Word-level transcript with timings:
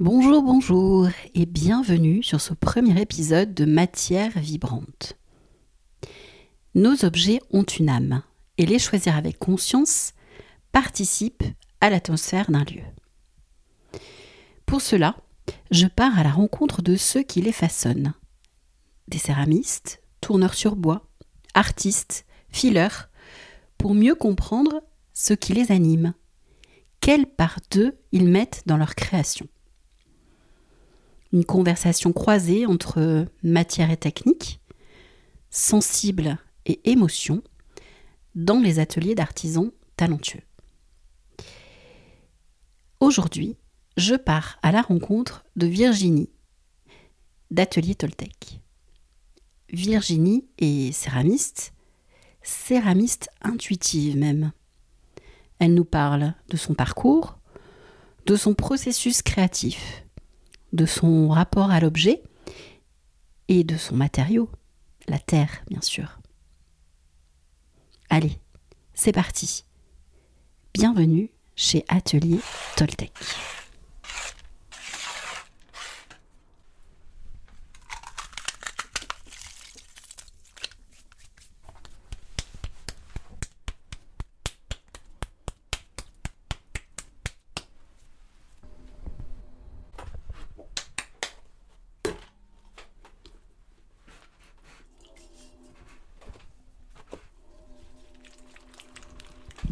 Bonjour, 0.00 0.42
bonjour 0.42 1.06
et 1.36 1.46
bienvenue 1.46 2.20
sur 2.24 2.40
ce 2.40 2.52
premier 2.52 3.00
épisode 3.00 3.54
de 3.54 3.64
Matière 3.64 4.36
vibrante. 4.40 5.16
Nos 6.74 7.04
objets 7.04 7.38
ont 7.52 7.62
une 7.62 7.88
âme 7.88 8.24
et 8.58 8.66
les 8.66 8.80
choisir 8.80 9.16
avec 9.16 9.38
conscience 9.38 10.12
participe 10.72 11.44
à 11.80 11.90
l'atmosphère 11.90 12.50
d'un 12.50 12.64
lieu. 12.64 12.82
Pour 14.66 14.80
cela, 14.80 15.14
je 15.70 15.86
pars 15.86 16.18
à 16.18 16.24
la 16.24 16.32
rencontre 16.32 16.82
de 16.82 16.96
ceux 16.96 17.22
qui 17.22 17.40
les 17.40 17.52
façonnent. 17.52 18.14
Des 19.06 19.18
céramistes, 19.18 20.02
tourneurs 20.20 20.54
sur 20.54 20.74
bois, 20.74 21.06
artistes, 21.54 22.26
fileurs, 22.50 23.10
pour 23.78 23.94
mieux 23.94 24.16
comprendre 24.16 24.82
ce 25.12 25.34
qui 25.34 25.52
les 25.52 25.70
anime. 25.70 26.14
Quelle 27.00 27.26
part 27.26 27.60
d'eux 27.70 27.96
ils 28.10 28.26
mettent 28.26 28.64
dans 28.66 28.76
leur 28.76 28.96
création? 28.96 29.46
Une 31.34 31.44
conversation 31.44 32.12
croisée 32.12 32.64
entre 32.64 33.26
matière 33.42 33.90
et 33.90 33.96
technique, 33.96 34.60
sensible 35.50 36.38
et 36.64 36.88
émotion, 36.88 37.42
dans 38.36 38.60
les 38.60 38.78
ateliers 38.78 39.16
d'artisans 39.16 39.72
talentueux. 39.96 40.42
Aujourd'hui, 43.00 43.56
je 43.96 44.14
pars 44.14 44.58
à 44.62 44.70
la 44.70 44.80
rencontre 44.80 45.44
de 45.56 45.66
Virginie, 45.66 46.30
d'Atelier 47.50 47.96
Toltec. 47.96 48.60
Virginie 49.70 50.46
est 50.58 50.92
céramiste, 50.92 51.74
céramiste 52.42 53.28
intuitive 53.42 54.16
même. 54.16 54.52
Elle 55.58 55.74
nous 55.74 55.84
parle 55.84 56.34
de 56.48 56.56
son 56.56 56.74
parcours, 56.74 57.38
de 58.26 58.36
son 58.36 58.54
processus 58.54 59.20
créatif, 59.20 60.03
de 60.74 60.86
son 60.86 61.28
rapport 61.28 61.70
à 61.70 61.80
l'objet 61.80 62.22
et 63.48 63.62
de 63.64 63.76
son 63.76 63.94
matériau, 63.94 64.50
la 65.08 65.18
terre 65.18 65.62
bien 65.68 65.80
sûr. 65.80 66.18
Allez, 68.10 68.38
c'est 68.92 69.12
parti. 69.12 69.64
Bienvenue 70.74 71.30
chez 71.54 71.84
Atelier 71.88 72.40
Toltec. 72.76 73.12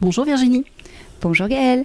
Bonjour 0.03 0.25
Virginie. 0.25 0.65
Bonjour 1.21 1.47
Gaëlle. 1.47 1.85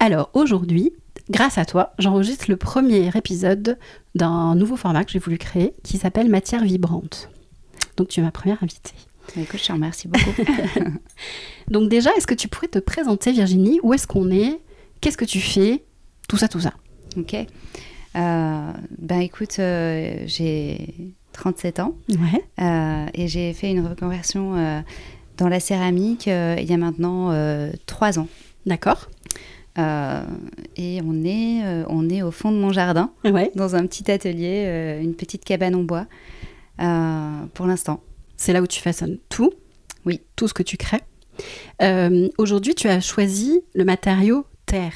Alors 0.00 0.28
aujourd'hui, 0.34 0.92
grâce 1.30 1.56
à 1.56 1.64
toi, 1.64 1.92
j'enregistre 2.00 2.46
le 2.48 2.56
premier 2.56 3.10
épisode 3.14 3.78
d'un 4.16 4.56
nouveau 4.56 4.74
format 4.76 5.04
que 5.04 5.12
j'ai 5.12 5.20
voulu 5.20 5.38
créer 5.38 5.72
qui 5.84 5.98
s'appelle 5.98 6.28
Matière 6.28 6.64
vibrante. 6.64 7.30
Donc 7.96 8.08
tu 8.08 8.18
es 8.18 8.22
ma 8.24 8.32
première 8.32 8.60
invitée. 8.62 8.94
Bah, 9.36 9.42
écoute, 9.42 9.60
je 9.60 9.66
te 9.66 9.72
remercie 9.72 10.08
beaucoup. 10.08 10.30
Donc 11.70 11.88
déjà, 11.88 12.10
est-ce 12.16 12.26
que 12.26 12.34
tu 12.34 12.48
pourrais 12.48 12.66
te 12.66 12.80
présenter 12.80 13.30
Virginie? 13.30 13.78
Où 13.84 13.94
est-ce 13.94 14.08
qu'on 14.08 14.30
est? 14.32 14.58
Qu'est-ce 15.00 15.16
que 15.16 15.24
tu 15.24 15.40
fais? 15.40 15.84
Tout 16.28 16.36
ça, 16.36 16.48
tout 16.48 16.60
ça. 16.60 16.72
Ok. 17.16 17.34
Euh, 17.34 18.72
ben 18.98 19.20
écoute, 19.20 19.56
euh, 19.60 20.24
j'ai 20.26 21.14
37 21.34 21.78
ans 21.78 21.94
Ouais. 22.08 22.42
euh, 22.60 23.06
et 23.14 23.28
j'ai 23.28 23.52
fait 23.52 23.70
une 23.70 23.86
reconversion 23.86 24.56
euh, 24.56 24.80
dans 25.38 25.48
la 25.48 25.60
céramique 25.60 26.28
euh, 26.28 26.56
il 26.58 26.68
y 26.68 26.72
a 26.72 26.76
maintenant 26.76 27.30
euh, 27.32 27.70
trois 27.86 28.18
ans. 28.18 28.28
D'accord. 28.66 29.08
Euh, 29.78 30.22
et 30.76 31.00
on 31.06 31.24
est, 31.24 31.64
euh, 31.64 31.84
on 31.88 32.08
est 32.10 32.22
au 32.22 32.32
fond 32.32 32.50
de 32.50 32.56
mon 32.58 32.72
jardin, 32.72 33.12
Ouais. 33.24 33.52
dans 33.54 33.76
un 33.76 33.86
petit 33.86 34.10
atelier, 34.10 34.64
euh, 34.66 35.00
une 35.00 35.14
petite 35.14 35.44
cabane 35.44 35.74
en 35.76 35.82
bois, 35.84 36.06
pour 37.54 37.66
l'instant. 37.66 38.00
C'est 38.36 38.52
là 38.52 38.60
où 38.62 38.66
tu 38.66 38.80
façonnes 38.80 39.18
tout. 39.28 39.52
Oui. 40.04 40.20
Tout 40.36 40.48
ce 40.48 40.54
que 40.54 40.62
tu 40.64 40.76
crées. 40.76 41.00
Aujourd'hui, 42.38 42.74
tu 42.74 42.88
as 42.88 43.00
choisi 43.00 43.60
le 43.74 43.84
matériau 43.84 44.44
terre. 44.66 44.94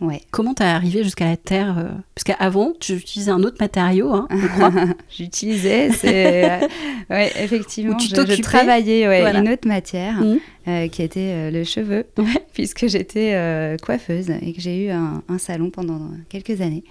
Ouais. 0.00 0.22
Comment 0.30 0.54
t'es 0.54 0.64
arrivé 0.64 1.04
jusqu'à 1.04 1.26
la 1.26 1.36
terre 1.36 1.76
euh, 1.78 1.88
Parce 2.14 2.24
qu'avant, 2.24 2.72
tu 2.80 2.94
utilisais 2.94 3.30
un 3.30 3.42
autre 3.42 3.58
matériau, 3.60 4.12
hein, 4.12 4.26
je 4.30 4.46
crois. 4.46 4.72
J'utilisais, 5.10 5.90
c'est 5.92 6.50
euh, 6.50 6.66
ouais, 7.10 7.30
effectivement, 7.38 7.94
Où 7.94 7.98
tu 7.98 8.08
je, 8.08 8.14
je 8.36 8.40
travaillais 8.40 9.06
ouais, 9.06 9.20
Voilà. 9.20 9.40
une 9.40 9.50
autre 9.50 9.68
matière 9.68 10.14
Mhm. 10.20 10.38
euh, 10.68 10.88
qui 10.88 11.02
était 11.02 11.20
euh, 11.34 11.50
le 11.50 11.64
cheveu, 11.64 12.04
Ouais. 12.16 12.24
puisque 12.54 12.86
j'étais 12.86 13.34
euh, 13.34 13.76
coiffeuse 13.76 14.30
et 14.40 14.52
que 14.54 14.60
j'ai 14.62 14.86
eu 14.86 14.90
un, 14.90 15.22
un 15.28 15.38
salon 15.38 15.68
pendant 15.70 16.00
quelques 16.30 16.62
années. 16.62 16.84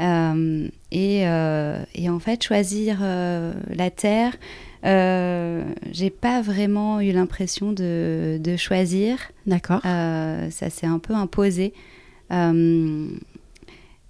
Euh, 0.00 0.68
et, 0.90 1.20
et 1.22 2.10
en 2.10 2.18
fait, 2.18 2.42
choisir 2.42 2.98
la 3.00 3.90
terre, 3.90 4.34
euh, 4.84 5.62
j'ai 5.92 6.10
pas 6.10 6.42
vraiment 6.42 7.00
eu 7.00 7.12
l'impression 7.12 7.72
de, 7.72 8.38
de 8.42 8.56
choisir. 8.56 9.16
D'accord. 9.46 9.80
Ça 9.82 10.70
s'est 10.70 10.86
un 10.86 10.98
peu 10.98 11.14
imposé. 11.14 11.72
Euh, 12.32 13.08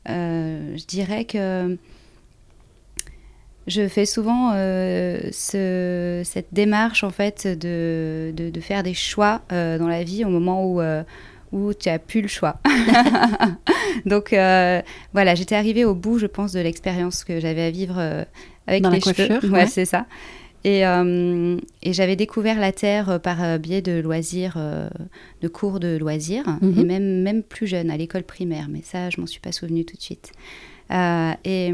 euh, 0.08 0.76
je 0.76 0.84
dirais 0.86 1.24
que 1.24 1.76
je 3.68 3.86
fais 3.86 4.06
souvent 4.06 4.52
euh, 4.54 5.20
ce- 5.30 6.22
cette 6.24 6.48
démarche 6.52 7.04
en 7.04 7.10
fait 7.10 7.46
de, 7.46 8.32
de, 8.36 8.50
de 8.50 8.60
faire 8.60 8.82
des 8.82 8.94
choix 8.94 9.42
euh, 9.52 9.78
dans 9.78 9.86
la 9.88 10.02
vie 10.02 10.24
au 10.24 10.28
moment 10.28 10.66
où, 10.66 10.80
euh, 10.80 11.04
où 11.52 11.72
tu 11.72 11.88
as 11.88 11.98
plus 12.00 12.22
le 12.22 12.28
choix. 12.28 12.56
Donc 14.06 14.30
voilà, 14.30 15.34
j'étais 15.34 15.54
arrivée 15.54 15.84
au 15.84 15.94
bout, 15.94 16.18
je 16.18 16.26
pense, 16.26 16.52
de 16.52 16.60
l'expérience 16.60 17.22
que 17.24 17.38
j'avais 17.40 17.62
à 17.62 17.70
vivre 17.70 18.24
avec 18.66 18.82
Dans 18.82 18.90
la 18.90 18.96
les 18.96 19.00
cheveux. 19.00 19.28
coiffure, 19.28 19.52
Ouais, 19.52 19.60
ouais. 19.60 19.66
c'est 19.66 19.84
ça. 19.84 20.06
Et, 20.64 20.86
euh, 20.86 21.56
et 21.82 21.92
j'avais 21.92 22.14
découvert 22.14 22.60
la 22.60 22.70
Terre 22.72 23.10
euh, 23.10 23.18
par 23.18 23.42
euh, 23.42 23.58
biais 23.58 23.82
de 23.82 23.98
loisirs, 24.00 24.54
euh, 24.56 24.88
de 25.40 25.48
cours 25.48 25.80
de 25.80 25.96
loisirs, 25.96 26.44
Mhm. 26.60 26.78
et 26.78 26.84
même, 26.84 27.22
même 27.22 27.42
plus 27.42 27.66
jeune, 27.66 27.90
à 27.90 27.96
l'école 27.96 28.22
primaire, 28.22 28.66
mais 28.70 28.80
ça, 28.82 29.10
je 29.10 29.20
m'en 29.20 29.26
suis 29.26 29.40
pas 29.40 29.50
souvenue 29.52 29.84
tout 29.84 29.96
de 29.96 30.02
suite. 30.02 30.32
Euh, 30.92 31.32
et, 31.44 31.72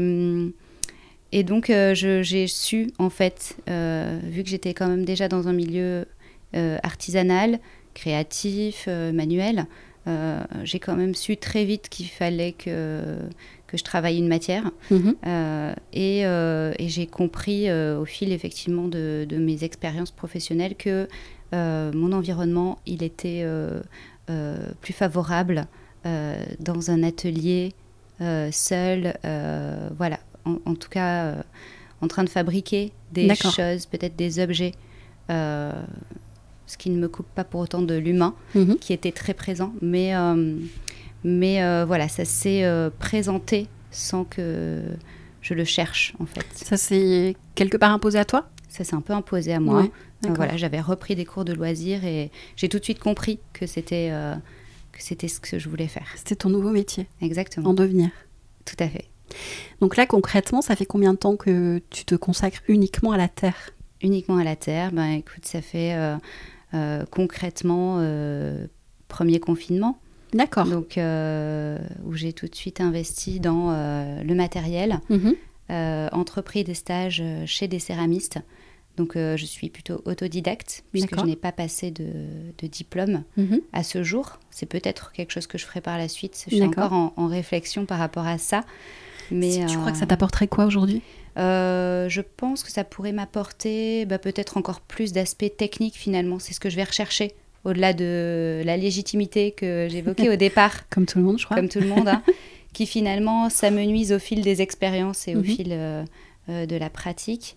et 1.31 1.43
donc, 1.43 1.71
j'ai 1.93 2.47
su, 2.47 2.91
en 2.97 3.09
fait, 3.11 3.55
vu 3.67 4.43
que 4.43 4.49
j'étais 4.49 4.73
quand 4.73 4.87
même 4.87 5.05
déjà 5.05 5.27
dans 5.27 5.47
un 5.47 5.53
milieu 5.53 6.05
artisanal, 6.81 7.59
créatif, 7.93 8.87
manuel, 8.87 9.65
euh, 10.09 10.43
j'ai 10.63 10.79
quand 10.79 10.95
même 10.95 11.13
su 11.13 11.37
très 11.37 11.65
vite 11.65 11.89
qu'il 11.89 12.07
fallait 12.07 12.53
que, 12.53 13.17
que 13.67 13.77
je 13.77 13.83
travaille 13.83 14.17
une 14.17 14.27
matière. 14.27 14.71
Mhm. 14.89 15.15
Euh, 15.25 15.73
et 15.93 16.25
euh, 16.25 16.73
et 16.79 16.89
j'ai 16.89 17.05
compris 17.05 17.71
au 17.71 18.05
fil 18.05 18.31
effectivement 18.31 18.87
de, 18.87 19.25
de 19.27 19.37
mes 19.37 19.63
expériences 19.63 20.11
professionnelles 20.11 20.75
que 20.75 21.07
mon 21.51 22.11
environnement, 22.11 22.79
il 22.85 23.03
était 23.03 23.45
plus 24.81 24.93
favorable 24.93 25.67
dans 26.05 26.91
un 26.91 27.03
atelier 27.03 27.73
seul, 28.51 29.13
voilà, 29.97 30.19
en, 30.45 30.57
en 30.65 30.75
tout 30.75 30.89
cas 30.89 31.35
en 32.01 32.07
train 32.07 32.23
de 32.23 32.29
fabriquer 32.29 32.93
des 33.11 33.33
choses, 33.35 33.85
peut-être 33.85 34.15
des 34.15 34.39
objets, 34.39 34.73
ce 36.69 36.77
qui 36.77 36.89
ne 36.91 36.97
me 36.99 37.09
coupe 37.09 37.27
pas 37.35 37.43
pour 37.43 37.59
autant 37.61 37.81
de 37.81 37.95
l'humain 37.95 38.35
Mhm. 38.55 38.77
qui 38.77 38.93
était 38.93 39.11
très 39.11 39.33
présent, 39.33 39.73
mais, 39.81 40.15
euh, 40.15 40.55
mais 41.23 41.63
euh, 41.63 41.83
voilà, 41.85 42.07
ça 42.07 42.23
s'est 42.25 42.63
euh, 42.63 42.89
présenté 42.97 43.67
sans 43.91 44.23
que 44.23 44.81
je 45.41 45.53
le 45.55 45.65
cherche 45.65 46.13
en 46.19 46.25
fait. 46.25 46.45
Ça, 46.53 46.77
c'est 46.77 47.35
quelque 47.55 47.75
part 47.77 47.91
imposé 47.91 48.19
à 48.19 48.25
toi? 48.25 48.47
Ça 48.69 48.83
s'est 48.83 48.95
un 48.95 49.01
peu 49.01 49.13
imposé 49.13 49.51
à 49.51 49.59
moi. 49.59 49.81
Ouais, 49.81 50.29
voilà, 50.35 50.57
j'avais 50.57 50.79
repris 50.79 51.15
des 51.15 51.25
cours 51.25 51.43
de 51.43 51.53
loisirs 51.53 52.05
et 52.05 52.29
j'ai 52.55 52.69
tout 52.69 52.77
de 52.77 52.83
suite 52.83 52.99
compris 52.99 53.39
que 53.53 53.65
c'était 53.65 54.11
que 54.91 55.01
c'était 55.01 55.27
ce 55.27 55.39
que 55.39 55.57
je 55.57 55.69
voulais 55.69 55.87
faire. 55.87 56.07
C'était 56.15 56.35
ton 56.35 56.49
nouveau 56.49 56.69
métier, 56.71 57.07
Exactement, 57.21 57.69
en 57.69 57.73
devenir. 57.73 58.09
tout 58.65 58.75
à 58.79 58.87
fait. 58.89 59.05
Donc 59.81 59.95
là, 59.97 60.05
concrètement, 60.05 60.61
ça 60.61 60.75
fait 60.75 60.85
combien 60.85 61.13
de 61.13 61.17
temps 61.17 61.35
que 61.37 61.81
tu 61.89 62.03
te 62.05 62.15
consacres 62.15 62.61
uniquement 62.67 63.11
à 63.11 63.17
la 63.17 63.27
terre? 63.27 63.71
Uniquement 64.01 64.37
à 64.37 64.43
la 64.43 64.55
terre, 64.55 64.91
ben 64.91 65.09
écoute, 65.11 65.45
ça 65.45 65.61
fait 65.61 65.93
concrètement 67.09 67.97
euh, 67.99 68.67
premier 69.07 69.39
confinement. 69.39 69.99
D'accord. 70.33 70.65
Donc, 70.67 70.97
euh, 70.97 71.79
où 72.05 72.13
j'ai 72.13 72.33
tout 72.33 72.47
de 72.47 72.55
suite 72.55 72.81
investi 72.81 73.39
dans 73.39 73.71
euh, 73.71 74.21
le 74.23 74.35
matériel, 74.35 74.99
Mhm. 75.09 75.33
euh, 75.71 76.07
entrepris 76.11 76.63
des 76.63 76.75
stages 76.75 77.21
euh, 77.23 77.45
chez 77.47 77.67
des 77.67 77.79
céramistes. 77.79 78.39
Donc 78.97 79.13
je 79.15 79.45
suis 79.45 79.69
plutôt 79.69 80.01
autodidacte 80.03 80.83
puisque 80.91 81.17
je 81.17 81.23
n'ai 81.25 81.37
pas 81.37 81.53
passé 81.53 81.89
de, 81.89 82.67
diplôme 82.67 83.23
Mhm. 83.37 83.61
à 83.71 83.81
ce 83.83 84.03
jour. 84.03 84.39
C'est 84.51 84.65
peut-être 84.65 85.13
quelque 85.13 85.31
chose 85.31 85.47
que 85.47 85.57
je 85.57 85.65
ferai 85.65 85.79
par 85.79 85.97
la 85.97 86.09
suite. 86.09 86.43
Je 86.49 86.55
suis 86.55 86.63
encore 86.65 86.91
en, 86.91 87.13
en 87.15 87.27
réflexion 87.27 87.85
par 87.85 87.97
rapport 87.97 88.27
à 88.27 88.37
ça. 88.37 88.65
Mais 89.31 89.51
Si 89.51 89.65
tu 89.67 89.77
crois 89.77 89.89
euh, 89.89 89.91
que 89.93 89.97
ça 89.97 90.05
t'apporterait 90.05 90.47
quoi 90.49 90.65
aujourd'hui? 90.65 91.01
Euh, 91.37 92.09
je 92.09 92.21
pense 92.21 92.63
que 92.63 92.71
ça 92.71 92.83
pourrait 92.83 93.11
m'apporter 93.11 94.05
bah, 94.05 94.17
peut-être 94.19 94.57
encore 94.57 94.81
plus 94.81 95.11
d'aspects 95.13 95.51
techniques 95.57 95.95
finalement. 95.95 96.39
C'est 96.39 96.53
ce 96.53 96.59
que 96.59 96.69
je 96.69 96.75
vais 96.75 96.83
rechercher 96.83 97.33
au-delà 97.65 97.93
de 97.93 98.61
la 98.65 98.77
légitimité 98.77 99.51
que 99.51 99.87
j'évoquais 99.89 100.29
au 100.29 100.35
départ, 100.47 100.87
Comme 100.89 101.05
tout 101.05 101.17
le 101.19 101.23
monde, 101.25 101.39
je 101.39 101.45
crois. 101.45 101.57
comme 101.57 101.69
tout 101.69 101.79
le 101.81 101.87
monde, 101.87 102.07
hein, 102.07 102.23
qui 102.73 102.85
finalement 102.85 103.49
s'amenuise 103.49 104.11
au 104.13 104.19
fil 104.19 104.41
des 104.41 104.61
expériences 104.61 105.27
et 105.27 105.35
au 105.35 105.39
Mhm. 105.39 105.45
fil 105.45 105.67
euh, 105.71 106.03
euh, 106.49 106.65
de 106.65 106.75
la 106.77 106.89
pratique. 106.89 107.55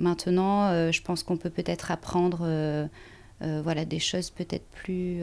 Maintenant, 0.00 0.90
je 0.92 1.00
pense 1.02 1.22
qu'on 1.22 1.36
peut 1.36 1.50
peut-être 1.50 1.90
apprendre 1.90 2.88
voilà, 3.40 3.84
des 3.84 3.98
choses 3.98 4.30
peut-être 4.30 4.66
plus 4.72 5.20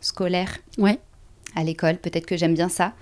scolaires 0.00 0.56
Ouais. 0.78 0.98
à 1.54 1.64
l'école. 1.64 1.96
Peut-être 1.98 2.26
que 2.26 2.36
j'aime 2.36 2.54
bien 2.54 2.68
ça. 2.68 2.92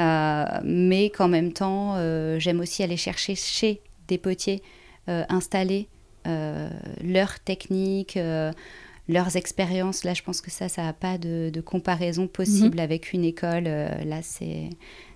Euh, 0.00 0.44
mais 0.64 1.10
qu'en 1.10 1.28
même 1.28 1.52
temps, 1.52 1.94
euh, 1.96 2.38
j'aime 2.38 2.60
aussi 2.60 2.82
aller 2.82 2.96
chercher 2.96 3.34
chez 3.34 3.80
des 4.08 4.18
potiers 4.18 4.62
euh, 5.08 5.24
installés 5.28 5.88
leurs 7.02 7.38
techniques, 7.40 8.18
leurs 9.08 9.36
expériences. 9.36 10.04
Là, 10.04 10.14
je 10.14 10.22
pense 10.22 10.40
que 10.40 10.50
ça, 10.50 10.68
ça 10.68 10.82
n'a 10.82 10.92
pas 10.92 11.18
de, 11.18 11.50
de 11.52 11.60
comparaison 11.60 12.26
possible 12.26 12.80
avec 12.80 13.12
une 13.12 13.24
école. 13.24 13.64
Euh, 13.66 13.88
là, 14.04 14.20
c'est 14.22 14.70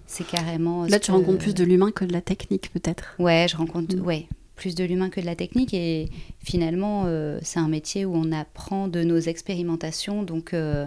c'est 0.06 0.26
carrément... 0.26 0.84
Là, 0.86 0.98
tu 0.98 1.10
que- 1.10 1.16
rencontres 1.16 1.38
plus 1.38 1.54
de 1.54 1.64
l'humain 1.64 1.90
que 1.90 2.04
de 2.06 2.12
la 2.14 2.22
technique, 2.22 2.70
peut-être. 2.72 3.14
Ouais, 3.19 3.46
je 3.50 3.56
rencontre 3.58 3.94
Mm. 3.96 4.00
ouais, 4.06 4.26
plus 4.56 4.74
de 4.74 4.82
l'humain 4.84 5.10
que 5.10 5.20
de 5.20 5.26
la 5.26 5.34
technique. 5.36 5.74
Et 5.74 6.08
finalement, 6.42 7.02
euh, 7.06 7.38
c'est 7.42 7.58
un 7.58 7.69
métier 7.69 8.06
où 8.06 8.14
on 8.14 8.32
apprend 8.32 8.88
de 8.88 9.02
nos 9.02 9.19
expérimentations. 9.19 10.22
Donc, 10.22 10.54
euh, 10.54 10.86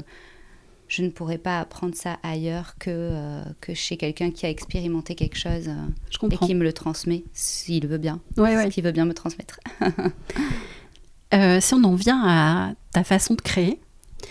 je 0.93 1.03
ne 1.03 1.09
pourrais 1.09 1.37
pas 1.37 1.57
apprendre 1.61 1.95
ça 1.95 2.17
ailleurs 2.21 2.75
que, 2.77 2.89
euh, 2.89 3.43
que 3.61 3.73
chez 3.73 3.95
quelqu'un 3.95 4.29
qui 4.29 4.45
a 4.45 4.49
expérimenté 4.49 5.15
quelque 5.15 5.37
chose 5.37 5.69
euh, 5.69 5.75
Je 6.09 6.17
et 6.17 6.19
comprends. 6.19 6.45
qui 6.45 6.53
me 6.53 6.65
le 6.65 6.73
transmet, 6.73 7.23
s'il 7.31 7.87
veut 7.87 7.97
bien. 7.97 8.19
Ouais, 8.35 8.57
ouais. 8.57 8.69
S'il 8.71 8.83
veut 8.83 8.91
bien 8.91 9.05
me 9.05 9.13
transmettre. 9.13 9.61
Euh, 11.33 11.61
si 11.61 11.73
on 11.73 11.83
en 11.85 11.95
vient 11.95 12.21
à 12.25 12.73
ta 12.91 13.05
façon 13.05 13.35
de 13.35 13.41
créer, 13.41 13.79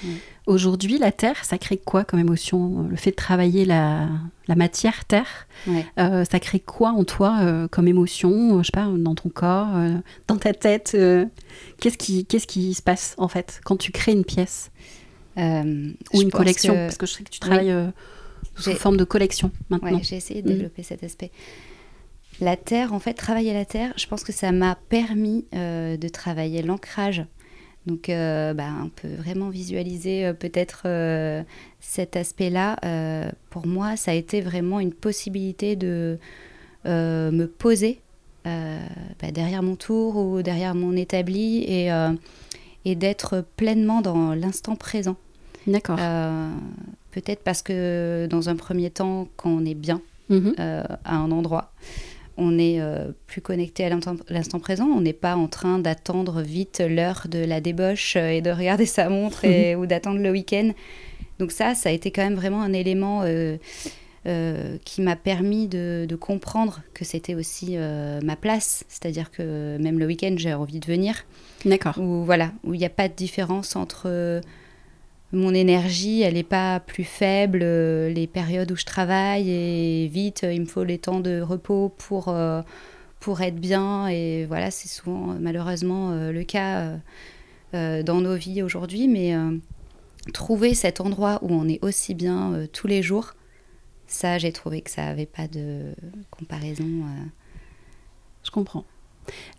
Ouais. 0.04 0.10
aujourd'hui, 0.46 0.98
la 0.98 1.12
terre, 1.12 1.42
ça 1.46 1.56
crée 1.56 1.78
quoi 1.78 2.04
comme 2.04 2.20
émotion? 2.20 2.82
Le 2.90 2.96
fait 2.96 3.10
de 3.12 3.16
travailler 3.16 3.64
la, 3.64 4.06
la 4.48 4.54
matière 4.54 5.06
terre, 5.06 5.48
ça 5.66 6.40
crée 6.40 6.60
quoi 6.60 6.90
en 6.90 7.04
toi 7.04 7.40
comme 7.70 7.88
émotion? 7.88 8.58
Je 8.62 8.66
sais 8.66 8.70
pas, 8.72 8.86
dans 8.98 9.14
ton 9.14 9.30
corps, 9.30 9.70
dans 10.28 10.36
ta 10.36 10.52
tête 10.52 10.94
Qu'est-ce 11.78 11.96
qui, 11.96 12.26
qu'est-ce 12.26 12.46
qui 12.46 12.74
se 12.74 12.82
passe 12.82 13.14
en 13.16 13.28
fait 13.28 13.62
quand 13.64 13.76
tu 13.78 13.92
crées 13.92 14.12
une 14.12 14.24
pièce? 14.26 14.70
Euh, 15.38 15.92
ou 16.12 16.22
une 16.22 16.30
collection 16.30 16.74
que- 16.74 16.86
Parce 16.86 16.96
que 16.98 17.06
je 17.06 17.12
sais 17.12 17.22
que 17.24 17.30
tu 17.30 17.40
travailles 17.40 17.70
euh, 17.70 17.86
sous 18.56 18.72
forme 18.74 18.96
de 18.96 19.04
collection 19.04 19.50
maintenant. 19.70 19.96
Ouais, 19.98 20.02
j'ai 20.02 20.16
essayé 20.16 20.42
de 20.42 20.48
Mhm. 20.48 20.54
développer 20.56 20.82
cet 20.82 21.04
aspect. 21.04 21.30
La 22.40 22.56
terre, 22.56 22.92
en 22.92 22.98
fait, 23.00 23.14
travailler 23.14 23.52
la 23.52 23.64
terre, 23.64 23.92
je 23.96 24.06
pense 24.06 24.24
que 24.24 24.32
ça 24.32 24.50
m'a 24.50 24.76
permis 24.88 25.44
euh, 25.54 25.96
de 25.96 26.08
travailler 26.08 26.62
l'ancrage. 26.62 27.24
Donc, 27.86 28.08
euh, 28.08 28.52
bah, 28.54 28.70
on 28.84 28.88
peut 28.88 29.14
vraiment 29.18 29.48
visualiser 29.50 30.26
euh, 30.26 30.32
peut-être 30.32 30.86
cet 31.80 32.16
aspect-là. 32.16 32.76
Pour 33.50 33.66
moi, 33.66 33.96
ça 33.96 34.10
a 34.10 34.14
été 34.14 34.40
vraiment 34.40 34.80
une 34.80 34.92
possibilité 34.92 35.76
de 35.76 36.18
me 36.84 37.44
poser 37.46 38.00
bah, 38.44 39.30
derrière 39.32 39.62
mon 39.62 39.76
tour 39.76 40.16
ou 40.16 40.42
derrière 40.42 40.74
mon 40.74 40.96
établi 40.96 41.62
et, 41.64 41.90
et 42.84 42.94
d'être 42.94 43.44
pleinement 43.56 44.00
dans 44.00 44.34
l'instant 44.34 44.76
présent. 44.76 45.16
D'accord. 45.66 45.98
Euh, 46.00 46.48
peut-être 47.10 47.42
parce 47.44 47.62
que 47.62 48.26
dans 48.30 48.48
un 48.48 48.56
premier 48.56 48.90
temps, 48.90 49.28
quand 49.36 49.50
on 49.50 49.64
est 49.64 49.74
bien, 49.74 50.00
Mhm. 50.30 50.54
euh, 50.60 50.84
à 51.04 51.16
un 51.16 51.30
endroit. 51.32 51.72
On 52.36 52.56
est 52.58 52.80
euh, 52.80 53.10
plus 53.26 53.40
connecté 53.42 53.84
à 53.84 53.90
l'instant 54.30 54.60
présent. 54.60 54.86
On 54.86 55.00
n'est 55.00 55.12
pas 55.12 55.34
en 55.36 55.48
train 55.48 55.78
d'attendre 55.80 56.40
vite 56.40 56.80
l'heure 56.88 57.26
de 57.28 57.44
la 57.44 57.60
débauche 57.60 58.14
et 58.16 58.40
de 58.40 58.50
regarder 58.50 58.86
sa 58.86 59.08
montre 59.10 59.44
et- 59.44 59.74
ou 59.76 59.86
d'attendre 59.86 60.20
le 60.20 60.30
week-end. 60.30 60.70
Donc 61.40 61.50
ça, 61.52 61.74
ça 61.74 61.88
a 61.88 61.92
été 61.92 62.10
quand 62.12 62.22
même 62.22 62.36
vraiment 62.36 62.62
un 62.62 62.72
élément 62.72 63.22
euh, 63.24 63.56
euh, 64.26 64.76
qui 64.84 65.02
m'a 65.02 65.16
permis 65.16 65.66
de, 65.66 66.06
de 66.08 66.16
comprendre 66.16 66.80
que 66.94 67.04
c'était 67.04 67.34
aussi 67.34 67.76
ma 68.22 68.36
place. 68.36 68.84
C'est-à-dire 68.88 69.30
que 69.30 69.76
même 69.78 69.98
le 69.98 70.06
week-end, 70.06 70.34
j'ai 70.38 70.54
envie 70.54 70.78
de 70.80 70.86
venir 70.86 71.24
D'accord. 71.64 71.98
où 71.98 72.24
voilà, 72.24 72.52
où 72.64 72.74
il 72.74 72.78
n'y 72.78 72.86
a 72.86 72.90
pas 72.90 73.08
de 73.08 73.14
différence 73.14 73.76
entre 73.76 74.04
euh, 74.06 74.40
mon 75.32 75.54
énergie, 75.54 76.22
elle 76.22 76.34
n'est 76.34 76.42
pas 76.42 76.80
plus 76.80 77.04
faible 77.04 77.60
euh, 77.62 78.08
les 78.10 78.26
périodes 78.26 78.72
où 78.72 78.76
je 78.76 78.84
travaille 78.84 79.50
et 79.50 80.08
vite, 80.08 80.44
euh, 80.44 80.52
il 80.52 80.62
me 80.62 80.66
faut 80.66 80.84
les 80.84 80.98
temps 80.98 81.20
de 81.20 81.40
repos 81.40 81.90
pour, 81.98 82.34
pour 83.20 83.40
être 83.42 83.56
bien 83.56 84.08
et 84.08 84.46
voilà, 84.46 84.70
c'est 84.70 84.88
souvent 84.88 85.36
malheureusement 85.38 86.12
le 86.14 86.42
cas 86.44 86.98
dans 87.72 88.20
nos 88.20 88.34
vies 88.34 88.62
aujourd'hui, 88.62 89.06
mais 89.06 89.34
trouver 90.32 90.74
cet 90.74 91.00
endroit 91.00 91.38
où 91.42 91.52
on 91.52 91.68
est 91.68 91.82
aussi 91.84 92.14
bien 92.14 92.66
tous 92.72 92.86
les 92.86 93.02
jours, 93.02 93.34
ça 94.06 94.38
j'ai 94.38 94.52
trouvé 94.52 94.80
que 94.80 94.90
ça 94.90 95.04
n'avait 95.04 95.26
pas 95.26 95.46
de 95.46 95.94
comparaison. 96.30 96.86
Je 98.42 98.50
comprends. 98.50 98.84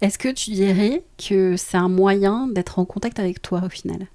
Est-ce 0.02 0.18
que 0.18 0.30
tu 0.30 0.52
dirais 0.52 1.04
que 1.18 1.56
c'est 1.58 1.78
un 1.78 1.90
moyen 1.90 2.48
d'être 2.48 2.80
en 2.80 2.86
contact 2.86 3.20
avec 3.20 3.42
toi 3.42 3.62
au 3.66 3.70
final? 3.70 4.08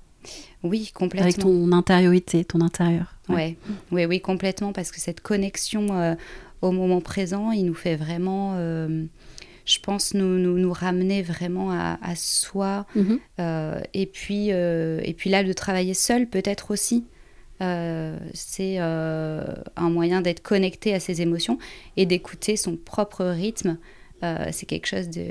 Oui, 0.62 0.90
complètement. 0.94 1.28
Avec 1.28 1.38
ton 1.38 1.72
intériorité, 1.72 2.44
ton 2.44 2.60
intérieur 2.60 3.16
Ouais. 3.28 3.56
Oui, 3.90 4.04
oui, 4.04 4.20
complètement, 4.20 4.72
parce 4.72 4.92
que 4.92 5.00
cette 5.00 5.20
connexion 5.20 5.88
euh, 5.90 6.14
au 6.62 6.70
moment 6.70 7.00
présent, 7.00 7.50
il 7.50 7.64
nous 7.64 7.74
fait 7.74 7.96
vraiment, 7.96 8.54
euh, 8.56 9.04
je 9.64 9.78
pense, 9.80 10.14
nous, 10.14 10.38
nous, 10.38 10.58
nous 10.58 10.72
ramener 10.72 11.22
vraiment 11.22 11.72
à, 11.72 11.98
à 12.02 12.14
soi. 12.14 12.86
Mhm. 12.94 13.18
Euh, 13.40 13.80
et, 13.94 14.06
puis, 14.06 14.50
et 14.50 15.14
puis 15.16 15.30
là, 15.30 15.42
de 15.42 15.52
travailler 15.52 15.94
seul, 15.94 16.28
peut-être 16.28 16.70
aussi. 16.70 17.04
c'est 17.60 18.78
un 18.78 19.90
moyen 19.90 20.20
d'être 20.20 20.42
connecté 20.42 20.94
à 20.94 21.00
ses 21.00 21.20
émotions 21.20 21.58
et 21.96 22.06
d'écouter 22.06 22.56
son 22.56 22.76
propre 22.76 23.24
rythme. 23.24 23.76
Euh, 24.22 24.48
c'est 24.50 24.66
quelque 24.66 24.86
chose 24.86 25.10
de, 25.10 25.26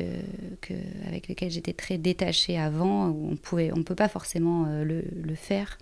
que, 0.62 0.74
avec 1.08 1.28
lequel 1.28 1.50
j'étais 1.50 1.74
très 1.74 1.98
détachée 1.98 2.58
avant, 2.58 3.08
où 3.10 3.30
on 3.32 3.36
pouvait, 3.36 3.72
on 3.76 3.84
peut 3.84 3.96
pas 3.96 4.10
forcément 4.10 4.66
euh, 4.68 4.84
le, 4.84 5.04
le 5.24 5.36
faire, 5.36 5.80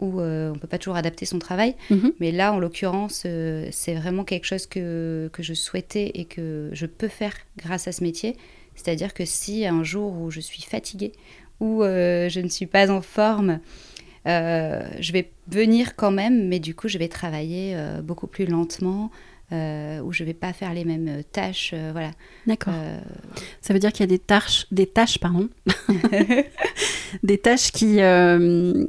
ou 0.00 0.20
euh, 0.20 0.52
on 0.54 0.58
peut 0.58 0.66
pas 0.66 0.78
toujours 0.78 0.96
adapter 0.96 1.26
son 1.26 1.38
travail. 1.38 1.76
Mhm. 1.90 2.12
Mais 2.20 2.32
là, 2.32 2.52
en 2.52 2.58
l'occurrence, 2.58 3.24
euh, 3.26 3.68
c'est 3.70 3.94
vraiment 3.94 4.24
quelque 4.24 4.46
chose 4.46 4.66
que, 4.66 5.30
que 5.32 5.42
je 5.42 5.54
souhaitais 5.54 6.12
et 6.14 6.24
que 6.24 6.70
je 6.72 6.86
peux 6.86 7.08
faire 7.08 7.34
grâce 7.58 7.88
à 7.88 7.92
ce 7.92 8.02
métier. 8.02 8.36
C'est-à-dire 8.74 9.14
que 9.14 9.24
si 9.24 9.66
un 9.66 9.84
jour 9.84 10.18
où 10.18 10.30
je 10.30 10.40
suis 10.40 10.62
fatiguée 10.62 11.12
ou 11.60 11.82
euh, 11.82 12.28
je 12.28 12.40
ne 12.40 12.48
suis 12.48 12.66
pas 12.66 12.90
en 12.90 13.02
forme, 13.02 13.60
je 14.26 15.12
vais 15.12 15.30
venir 15.48 15.96
quand 15.96 16.10
même, 16.10 16.48
mais 16.48 16.58
du 16.58 16.74
coup, 16.74 16.88
je 16.88 16.96
vais 16.96 17.08
travailler 17.08 17.76
beaucoup 18.02 18.26
plus 18.26 18.46
lentement, 18.46 19.10
euh, 19.52 20.00
où 20.00 20.12
je 20.12 20.24
vais 20.24 20.34
pas 20.34 20.52
faire 20.52 20.72
les 20.74 20.84
mêmes 20.84 21.22
tâches. 21.32 21.72
euh, 21.74 21.90
voilà. 21.92 22.10
D'accord. 22.46 22.74
Euh, 22.76 22.98
Ça 23.60 23.72
veut 23.72 23.78
dire 23.80 23.92
qu'il 23.92 24.00
y 24.00 24.04
a 24.04 24.06
des 24.08 24.18
tâches, 24.18 24.66
des 24.70 24.86
tâches, 24.86 25.18
pardon, 25.18 25.48
des 27.22 27.38
tâches 27.38 27.70
qui 27.72 28.00
euh, 28.00 28.84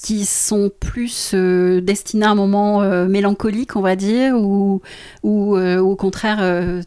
qui 0.00 0.24
sont 0.26 0.70
plus 0.78 1.32
euh, 1.34 1.80
destinées 1.80 2.24
à 2.26 2.30
un 2.30 2.34
moment 2.36 2.82
euh, 2.82 3.08
mélancolique, 3.08 3.74
on 3.76 3.80
va 3.80 3.96
dire, 3.96 4.36
ou 4.36 4.80
ou 5.24 5.56
euh, 5.56 5.78
au 5.80 5.96
contraire, 5.96 6.38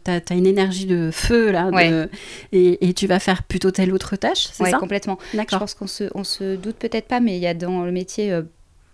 tu 0.04 0.10
as, 0.10 0.34
une 0.34 0.46
énergie 0.46 0.86
de 0.86 1.10
feu 1.12 1.50
là, 1.50 1.70
de- 1.70 2.08
et, 2.52 2.88
et 2.88 2.94
tu 2.94 3.06
vas 3.06 3.18
faire 3.18 3.42
plutôt 3.42 3.70
telle 3.70 3.92
autre 3.92 4.16
tâche, 4.16 4.48
c'est 4.52 4.64
ouais, 4.64 4.70
ça? 4.70 4.78
complètement. 4.78 5.18
Je 5.32 5.36
D'accord. 5.36 5.58
pense 5.60 5.74
qu'on 5.74 5.86
se, 5.86 6.04
on 6.14 6.24
se 6.24 6.56
doute 6.56 6.76
peut-être 6.76 7.06
pas, 7.06 7.20
mais 7.20 7.36
il 7.36 7.42
y 7.42 7.46
a 7.46 7.54
dans 7.54 7.84
le 7.84 7.92
métier 7.92 8.32
euh, 8.32 8.42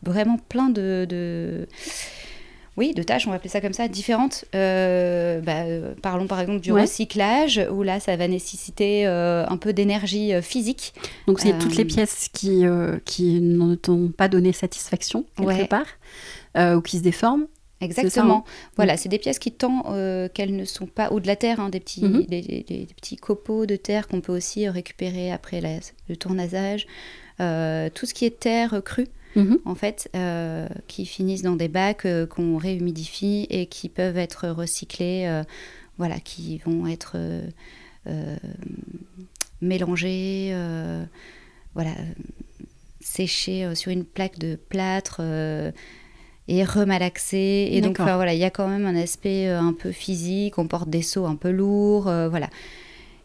vraiment 0.03 0.37
plein 0.49 0.69
de, 0.69 1.07
de- 1.09 1.67
oui, 2.79 2.95
de 2.95 3.03
tâches, 3.03 3.27
on 3.27 3.31
va 3.31 3.37
appeler 3.37 3.51
ça 3.51 3.61
comme 3.61 3.75
ça, 3.75 3.89
différentes. 3.89 4.45
Euh, 4.55 5.41
bah, 5.41 5.65
euh, 5.67 5.95
parlons 6.01 6.27
par 6.27 6.41
exemple 6.41 6.61
du 6.61 6.73
Ouais. 6.73 6.83
recyclage, 6.83 7.61
où 7.71 7.83
là, 7.83 8.01
ça 8.01 8.17
va 8.17 8.27
nécessiter 8.29 9.07
euh, 9.07 9.45
un 9.47 9.57
peu 9.59 9.73
d'énergie 9.75 10.33
physique. 10.41 10.95
Donc 11.27 11.41
c'est 11.41 11.59
toutes 11.59 11.77
les 11.77 11.85
pièces 11.85 12.29
qui 12.33 12.63
qui 13.05 13.41
ne 13.41 13.75
t'ont 13.75 14.09
pas 14.09 14.29
donné 14.29 14.53
satisfaction 14.53 15.25
quelque 15.37 15.49
Ouais. 15.49 15.67
part, 15.69 15.87
ou 16.77 16.81
qui 16.81 16.99
se 16.99 17.03
déforment. 17.03 17.47
Exactement. 17.81 18.45
hein. 18.47 18.51
Voilà, 18.77 18.97
c'est 18.97 19.09
des 19.09 19.19
pièces 19.21 19.39
qui, 19.39 19.53
tant 19.53 19.85
euh, 19.91 20.29
qu'elles 20.29 20.57
ne 20.57 20.65
sont 20.65 20.87
pas, 20.87 21.13
ou 21.13 21.21
de 21.21 21.29
la 21.29 21.37
terre, 21.37 21.61
hein, 21.61 21.69
des, 21.69 21.79
petits, 21.79 22.03
Mhm. 22.05 22.23
des, 22.25 22.41
des- 22.43 22.65
des 22.65 22.89
petits 22.97 23.15
copeaux 23.17 23.67
de 23.67 23.77
terre 23.77 24.09
qu'on 24.09 24.21
peut 24.21 24.33
aussi 24.37 24.69
récupérer 24.69 25.31
après 25.31 25.61
la- 25.61 25.79
le 26.09 26.17
tournasage. 26.17 26.87
Euh, 27.41 27.89
tout 27.95 28.05
ce 28.07 28.15
qui 28.15 28.25
est 28.25 28.41
terre 28.41 28.81
crue, 28.85 29.07
Mhm. 29.37 29.59
en 29.65 29.75
fait, 29.75 30.09
euh, 30.17 30.69
qui 30.87 31.07
finissent 31.07 31.43
dans 31.43 31.57
des 31.57 31.69
bacs 31.69 32.07
euh, 32.07 32.27
qu'on 32.27 32.57
réhumidifie 32.57 33.47
et 33.51 33.67
qui 33.67 33.89
peuvent 33.89 34.19
être 34.19 34.49
recyclés, 34.49 35.25
euh, 35.27 35.43
voilà, 35.99 36.19
qui 36.21 36.59
vont 36.59 36.87
être 36.87 37.17
mélanger, 39.61 40.55
voilà, 41.75 41.91
sécher 43.01 43.75
sur 43.75 43.91
une 43.91 44.05
plaque 44.05 44.39
de 44.39 44.57
plâtre 44.57 45.21
et 46.47 46.65
remalaxer. 46.65 47.69
Et 47.73 47.81
donc, 47.81 48.01
voilà, 48.01 48.33
il 48.33 48.39
y 48.39 48.45
a 48.45 48.51
quand 48.51 48.69
même 48.69 48.87
un 48.87 48.97
aspect 48.97 49.49
un 49.49 49.73
peu 49.73 49.91
physique. 49.91 50.57
On 50.59 50.69
porte 50.69 50.89
des 50.89 51.03
seaux 51.03 51.27
un 51.27 51.35
peu 51.35 51.51
lourds, 51.51 52.05
voilà. 52.05 52.49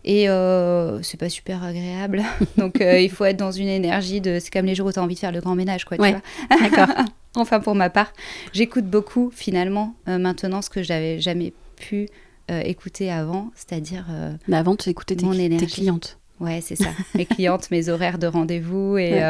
Et 0.05 0.29
euh, 0.29 1.01
c'est 1.01 1.19
pas 1.19 1.29
super 1.29 1.63
agréable. 1.63 2.23
Donc 2.57 2.81
euh, 2.81 2.99
il 2.99 3.09
faut 3.09 3.25
être 3.25 3.37
dans 3.37 3.51
une 3.51 3.67
énergie 3.67 4.21
de. 4.21 4.39
C'est 4.39 4.51
comme 4.51 4.65
les 4.65 4.75
jours 4.75 4.87
où 4.87 4.91
tu 4.91 4.99
as 4.99 5.03
envie 5.03 5.15
de 5.15 5.19
faire 5.19 5.31
le 5.31 5.39
grand 5.39 5.55
ménage, 5.55 5.85
quoi. 5.85 5.97
Ouais. 5.97 6.15
D'accord. 6.49 6.89
enfin, 7.35 7.59
pour 7.59 7.75
ma 7.75 7.89
part, 7.89 8.11
j'écoute 8.51 8.85
beaucoup 8.85 9.31
finalement 9.33 9.95
euh, 10.07 10.17
maintenant 10.17 10.61
ce 10.61 10.69
que 10.69 10.83
j'avais 10.83 11.19
jamais 11.19 11.53
pu 11.75 12.07
écouter 12.49 13.09
avant, 13.09 13.51
c'est-à-dire. 13.55 14.05
Mais 14.47 14.57
avant, 14.57 14.75
tu 14.75 14.89
écoutais 14.89 15.15
tes, 15.15 15.57
tes 15.57 15.65
clientes. 15.65 16.19
Ouais, 16.39 16.59
c'est 16.61 16.75
ça. 16.75 16.89
mes 17.15 17.25
clientes, 17.25 17.71
mes 17.71 17.89
horaires 17.89 18.19
de 18.19 18.27
rendez-vous 18.27 18.97
et, 18.97 19.23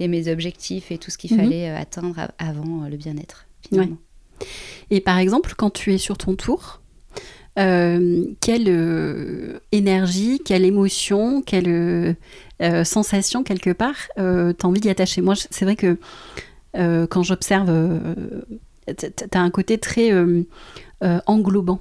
et, 0.00 0.08
mes 0.08 0.32
objectifs 0.32 0.90
et 0.90 0.98
tout 0.98 1.12
ce 1.12 1.18
qu'il 1.18 1.32
mhm. 1.36 1.38
fallait 1.38 1.68
atteindre 1.68 2.16
avant 2.38 2.88
le 2.90 2.96
bien-être, 2.96 3.46
finalement. 3.68 3.98
Et 4.90 5.00
par 5.00 5.18
exemple, 5.18 5.54
quand 5.56 5.70
tu 5.70 5.92
es 5.94 5.98
sur 5.98 6.18
ton 6.18 6.34
tour, 6.34 6.79
euh, 7.60 8.24
quelle 8.40 8.68
euh, 8.68 9.58
énergie, 9.70 10.40
quelle 10.44 10.64
émotion, 10.64 11.42
quelle 11.42 12.16
euh, 12.62 12.84
sensation 12.84 13.42
quelque 13.42 13.70
part 13.70 14.08
t'as 14.16 14.68
envie 14.68 14.80
d'y 14.80 14.88
attacher. 14.88 15.20
Moi, 15.20 15.34
c'est 15.36 15.64
vrai 15.64 15.76
que 15.76 15.96
quand 16.72 17.22
j'observe, 17.22 17.70
t'as 18.86 19.40
un 19.40 19.50
côté 19.50 19.78
très 19.78 20.10
englobant, 21.26 21.80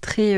très 0.00 0.34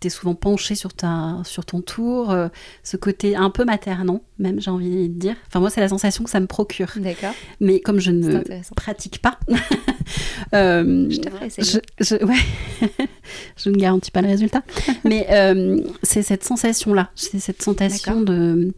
tu 0.00 0.06
es 0.06 0.10
souvent 0.10 0.34
penché 0.34 0.74
sur, 0.74 0.94
ta, 0.94 1.42
sur 1.44 1.64
ton 1.64 1.82
tour, 1.82 2.30
euh, 2.30 2.48
ce 2.82 2.96
côté 2.96 3.36
un 3.36 3.50
peu 3.50 3.64
maternant, 3.64 4.22
même 4.38 4.60
j'ai 4.60 4.70
envie 4.70 5.08
de 5.08 5.18
dire. 5.18 5.36
Enfin, 5.46 5.60
moi, 5.60 5.68
c'est 5.70 5.80
la 5.80 5.88
sensation 5.88 6.24
que 6.24 6.30
ça 6.30 6.40
me 6.40 6.46
procure. 6.46 6.90
D'accord. 6.96 7.34
Mais 7.60 7.80
comme 7.80 8.00
je 8.00 8.10
ne 8.10 8.42
pratique 8.74 9.20
pas, 9.20 9.38
euh, 10.54 11.08
je, 11.10 11.62
je, 11.62 11.78
je, 12.00 12.24
ouais, 12.24 12.88
je 13.56 13.68
ne 13.68 13.76
garantis 13.76 14.10
pas 14.10 14.22
le 14.22 14.28
résultat. 14.28 14.62
Mais 15.04 15.26
euh, 15.30 15.80
c'est 16.02 16.22
cette 16.22 16.44
sensation-là, 16.44 17.10
c'est 17.14 17.38
cette 17.38 17.62
sensation 17.62 18.22
de 18.22 18.72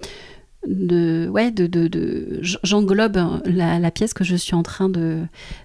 de 0.65 1.29
ouais 1.29 1.51
de, 1.51 1.67
de, 1.67 1.89
de 1.89 2.39
j'englobe 2.41 3.19
la, 3.45 3.81
la, 3.81 3.91
pièce 3.91 4.15
que 4.15 4.23
je 4.23 4.37
suis 4.37 4.55
en 4.55 4.63
train 4.63 4.89
de 4.89 5.23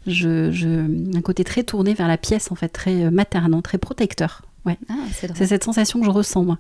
je, 0.08 0.52
je 0.52 1.16
un 1.16 1.22
côté 1.22 1.44
très 1.44 1.62
tourné 1.62 1.94
vers 1.94 2.08
la 2.08 2.18
pièce 2.18 2.52
en 2.52 2.56
fait 2.56 2.70
très 2.70 3.12
maternant 3.12 3.62
très 3.62 3.78
protecteur 3.78 4.42
Ouais. 4.68 4.78
Ah, 4.90 4.96
c'est 5.14 5.46
cette 5.46 5.64
sensation 5.64 6.02
que 6.02 6.06
je 6.06 6.12
ressens, 6.12 6.44
moi. 6.44 6.60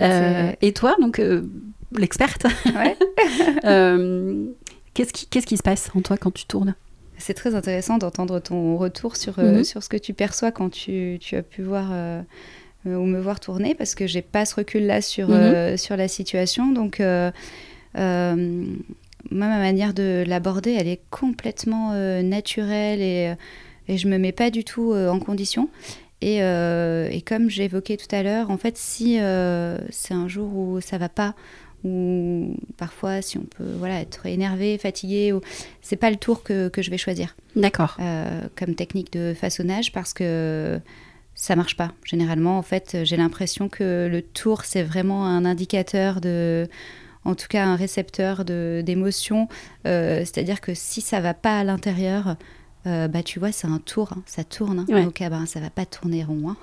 Euh, 0.00 0.52
et 0.62 0.72
toi, 0.72 0.94
donc, 1.00 1.18
euh, 1.18 1.42
l'experte, 1.90 2.46
euh, 3.64 4.46
qu'est-ce, 4.94 5.12
qui, 5.12 5.26
qu'est-ce 5.26 5.46
qui 5.46 5.56
se 5.56 5.64
passe 5.64 5.90
en 5.96 6.02
toi 6.02 6.16
quand 6.16 6.30
tu 6.30 6.46
tournes? 6.46 6.76
C'est 7.18 7.34
très 7.34 7.56
intéressant 7.56 7.98
d'entendre 7.98 8.38
ton 8.38 8.76
retour 8.76 9.16
sur, 9.16 9.40
mhm. 9.40 9.64
sur 9.64 9.82
ce 9.82 9.88
que 9.88 9.96
tu 9.96 10.14
perçois 10.14 10.52
quand 10.52 10.70
tu, 10.70 11.18
tu 11.20 11.34
as 11.34 11.42
pu 11.42 11.62
voir 11.62 11.90
ou 12.84 13.04
me 13.06 13.20
voir 13.20 13.40
tourner, 13.40 13.74
parce 13.74 13.96
que 13.96 14.06
j'ai 14.06 14.22
pas 14.22 14.44
ce 14.44 14.54
recul-là 14.54 15.02
sur, 15.02 15.28
mhm. 15.28 15.76
sur 15.76 15.96
la 15.96 16.06
situation. 16.06 16.70
Donc, 16.70 17.00
moi, 17.00 18.36
ma 19.30 19.58
manière 19.58 19.94
de 19.94 20.22
l'aborder, 20.26 20.76
elle 20.78 20.88
est 20.88 21.02
complètement 21.10 21.92
naturelle 22.22 23.00
et, 23.00 23.34
et 23.88 23.98
je 23.98 24.06
me 24.06 24.18
mets 24.18 24.32
pas 24.32 24.50
du 24.50 24.62
tout 24.62 24.92
en 24.92 25.18
condition. 25.18 25.68
Euh, 26.22 27.08
et, 27.10 27.22
comme 27.22 27.50
j'évoquais 27.50 27.96
tout 27.96 28.14
à 28.14 28.22
l'heure, 28.22 28.50
en 28.50 28.58
fait, 28.58 28.76
si 28.76 29.18
euh, 29.20 29.78
c'est 29.90 30.14
un 30.14 30.28
jour 30.28 30.54
où 30.54 30.80
ça 30.80 30.98
va 30.98 31.08
pas, 31.08 31.34
ou 31.84 32.54
parfois 32.76 33.22
si 33.22 33.38
on 33.38 33.42
peut 33.44 33.72
voilà 33.78 34.00
être 34.00 34.26
énervé, 34.26 34.78
fatigué, 34.78 35.32
ou... 35.32 35.40
c'est 35.80 35.96
pas 35.96 36.10
le 36.10 36.16
tour 36.16 36.42
que, 36.42 36.68
que 36.68 36.80
je 36.80 36.90
vais 36.90 36.98
choisir. 36.98 37.34
D'accord. 37.56 37.96
Euh, 38.00 38.42
comme 38.56 38.74
technique 38.74 39.12
de 39.12 39.34
façonnage 39.34 39.92
parce 39.92 40.12
que 40.12 40.78
ça 41.34 41.56
marche 41.56 41.76
pas. 41.76 41.90
Généralement, 42.04 42.56
en 42.56 42.62
fait, 42.62 42.98
j'ai 43.02 43.16
l'impression 43.16 43.68
que 43.68 44.08
le 44.10 44.22
tour 44.22 44.64
c'est 44.64 44.84
vraiment 44.84 45.26
un 45.26 45.44
indicateur 45.44 46.20
de 46.20 46.68
en 47.24 47.34
tout 47.34 47.48
cas 47.48 47.64
un 47.64 47.74
récepteur 47.74 48.44
d'émotions. 48.44 49.48
C'est-à-dire 49.84 50.60
que 50.60 50.74
si 50.74 51.00
ça 51.00 51.20
va 51.20 51.34
pas 51.34 51.58
à 51.58 51.64
l'intérieur, 51.64 52.36
euh, 52.84 53.06
bah 53.06 53.22
tu 53.22 53.38
vois 53.38 53.52
c'est 53.52 53.68
un 53.68 53.78
tour 53.78 54.12
hein, 54.12 54.22
ça 54.26 54.42
tourne 54.42 54.80
hein. 54.80 55.02
donc 55.02 55.20
ah, 55.20 55.30
bah, 55.30 55.46
ça 55.46 55.60
va 55.60 55.70
pas 55.70 55.86
tourner 55.86 56.24
rond 56.24 56.50
hein. 56.50 56.56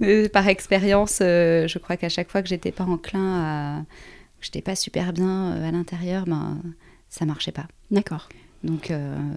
par 0.32 0.48
expérience 0.48 1.18
euh, 1.20 1.68
je 1.68 1.78
crois 1.78 1.98
qu'à 1.98 2.08
chaque 2.08 2.30
fois 2.30 2.40
que 2.40 2.48
j'étais 2.48 2.72
pas 2.72 2.84
enclin 2.84 3.42
à 3.42 3.82
que 4.40 4.46
j'étais 4.46 4.62
pas 4.62 4.74
super 4.74 5.12
bien 5.12 5.52
euh, 5.52 5.68
à 5.68 5.70
l'intérieur 5.70 6.24
ben 6.24 6.58
ça 7.08 7.24
marchait 7.24 7.52
pas. 7.52 7.66
D'accord. 7.90 8.28
Donc 8.64 8.90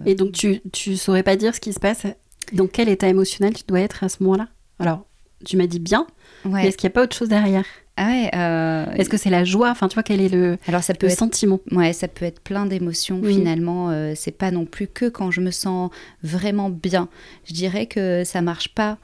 et 0.06 0.14
donc 0.14 0.32
tu 0.32 0.60
tu 0.72 0.96
saurais 0.96 1.22
pas 1.22 1.36
dire 1.36 1.54
ce 1.54 1.60
qui 1.60 1.72
se 1.72 1.80
passe? 1.80 2.06
Dans 2.52 2.66
quel 2.66 2.88
état 2.88 3.06
émotionnel 3.06 3.54
tu 3.54 3.64
dois 3.68 3.80
être 3.80 4.02
à 4.02 4.08
ce 4.08 4.22
moment-là? 4.22 4.48
Alors 4.78 5.06
tu 5.44 5.58
m'as 5.58 5.66
dit 5.66 5.78
bien 5.78 6.06
mais 6.46 6.68
est-ce 6.68 6.78
qu'il 6.78 6.88
n'y 6.88 6.92
a 6.92 6.94
pas 6.94 7.02
autre 7.02 7.16
chose 7.16 7.28
derrière? 7.28 7.66
Ah 7.96 8.30
euh, 8.34 8.92
Est-ce 8.94 9.10
que 9.10 9.16
c'est 9.16 9.30
la 9.30 9.44
joie? 9.44 9.70
Enfin, 9.70 9.88
tu 9.88 9.94
vois, 9.94 10.02
quel 10.02 10.20
est 10.20 10.28
le, 10.28 10.58
Alors, 10.66 10.82
ça 10.82 10.94
peut 10.94 11.06
le 11.06 11.12
être... 11.12 11.18
sentiment? 11.18 11.60
Ouais, 11.70 11.92
ça 11.92 12.08
peut 12.08 12.24
être 12.24 12.40
plein 12.40 12.66
d'émotions 12.66 13.22
finalement. 13.22 13.90
Euh, 13.90 14.14
c'est 14.16 14.30
pas 14.30 14.50
non 14.50 14.64
plus 14.64 14.86
que 14.86 15.06
quand 15.06 15.30
je 15.30 15.40
me 15.40 15.50
sens 15.50 15.90
vraiment 16.22 16.70
bien. 16.70 17.08
Je 17.44 17.52
dirais 17.52 17.86
que 17.86 18.24
ça 18.24 18.42
marche 18.42 18.74
pas 18.74 18.98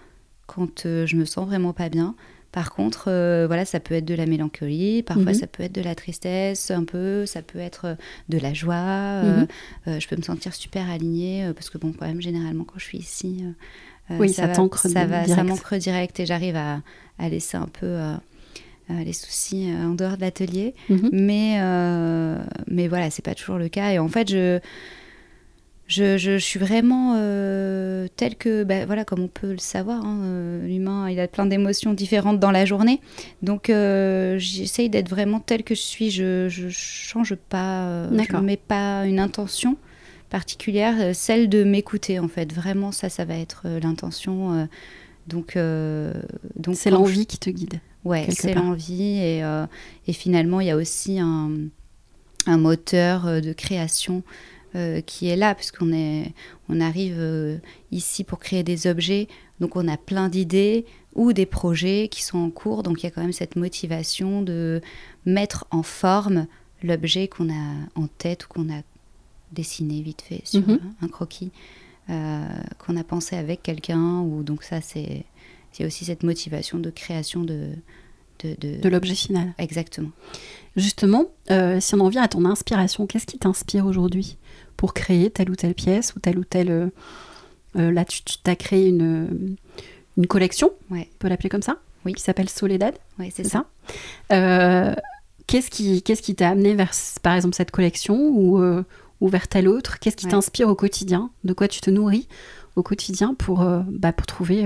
quand 0.46 0.86
euh, 0.86 1.06
je 1.06 1.16
me 1.16 1.24
sens 1.24 1.46
vraiment 1.46 1.72
pas 1.72 1.88
bien. 1.88 2.14
Par 2.52 2.72
contre, 2.72 3.10
voilà, 3.46 3.66
ça 3.66 3.80
peut 3.80 3.94
être 3.94 4.06
de 4.06 4.14
la 4.14 4.24
mélancolie, 4.24 5.02
parfois 5.02 5.32
mhm. 5.32 5.34
ça 5.34 5.46
peut 5.46 5.62
être 5.62 5.74
de 5.74 5.82
la 5.82 5.94
tristesse, 5.94 6.70
un 6.70 6.84
peu, 6.84 7.26
ça 7.26 7.42
peut 7.42 7.58
être 7.58 7.98
de 8.30 8.38
la 8.38 8.54
joie. 8.54 9.22
Mhm. 9.22 9.46
je 9.86 10.08
peux 10.08 10.16
me 10.16 10.22
sentir 10.22 10.54
super 10.54 10.88
alignée 10.88 11.50
parce 11.54 11.68
que 11.68 11.76
bon, 11.76 11.92
quand 11.92 12.06
même, 12.06 12.22
généralement, 12.22 12.64
quand 12.64 12.78
je 12.78 12.84
suis 12.84 12.98
ici, 12.98 13.44
oui, 14.10 14.32
ça, 14.32 14.54
ça, 14.54 14.88
ça, 14.88 15.04
va, 15.06 15.26
ça 15.26 15.42
m'ancre 15.42 15.76
direct 15.76 16.20
et 16.20 16.26
j'arrive 16.26 16.56
à, 16.56 16.80
à, 17.18 17.28
laisser 17.28 17.56
un 17.56 17.66
peu 17.66 17.86
euh, 17.86 18.14
les 18.88 19.12
soucis 19.12 19.70
euh, 19.70 19.86
en 19.86 19.94
dehors 19.94 20.16
de 20.16 20.20
l'atelier. 20.20 20.74
Mhm. 20.88 21.10
Mais, 21.12 21.58
euh, 21.60 22.38
mais 22.68 22.88
voilà, 22.88 23.10
c'est 23.10 23.24
pas 23.24 23.34
toujours 23.34 23.58
le 23.58 23.68
cas. 23.68 23.90
Et 23.90 23.98
en 23.98 24.08
fait, 24.08 24.30
je, 24.30 24.60
je, 25.88 26.16
je, 26.18 26.38
suis 26.38 26.58
vraiment 26.58 27.14
telle 28.16 28.36
que, 28.36 28.64
bah, 28.64 28.86
voilà, 28.86 29.04
comme 29.04 29.20
on 29.20 29.28
peut 29.28 29.52
le 29.52 29.58
savoir, 29.58 30.04
hein, 30.04 30.60
l'humain, 30.64 31.08
il 31.10 31.18
a 31.20 31.28
plein 31.28 31.46
d'émotions 31.46 31.92
différentes 31.94 32.40
dans 32.40 32.50
la 32.50 32.64
journée. 32.64 33.00
Donc, 33.42 33.66
j'essaye 33.68 34.88
d'être 34.88 35.08
vraiment 35.08 35.40
telle 35.40 35.62
que 35.62 35.74
je 35.74 35.82
suis. 35.82 36.10
Je, 36.10 36.48
je 36.48 36.68
change 36.68 37.34
pas, 37.34 38.08
je 38.10 38.36
ne 38.36 38.40
mets 38.40 38.56
pas 38.56 39.06
une 39.06 39.20
intention 39.20 39.76
particulière, 40.28 41.14
celle 41.14 41.48
de 41.48 41.62
m'écouter, 41.62 42.18
en 42.18 42.28
fait. 42.28 42.52
Vraiment, 42.52 42.90
ça, 42.90 43.08
ça 43.08 43.24
va 43.24 43.36
être 43.36 43.66
l'intention. 43.80 44.68
donc, 45.28 45.56
donc 46.56 46.74
c'est 46.74 46.90
l'envie 46.90 47.26
qui 47.26 47.38
te 47.38 47.50
guide. 47.50 47.80
Ouais, 48.06 48.28
c'est 48.30 48.54
l'envie. 48.54 49.18
Et, 49.18 49.42
euh, 49.42 49.66
et, 50.06 50.12
finalement, 50.12 50.60
il 50.60 50.68
y 50.68 50.70
a 50.70 50.76
aussi 50.76 51.18
un, 51.18 51.50
un 52.46 52.56
moteur 52.56 53.26
euh, 53.26 53.40
de 53.40 53.52
création 53.52 54.22
euh, 54.76 55.00
qui 55.00 55.26
est 55.28 55.34
là, 55.34 55.56
puisqu'on 55.56 55.92
est, 55.92 56.32
on 56.68 56.80
arrive 56.80 57.60
ici 57.90 58.22
pour 58.22 58.38
créer 58.38 58.62
des 58.62 58.86
objets. 58.86 59.26
Donc, 59.58 59.74
on 59.74 59.88
a 59.88 59.96
plein 59.96 60.28
d'idées 60.28 60.86
ou 61.16 61.32
des 61.32 61.46
projets 61.46 62.08
qui 62.08 62.22
sont 62.22 62.38
en 62.38 62.50
cours. 62.50 62.84
Donc, 62.84 63.02
il 63.02 63.06
y 63.06 63.08
a 63.08 63.10
quand 63.10 63.22
même 63.22 63.32
cette 63.32 63.56
motivation 63.56 64.40
de 64.40 64.80
mettre 65.24 65.66
en 65.72 65.82
forme 65.82 66.46
l'objet 66.84 67.26
qu'on 67.26 67.50
a 67.50 67.74
en 67.96 68.06
tête 68.06 68.44
ou 68.44 68.48
qu'on 68.48 68.72
a 68.72 68.82
dessiné 69.50 70.00
vite 70.00 70.22
fait 70.22 70.42
sur 70.44 70.68
mhm. 70.68 70.78
un 71.02 71.08
croquis. 71.08 71.50
qu'on 72.06 72.96
a 72.96 73.04
pensé 73.04 73.34
avec 73.34 73.62
quelqu'un 73.62 74.20
ou 74.20 74.42
donc 74.42 74.62
ça 74.62 74.80
c'est 74.80 75.24
il 75.78 75.82
y 75.82 75.84
a 75.84 75.86
aussi 75.86 76.04
cette 76.04 76.22
motivation 76.22 76.78
de 76.78 76.90
création 76.90 77.42
de, 77.44 77.70
de, 78.42 78.88
l'objet 78.88 79.14
final. 79.14 79.54
Exactement. 79.58 80.10
Justement, 80.76 81.26
euh, 81.50 81.80
si 81.80 81.94
on 81.94 82.00
en 82.00 82.08
vient 82.08 82.22
à 82.22 82.28
ton 82.28 82.44
inspiration, 82.44 83.06
qu'est-ce 83.06 83.26
qui 83.26 83.38
t'inspire 83.38 83.86
aujourd'hui 83.86 84.36
pour 84.76 84.94
créer 84.94 85.30
telle 85.30 85.50
ou 85.50 85.56
telle 85.56 85.74
pièce 85.74 86.14
ou 86.14 86.20
telle 86.20 86.38
ou 86.38 86.44
telle... 86.44 86.70
Euh, 86.70 86.86
euh, 87.76 87.92
là, 87.92 88.04
tu, 88.04 88.22
as 88.46 88.56
créé 88.56 88.88
une, 88.88 89.56
une 90.16 90.26
collection, 90.26 90.70
on 90.90 91.02
peut 91.18 91.28
l'appeler 91.28 91.50
comme 91.50 91.62
ça, 91.62 91.76
oui. 92.06 92.14
qui 92.14 92.22
s'appelle 92.22 92.48
Soledad. 92.48 92.94
Oui, 93.18 93.30
c'est 93.34 93.44
ça. 93.44 93.66
qu'est-ce 94.30 95.70
qui 95.70 96.02
qu'est-ce 96.02 96.22
qui 96.22 96.34
t'a 96.34 96.48
amené 96.48 96.74
vers, 96.74 96.92
par 97.22 97.34
exemple, 97.34 97.54
cette 97.54 97.70
collection 97.70 98.16
ou, 98.16 98.58
ou 99.20 99.28
vers 99.28 99.46
telle 99.46 99.68
autre? 99.68 99.98
Qu'est-ce 99.98 100.16
qui 100.16 100.26
t'inspire 100.26 100.68
au 100.68 100.74
quotidien? 100.74 101.30
De 101.44 101.52
quoi 101.52 101.68
tu 101.68 101.82
te 101.82 101.90
nourris 101.90 102.28
au 102.76 102.82
quotidien 102.82 103.34
pour, 103.34 103.62
bah, 103.90 104.14
pour 104.14 104.24
trouver 104.24 104.64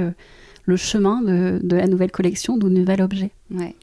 le 0.71 0.77
chemin 0.77 1.21
de, 1.21 1.77
la 1.77 1.87
nouvelle 1.87 2.11
collection, 2.11 2.57
d'un 2.57 2.71
nouvel 2.71 3.03
objet 3.03 3.31
Ouais. 3.51 3.75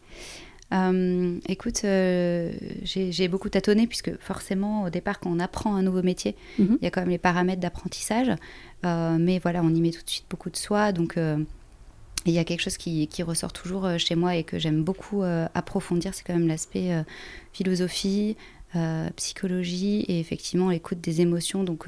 Euh, 0.74 1.40
écoute, 1.48 1.82
euh, 1.86 2.52
j'ai 2.84 3.28
beaucoup 3.30 3.48
tâtonné 3.48 3.88
puisque 3.88 4.18
forcément 4.20 4.84
au 4.84 4.90
départ 4.90 5.20
quand 5.22 5.30
on 5.30 5.40
apprend 5.40 5.76
un 5.76 5.82
nouveau 5.82 6.02
métier, 6.02 6.36
mhm. 6.60 6.78
il 6.82 6.84
y 6.84 6.88
a 6.88 6.92
quand 6.92 7.02
même 7.02 7.10
les 7.10 7.18
paramètres 7.18 7.62
d'apprentissage, 7.62 8.32
euh, 8.86 9.18
mais 9.18 9.40
voilà, 9.40 9.62
on 9.64 9.74
y 9.74 9.80
met 9.80 9.92
tout 9.92 10.04
de 10.04 10.10
suite 10.10 10.26
beaucoup 10.30 10.50
de 10.50 10.58
soi, 10.58 10.92
donc 10.92 11.18
il 12.26 12.34
y 12.34 12.40
a 12.40 12.44
quelque 12.44 12.62
chose 12.62 12.76
qui, 12.76 13.08
qui, 13.08 13.24
ressort 13.24 13.54
toujours 13.54 13.88
chez 13.98 14.16
moi 14.16 14.36
et 14.36 14.44
que 14.44 14.60
j'aime 14.60 14.84
beaucoup 14.84 15.24
approfondir, 15.54 16.14
c'est 16.14 16.26
quand 16.26 16.36
même 16.36 16.50
l'aspect 16.50 16.92
philosophie, 17.54 18.36
psychologie 19.16 20.02
et 20.10 20.20
effectivement 20.20 20.70
l'écoute 20.70 21.00
des 21.00 21.22
émotions. 21.22 21.64
Donc 21.64 21.88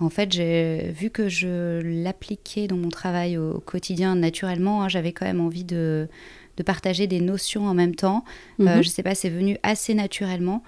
en 0.00 0.10
fait, 0.10 0.32
j'ai 0.32 0.90
vu 0.90 1.10
que 1.10 1.28
je 1.28 1.80
l'appliquais 1.82 2.66
dans 2.66 2.76
mon 2.76 2.88
travail 2.88 3.36
au, 3.36 3.60
quotidien 3.60 4.14
naturellement, 4.14 4.82
hein, 4.82 4.88
j'avais 4.88 5.12
quand 5.12 5.26
même 5.26 5.40
envie 5.40 5.64
de, 5.64 6.08
de, 6.56 6.62
partager 6.62 7.06
des 7.06 7.20
notions 7.20 7.66
en 7.66 7.74
même 7.74 7.94
temps. 7.94 8.24
Mhm. 8.58 8.74
je 8.74 8.78
ne 8.78 8.82
sais 8.84 9.02
pas, 9.02 9.14
c'est 9.14 9.30
venu 9.30 9.58
assez 9.62 9.94
naturellement. 9.94 10.62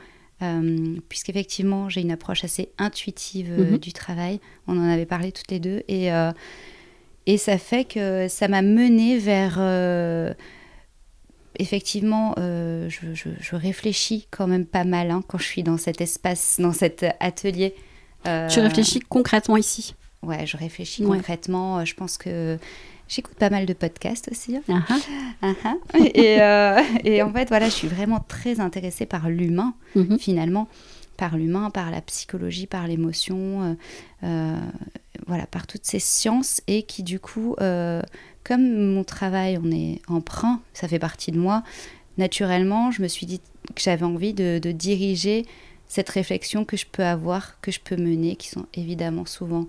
puisqu'effectivement 1.08 1.90
j'ai 1.90 2.00
une 2.00 2.10
approche 2.10 2.44
assez 2.44 2.70
intuitive 2.78 3.50
mhm. 3.50 3.78
du 3.78 3.92
travail. 3.92 4.40
On 4.66 4.78
en 4.78 4.88
avait 4.88 5.06
parlé 5.06 5.32
toutes 5.32 5.50
les 5.50 5.60
deux. 5.60 5.82
Et, 5.88 6.10
et 7.26 7.37
ça 7.38 7.58
fait 7.58 7.84
que 7.84 8.28
ça 8.28 8.49
m'a 8.49 8.62
mené 8.62 9.18
vers... 9.18 9.56
Euh, 9.58 10.34
effectivement, 11.58 12.34
euh, 12.38 12.88
je, 12.88 13.56
réfléchis 13.56 14.26
quand 14.30 14.46
même 14.46 14.66
pas 14.66 14.84
mal 14.84 15.10
hein, 15.10 15.22
quand 15.26 15.38
je 15.38 15.44
suis 15.44 15.62
dans 15.62 15.76
cet 15.76 16.00
espace, 16.00 16.58
dans 16.58 16.72
cet 16.72 17.04
atelier. 17.20 17.75
Euh, 18.26 18.48
tu 18.48 18.60
réfléchis 18.60 19.00
concrètement 19.00 19.56
ici 19.56 19.94
Ouais, 20.22 20.46
je 20.46 20.56
réfléchis 20.56 21.02
concrètement. 21.02 21.84
Je 21.84 21.94
pense 21.94 22.18
que 22.18 22.58
j'écoute 23.08 23.36
pas 23.36 23.50
mal 23.50 23.64
de 23.64 23.72
podcasts 23.72 24.28
aussi. 24.30 24.56
Hein. 24.56 24.84
Ah 25.42 25.52
ah. 25.64 25.74
et, 26.14 26.36
et, 27.04 27.22
en 27.22 27.32
fait, 27.32 27.48
voilà, 27.48 27.66
je 27.66 27.74
suis 27.74 27.88
vraiment 27.88 28.20
très 28.28 28.60
intéressée 28.60 29.06
par 29.06 29.30
l'humain, 29.30 29.74
mhm. 29.94 30.18
finalement 30.18 30.68
par 31.20 31.36
l'humain, 31.36 31.68
par 31.68 31.90
la 31.90 32.00
psychologie, 32.00 32.66
par 32.66 32.88
l'émotion, 32.88 33.62
euh, 33.62 33.74
euh, 34.24 34.56
voilà, 35.26 35.44
par 35.44 35.66
toutes 35.66 35.84
ces 35.84 35.98
sciences 35.98 36.62
et 36.66 36.82
qui 36.84 37.02
du 37.02 37.20
coup, 37.20 37.54
euh, 37.60 38.00
comme 38.42 38.94
mon 38.94 39.04
travail 39.04 39.60
on 39.62 39.70
est 39.70 40.00
emprunt, 40.08 40.60
ça 40.72 40.88
fait 40.88 40.98
partie 40.98 41.30
de 41.30 41.38
moi, 41.38 41.62
naturellement, 42.16 42.90
je 42.90 43.02
me 43.02 43.06
suis 43.06 43.26
dit 43.26 43.42
que 43.74 43.82
j'avais 43.82 44.06
envie 44.06 44.32
de, 44.32 44.58
diriger 44.72 45.44
cette 45.90 46.09
réflexion 46.09 46.64
que 46.64 46.78
je 46.78 46.87
peux 46.90 47.04
avoir, 47.04 47.61
que 47.61 47.70
je 47.70 47.80
peux 47.80 47.97
mener, 47.97 48.37
qui 48.37 48.49
sont 48.49 48.66
évidemment 48.75 49.26
souvent 49.26 49.66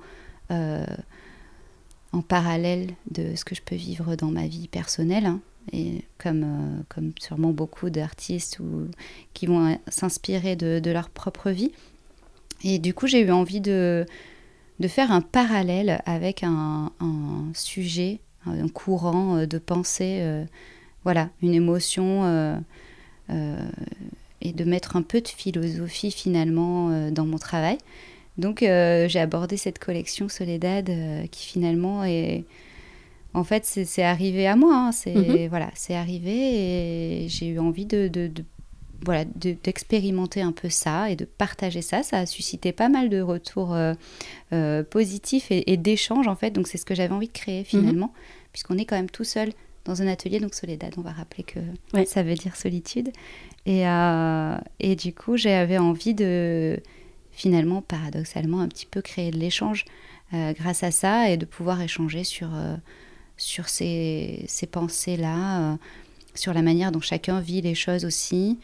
en 2.11 2.21
parallèle 2.21 2.89
de 3.09 3.35
ce 3.35 3.45
que 3.45 3.55
je 3.55 3.61
peux 3.61 3.75
vivre 3.75 4.15
dans 4.15 4.31
ma 4.31 4.45
vie 4.45 4.67
personnelle. 4.67 5.25
Hein 5.25 5.39
et 5.71 6.03
comme, 6.17 6.43
euh, 6.43 6.81
comme 6.89 7.11
sûrement 7.19 7.51
beaucoup 7.51 7.89
d'artistes 7.89 8.59
qui 9.33 9.45
vont 9.45 9.77
s'inspirer 9.87 10.55
de, 10.55 10.91
leur 10.91 11.09
propre 11.09 11.51
vie. 11.51 11.71
Et 12.63 12.79
du 12.79 12.93
coup, 12.93 13.07
j'ai 13.07 13.21
eu 13.21 13.31
envie 13.31 13.61
de, 13.61 14.05
faire 14.87 15.11
un 15.11 15.21
parallèle 15.21 16.01
avec 16.05 16.43
un, 16.43 16.91
sujet, 17.53 18.19
un 18.45 18.67
courant 18.67 19.37
euh, 19.37 19.45
de 19.45 19.57
pensée, 19.57 20.19
euh, 20.21 20.43
voilà, 21.03 21.29
une 21.41 21.53
émotion, 21.53 22.61
et 24.41 24.53
de 24.53 24.63
mettre 24.63 24.95
un 24.95 25.01
peu 25.01 25.21
de 25.21 25.27
philosophie 25.27 26.11
finalement 26.11 27.09
dans 27.11 27.25
mon 27.25 27.37
travail. 27.37 27.77
Donc, 28.37 28.59
j'ai 28.61 29.19
abordé 29.19 29.57
cette 29.57 29.79
collection 29.79 30.29
Soledad 30.29 30.89
qui 31.31 31.47
finalement 31.47 32.03
est 32.03 32.45
en 33.33 33.43
fait, 33.43 33.65
c'est 33.65 34.03
arrivé 34.03 34.47
à 34.47 34.55
moi. 34.55 34.75
Hein. 34.75 34.91
C'est 34.91 35.15
mhm. 35.15 35.47
voilà, 35.47 35.69
c'est 35.73 35.95
arrivé 35.95 37.23
et 37.23 37.29
j'ai 37.29 37.47
eu 37.47 37.59
envie 37.59 37.85
de, 37.85 38.09
voilà 39.05 39.23
d'expérimenter 39.25 40.41
un 40.41 40.51
peu 40.51 40.69
ça 40.69 41.09
et 41.09 41.15
de 41.15 41.25
partager 41.25 41.81
ça. 41.81 42.03
Ça 42.03 42.19
a 42.19 42.25
suscité 42.25 42.71
pas 42.71 42.89
mal 42.89 43.09
de 43.09 43.21
retours 43.21 43.73
euh, 43.73 43.93
euh, 44.53 44.83
positifs 44.83 45.47
et, 45.49 45.77
d'échanges 45.77 46.27
en 46.27 46.35
fait. 46.35 46.51
Donc 46.51 46.67
c'est 46.67 46.77
ce 46.77 46.85
que 46.85 46.95
j'avais 46.95 47.13
envie 47.13 47.27
de 47.27 47.33
créer 47.33 47.63
finalement, 47.63 48.07
mhm. 48.07 48.49
puisqu'on 48.51 48.77
est 48.77 48.85
quand 48.85 48.97
même 48.97 49.09
tout 49.09 49.23
seul 49.23 49.51
dans 49.85 50.01
un 50.01 50.07
atelier. 50.07 50.39
Donc 50.39 50.53
Soledad, 50.53 50.93
on 50.97 51.01
va 51.01 51.11
rappeler 51.11 51.43
que 51.43 51.59
ça 52.05 52.23
veut 52.23 52.35
dire 52.35 52.55
solitude. 52.55 53.11
Et, 53.65 53.87
euh, 53.87 54.57
et 54.79 54.95
du 54.95 55.13
coup, 55.13 55.37
j'avais 55.37 55.77
envie 55.77 56.13
de 56.13 56.79
finalement, 57.31 57.81
paradoxalement, 57.81 58.59
un 58.59 58.67
petit 58.67 58.85
peu 58.85 59.01
créer 59.01 59.31
de 59.31 59.37
l'échange 59.37 59.85
grâce 60.33 60.83
à 60.83 60.91
ça 60.91 61.29
et 61.29 61.35
de 61.35 61.45
pouvoir 61.45 61.81
échanger 61.81 62.23
sur 62.23 62.49
sur 63.41 63.69
ces, 63.69 64.45
pensées-là, 64.71 65.73
euh, 65.73 65.77
sur 66.35 66.53
la 66.53 66.61
manière 66.61 66.91
dont 66.91 67.01
chacun 67.01 67.41
vit 67.41 67.61
les 67.61 67.75
choses 67.75 68.05
aussi. 68.05 68.59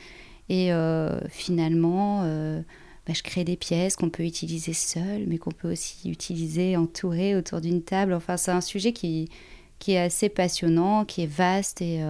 Et 0.49 0.71
euh, 0.71 1.19
finalement, 1.29 2.21
euh, 2.23 2.61
bah, 3.07 3.13
je 3.15 3.23
crée 3.23 3.43
des 3.43 3.57
pièces 3.57 3.95
qu'on 3.95 4.11
peut 4.11 4.23
utiliser 4.23 4.73
seul, 4.73 5.25
mais 5.27 5.39
qu'on 5.39 5.51
peut 5.51 5.71
aussi 5.71 6.09
utiliser 6.09 6.77
entourées 6.77 7.35
autour 7.35 7.59
d'une 7.59 7.81
table. 7.81 8.13
Enfin, 8.13 8.37
c'est 8.37 8.51
un 8.51 8.61
sujet 8.61 8.93
qui, 8.93 9.29
qui 9.79 9.93
est 9.93 9.99
assez 9.99 10.29
passionnant, 10.29 11.05
qui 11.05 11.23
est 11.23 11.31
vaste. 11.31 11.81
Et, 11.81 12.01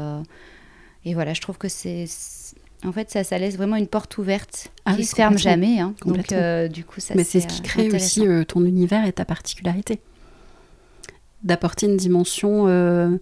et 1.05 1.13
voilà, 1.13 1.33
je 1.33 1.41
trouve 1.41 1.57
que 1.57 1.67
c'est... 1.67 2.05
En 2.85 2.91
fait, 2.91 3.09
ça, 3.09 3.23
ça 3.23 3.37
laisse 3.39 3.57
vraiment 3.57 3.75
une 3.75 3.87
porte 3.87 4.17
ouverte 4.19 4.71
ah 4.85 4.93
qui 4.93 5.01
ne 5.01 5.05
se 5.05 5.15
ferme 5.15 5.37
jamais. 5.37 5.79
Hein. 5.79 5.95
Donc, 6.05 6.33
du 6.71 6.83
coup, 6.83 6.99
ça 6.99 7.15
Mais 7.15 7.23
c'est 7.23 7.41
ce 7.41 7.47
qui 7.47 7.61
crée 7.61 7.89
aussi 7.91 8.23
ton 8.47 8.63
univers 8.65 9.05
et 9.05 9.13
ta 9.13 9.25
particularité 9.25 9.99
d'apporter 11.43 11.87
une 11.87 11.97
dimension 11.97 12.67
euh, 12.67 13.17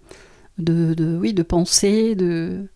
de, 0.58 1.18
oui, 1.20 1.34
de 1.34 1.44
pensée, 1.44 2.16
de... 2.16 2.68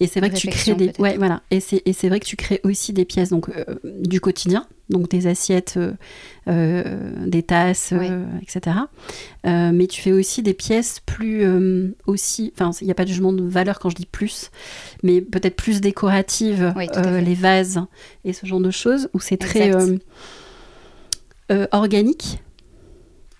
Et 0.00 0.06
c'est 0.06 0.20
vrai 0.20 0.30
que 0.30 0.36
tu 0.36 0.48
crées 0.48 0.74
des 0.74 0.92
ouais 0.98 1.16
voilà. 1.16 1.42
Et 1.50 1.60
c'est 1.60 1.82
et 1.84 1.92
c'est 1.92 2.08
vrai 2.08 2.20
que 2.20 2.26
tu 2.26 2.36
crées 2.36 2.60
aussi 2.64 2.92
des 2.92 3.04
pièces 3.04 3.30
donc 3.30 3.48
euh, 3.48 3.64
du 3.84 4.20
quotidien 4.20 4.66
donc 4.90 5.08
des 5.08 5.26
assiettes 5.26 5.78
euh, 6.48 7.26
des 7.26 7.42
tasses 7.42 7.94
etc 8.42 8.76
mais 9.44 9.86
tu 9.86 10.02
fais 10.02 10.12
aussi 10.12 10.42
des 10.42 10.52
pièces 10.52 11.00
plus 11.00 11.46
aussi 12.06 12.52
enfin 12.54 12.72
il 12.80 12.84
n'y 12.84 12.90
a 12.90 12.94
pas 12.94 13.04
de 13.04 13.08
jugement 13.08 13.32
de 13.32 13.42
valeur 13.42 13.78
quand 13.78 13.88
je 13.88 13.94
dis 13.94 14.06
plus 14.06 14.50
mais 15.02 15.22
peut-être 15.22 15.56
plus 15.56 15.80
décoratives 15.80 16.74
les 16.76 17.34
vases 17.34 17.80
et 18.24 18.32
ce 18.32 18.44
genre 18.44 18.60
de 18.60 18.70
choses 18.70 19.08
où 19.14 19.20
c'est 19.20 19.38
très 19.38 19.72
organique 21.70 22.42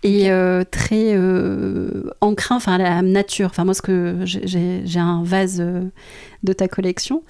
et 0.02 0.30
euh, 0.30 0.64
très 0.68 1.14
euh, 1.14 2.10
ancré 2.20 2.54
enfin 2.54 2.76
la 2.78 3.02
nature. 3.02 3.46
Enfin 3.46 3.64
moi 3.64 3.74
ce 3.74 3.82
que 3.82 4.20
j'ai 4.24 4.98
un 4.98 5.22
vase 5.22 5.60
euh, 5.60 5.84
de 6.42 6.52
ta 6.52 6.66
collection. 6.68 7.22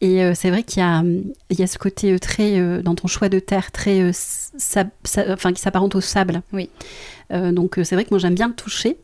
Et 0.00 0.22
c'est 0.34 0.50
vrai 0.50 0.62
qu'il 0.62 0.80
y 0.80 0.86
a 0.86 1.02
il 1.50 1.58
y 1.58 1.62
a 1.62 1.66
ce 1.66 1.78
côté 1.78 2.18
très 2.18 2.82
dans 2.82 2.94
ton 2.94 3.08
choix 3.08 3.28
de 3.28 3.38
terre 3.38 3.72
très 3.72 4.10
enfin 5.28 5.52
qui 5.52 5.60
s'apparente 5.60 5.94
au 5.94 6.00
sable. 6.00 6.42
Oui. 6.52 6.70
Donc 7.30 7.80
c'est 7.82 7.94
vrai 7.94 8.04
que 8.04 8.10
moi 8.10 8.18
j'aime 8.18 8.34
bien 8.34 8.48
le 8.48 8.54
toucher. 8.54 8.98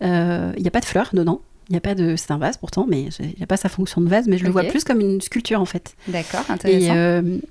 Il 0.00 0.06
n'y 0.62 0.68
a 0.68 0.70
pas 0.72 0.80
de 0.80 0.84
fleurs 0.84 1.10
dedans 1.12 1.40
il 1.68 1.74
y 1.74 1.76
a 1.76 1.80
pas 1.80 1.94
de, 1.94 2.16
c'est 2.16 2.30
un 2.30 2.38
vase 2.38 2.56
pourtant, 2.56 2.86
mais 2.88 3.08
il 3.20 3.26
n'y 3.36 3.42
a 3.42 3.46
pas 3.46 3.56
sa 3.56 3.68
fonction 3.68 4.00
de 4.00 4.08
vase, 4.08 4.26
mais 4.26 4.38
je 4.38 4.44
le 4.44 4.50
vois 4.50 4.64
plus 4.64 4.84
comme 4.84 5.00
une 5.00 5.20
sculpture 5.20 5.60
en 5.60 5.66
fait. 5.66 5.94
D'accord, 6.06 6.44
intéressant. 6.48 6.94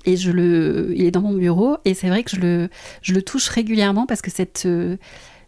Et, 0.05 0.11
et, 0.11 0.17
je 0.17 0.31
le, 0.31 0.93
il 0.95 1.05
est 1.05 1.11
dans 1.11 1.21
mon 1.21 1.33
bureau 1.33 1.77
et 1.85 1.93
c'est 1.93 2.09
vrai 2.09 2.23
que 2.23 2.31
je 2.31 2.37
le, 2.37 2.69
je 3.01 3.13
le 3.13 3.21
touche 3.21 3.47
régulièrement 3.49 4.07
parce 4.07 4.21
que 4.21 4.31
cette, 4.31 4.63
euh, 4.65 4.97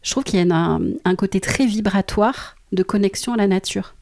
je 0.03 0.11
trouve 0.11 0.23
qu'il 0.23 0.39
y 0.39 0.51
a 0.51 0.55
un, 0.55 0.81
un, 1.03 1.15
côté 1.15 1.39
très 1.39 1.65
vibratoire 1.65 2.55
de 2.71 2.83
connexion 2.83 3.33
à 3.33 3.37
la 3.37 3.47
nature. 3.47 3.95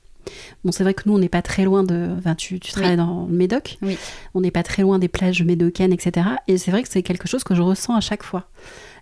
Bon, 0.65 0.73
c'est 0.73 0.83
vrai 0.83 0.93
que 0.93 1.03
nous, 1.05 1.15
on 1.15 1.19
n'est 1.19 1.29
pas 1.29 1.41
très 1.41 1.63
loin 1.63 1.83
de. 1.83 2.09
Enfin, 2.17 2.35
tu, 2.35 2.59
tu 2.59 2.71
travailles 2.73 2.97
dans 2.97 3.27
le 3.29 3.35
Médoc. 3.35 3.77
Oui. 3.81 3.97
On 4.33 4.41
n'est 4.41 4.51
pas 4.51 4.63
très 4.63 4.81
loin 4.81 4.99
des 4.99 5.07
plages 5.07 5.41
médocaines, 5.43 5.93
etc. 5.93 6.27
Et 6.47 6.57
c'est 6.57 6.71
vrai 6.71 6.83
que 6.83 6.89
c'est 6.89 7.03
quelque 7.03 7.27
chose 7.27 7.45
que 7.45 7.55
je 7.55 7.61
ressens 7.61 7.95
à 7.95 8.01
chaque 8.01 8.23
fois 8.23 8.49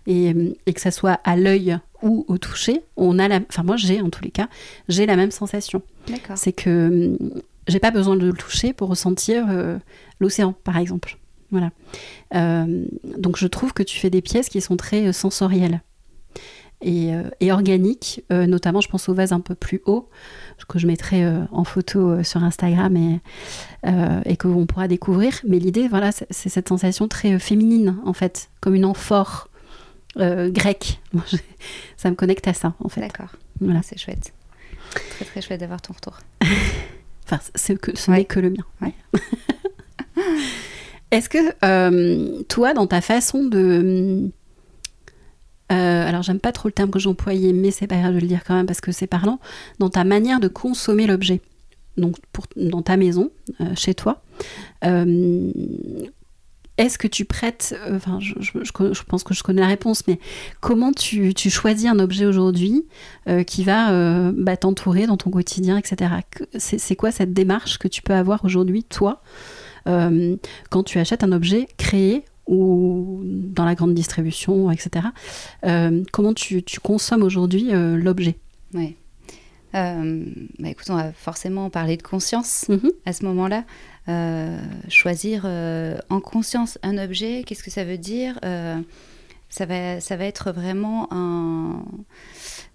et, 0.06 0.54
que 0.72 0.80
ça 0.80 0.90
soit 0.90 1.20
à 1.24 1.36
l'œil 1.36 1.78
ou 2.02 2.24
au 2.28 2.38
toucher, 2.38 2.82
on 2.96 3.18
a 3.18 3.28
la, 3.28 3.40
enfin 3.48 3.62
moi 3.62 3.76
j'ai 3.76 4.00
en 4.00 4.10
tous 4.10 4.22
les 4.22 4.30
cas, 4.30 4.48
j'ai 4.88 5.06
la 5.06 5.16
même 5.16 5.30
sensation. 5.30 5.82
C'est 6.34 6.52
que 6.52 7.16
hum, 7.16 7.40
j'ai 7.68 7.80
pas 7.80 7.90
besoin 7.90 8.16
de 8.16 8.26
le 8.26 8.32
toucher 8.32 8.72
pour 8.72 8.88
ressentir 8.88 9.46
euh, 9.48 9.78
l'océan, 10.20 10.54
par 10.64 10.78
exemple. 10.78 11.18
Voilà. 11.50 11.70
Euh, 12.34 12.84
donc 13.18 13.36
je 13.36 13.46
trouve 13.46 13.72
que 13.72 13.82
tu 13.82 13.98
fais 13.98 14.10
des 14.10 14.22
pièces 14.22 14.48
qui 14.48 14.60
sont 14.60 14.76
très 14.76 15.06
euh, 15.06 15.12
sensorielles 15.12 15.80
et, 16.82 17.12
et 17.40 17.52
organiques, 17.52 18.22
notamment 18.28 18.82
je 18.82 18.88
pense 18.88 19.08
au 19.08 19.14
vase 19.14 19.32
un 19.32 19.40
peu 19.40 19.54
plus 19.54 19.80
haut 19.86 20.10
que 20.68 20.78
je 20.78 20.86
mettrai 20.86 21.26
en 21.50 21.64
photo 21.64 22.22
sur 22.22 22.44
Instagram 22.44 22.94
et, 22.98 23.20
et 24.26 24.36
qu'on 24.36 24.66
pourra 24.66 24.86
découvrir. 24.86 25.40
Mais 25.48 25.58
l'idée, 25.58 25.88
voilà, 25.88 26.10
c'est 26.12 26.50
cette 26.50 26.68
sensation 26.68 27.08
très 27.08 27.38
féminine 27.38 27.96
en 28.04 28.12
fait, 28.12 28.50
comme 28.60 28.74
une 28.74 28.84
amphore 28.84 29.48
euh, 30.18 30.50
grec. 30.50 31.00
ça 31.96 32.10
me 32.10 32.14
connecte 32.14 32.48
à 32.48 32.54
ça, 32.54 32.74
en 32.80 32.88
fait. 32.88 33.00
D'accord. 33.00 33.30
Voilà. 33.60 33.82
C'est 33.82 33.98
chouette. 33.98 34.32
Très, 35.10 35.24
très 35.24 35.42
chouette 35.42 35.60
d'avoir 35.60 35.82
ton 35.82 35.92
retour. 35.92 36.18
enfin, 37.24 37.38
que, 37.76 37.96
ce 37.96 38.10
n'est 38.10 38.24
que 38.24 38.40
le 38.40 38.50
mien. 38.50 38.64
Ouais. 38.80 38.94
Est-ce 41.10 41.28
que 41.28 41.38
euh, 41.64 42.42
toi, 42.44 42.74
dans 42.74 42.86
ta 42.86 43.00
façon 43.00 43.44
de... 43.44 44.30
Euh, 45.72 46.08
alors, 46.08 46.22
j'aime 46.22 46.38
pas 46.38 46.52
trop 46.52 46.68
le 46.68 46.72
terme 46.72 46.90
que 46.90 46.98
j'employais, 46.98 47.52
mais 47.52 47.70
c'est 47.70 47.86
pas 47.86 47.96
grave 47.96 48.14
de 48.14 48.20
le 48.20 48.26
dire 48.26 48.44
quand 48.44 48.54
même 48.54 48.66
parce 48.66 48.80
que 48.80 48.92
c'est 48.92 49.06
parlant. 49.06 49.40
Dans 49.78 49.90
ta 49.90 50.04
manière 50.04 50.40
de 50.40 50.48
consommer 50.48 51.06
l'objet, 51.06 51.40
donc 51.96 52.16
pour, 52.32 52.46
dans 52.56 52.82
ta 52.82 52.96
maison, 52.96 53.30
chez 53.74 53.94
toi, 53.94 54.22
est-ce 56.78 56.98
que 56.98 57.08
tu 57.08 57.24
prêtes, 57.24 57.74
euh, 57.86 57.96
enfin, 57.96 58.18
je, 58.20 58.34
je, 58.40 58.52
je, 58.62 59.02
pense 59.02 59.24
que 59.24 59.34
je 59.34 59.42
connais 59.42 59.62
la 59.62 59.68
réponse, 59.68 60.06
mais 60.06 60.18
comment 60.60 60.92
tu, 60.92 61.32
tu 61.32 61.48
choisis 61.48 61.86
un 61.86 61.98
objet 61.98 62.26
aujourd'hui 62.26 62.84
euh, 63.28 63.44
qui 63.44 63.64
va 63.64 63.92
euh, 63.92 64.32
bah, 64.36 64.56
t'entourer 64.56 65.06
dans 65.06 65.16
ton 65.16 65.30
quotidien, 65.30 65.78
etc. 65.78 66.10
C'est 66.58 66.96
quoi 66.96 67.10
cette 67.10 67.32
démarche 67.32 67.78
que 67.78 67.88
tu 67.88 68.02
peux 68.02 68.14
avoir 68.14 68.44
aujourd'hui, 68.44 68.84
toi, 68.84 69.22
quand 69.86 70.82
tu 70.82 70.98
achètes 70.98 71.22
un 71.22 71.30
objet 71.30 71.68
créé 71.76 72.24
ou 72.48 73.20
dans 73.24 73.64
la 73.64 73.76
grande 73.76 73.94
distribution, 73.94 74.68
etc. 74.72 75.06
comment 76.10 76.34
tu, 76.34 76.64
tu 76.64 76.80
consommes 76.80 77.22
aujourd'hui 77.22 77.68
l'objet? 77.70 78.36
Oui. 78.74 78.96
Bah 79.72 80.68
écoute, 80.68 80.86
on 80.88 80.96
va 80.96 81.12
forcément 81.12 81.70
parler 81.70 81.96
de 81.96 82.02
conscience 82.02 82.66
mhm. 82.68 82.90
à 83.04 83.12
ce 83.12 83.24
moment-là. 83.26 83.64
Euh, 84.08 84.58
choisir 84.88 85.42
euh, 85.44 85.98
en 86.10 86.20
conscience 86.20 86.78
un 86.82 86.96
objet, 86.96 87.42
qu'est-ce 87.44 87.64
que 87.64 87.70
ça 87.70 87.84
veut 87.84 87.98
dire 87.98 88.38
ça, 89.48 89.66
va, 89.66 90.00
ça 90.00 90.16
va 90.16 90.24
être 90.24 90.52
vraiment 90.52 91.08
un... 91.12 91.84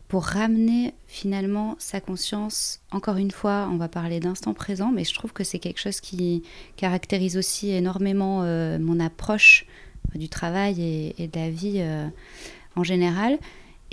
pour 0.08 0.24
ramener 0.24 0.94
finalement 1.08 1.76
sa 1.80 2.00
conscience, 2.00 2.82
encore 2.92 3.18
une 3.18 3.32
fois, 3.32 3.70
on 3.72 3.78
va 3.78 3.88
parler 3.88 4.20
d'instant 4.20 4.54
présent, 4.54 4.92
mais 4.92 5.04
je 5.04 5.14
trouve 5.14 5.34
que 5.34 5.44
c'est 5.44 5.60
quelque 5.60 5.80
chose 5.80 6.00
qui 6.00 6.44
caractérise 6.78 7.38
aussi 7.38 7.72
énormément 7.72 8.42
mon 8.80 9.00
approche 9.00 9.66
du 10.16 10.30
travail 10.30 10.82
et, 10.82 11.24
et 11.24 11.28
de 11.28 11.40
la 11.40 11.50
vie 11.50 11.84
en 12.76 12.84
général. 12.84 13.38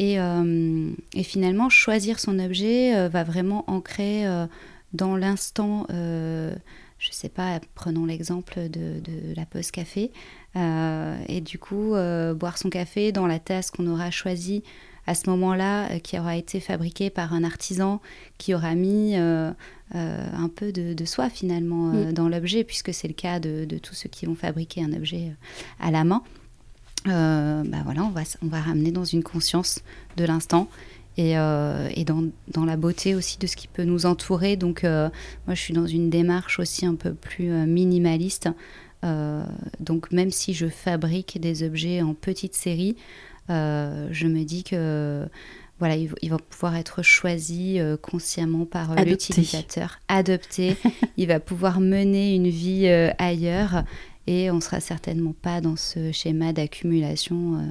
Euh, 0.00 0.92
et, 1.14 1.22
finalement, 1.22 1.68
choisir 1.68 2.20
son 2.20 2.38
objet 2.38 2.96
euh, 2.96 3.08
va 3.08 3.24
vraiment 3.24 3.64
ancrer 3.66 4.26
euh, 4.26 4.46
dans 4.92 5.16
l'instant, 5.16 5.86
je 6.98 7.10
ne 7.10 7.14
sais 7.14 7.28
pas, 7.28 7.60
prenons 7.74 8.06
l'exemple 8.06 8.68
de, 8.68 9.00
la 9.36 9.46
pause 9.46 9.70
café, 9.70 10.10
et 10.54 11.40
du 11.40 11.58
coup, 11.58 11.94
boire 12.34 12.58
son 12.58 12.70
café 12.70 13.12
dans 13.12 13.26
la 13.26 13.38
tasse 13.38 13.70
qu'on 13.70 13.86
aura 13.86 14.10
choisie 14.10 14.64
à 15.06 15.14
ce 15.14 15.30
moment-là, 15.30 16.00
qui 16.00 16.18
aura 16.18 16.36
été 16.36 16.58
fabriquée 16.58 17.08
par 17.10 17.32
un 17.32 17.44
artisan 17.44 18.00
qui 18.36 18.54
aura 18.54 18.74
mis 18.74 19.14
un 19.14 19.54
peu 20.56 20.72
de, 20.72 21.04
soi 21.04 21.30
finalement 21.30 21.92
mm. 21.92 22.12
dans 22.12 22.28
l'objet, 22.28 22.64
puisque 22.64 22.92
c'est 22.92 23.08
le 23.08 23.14
cas 23.14 23.38
de, 23.38 23.64
de, 23.64 23.78
tous 23.78 23.94
ceux 23.94 24.08
qui 24.08 24.26
vont 24.26 24.34
fabriquer 24.34 24.82
un 24.82 24.92
objet 24.92 25.36
à 25.78 25.92
la 25.92 26.02
main. 26.02 26.22
Euh, 27.06 27.62
bah 27.64 27.78
voilà, 27.84 28.02
on 28.02 28.10
va, 28.10 28.22
on 28.42 28.46
va 28.46 28.60
ramener 28.60 28.90
dans 28.90 29.04
une 29.04 29.22
conscience 29.22 29.80
de 30.16 30.24
l'instant 30.24 30.68
et, 31.18 31.36
euh, 31.36 31.88
et 31.94 32.04
dans, 32.04 32.24
dans, 32.48 32.64
la 32.64 32.76
beauté 32.76 33.14
aussi 33.14 33.38
de 33.38 33.46
ce 33.46 33.56
qui 33.56 33.68
peut 33.68 33.84
nous 33.84 34.06
entourer. 34.06 34.56
Donc 34.56 34.84
euh, 34.84 35.10
moi, 35.46 35.54
je 35.54 35.60
suis 35.60 35.74
dans 35.74 35.86
une 35.86 36.08
démarche 36.08 36.58
aussi 36.58 36.86
un 36.86 36.94
peu 36.94 37.12
plus 37.12 37.50
minimaliste. 37.66 38.48
donc 39.80 40.10
même 40.10 40.30
si 40.30 40.54
je 40.54 40.68
fabrique 40.68 41.40
des 41.40 41.62
objets 41.62 42.02
en 42.02 42.14
petite 42.14 42.54
série, 42.54 42.96
je 43.48 44.26
me 44.26 44.44
dis 44.44 44.64
que 44.64 45.28
voilà, 45.78 45.94
il, 45.96 46.30
va 46.30 46.38
pouvoir 46.38 46.74
être 46.74 47.02
choisi 47.02 47.78
consciemment 48.02 48.64
par 48.64 48.96
l'utilisateur, 48.96 50.00
adopté. 50.08 50.76
il 51.16 51.28
va 51.28 51.38
pouvoir 51.38 51.78
mener 51.80 52.34
une 52.34 52.48
vie 52.48 52.88
ailleurs 53.18 53.84
et 54.28 54.50
on 54.50 54.60
sera 54.60 54.78
certainement 54.80 55.32
pas 55.32 55.62
dans 55.62 55.76
ce 55.76 56.12
schéma 56.12 56.52
d'accumulation 56.52 57.54
euh, 57.54 57.62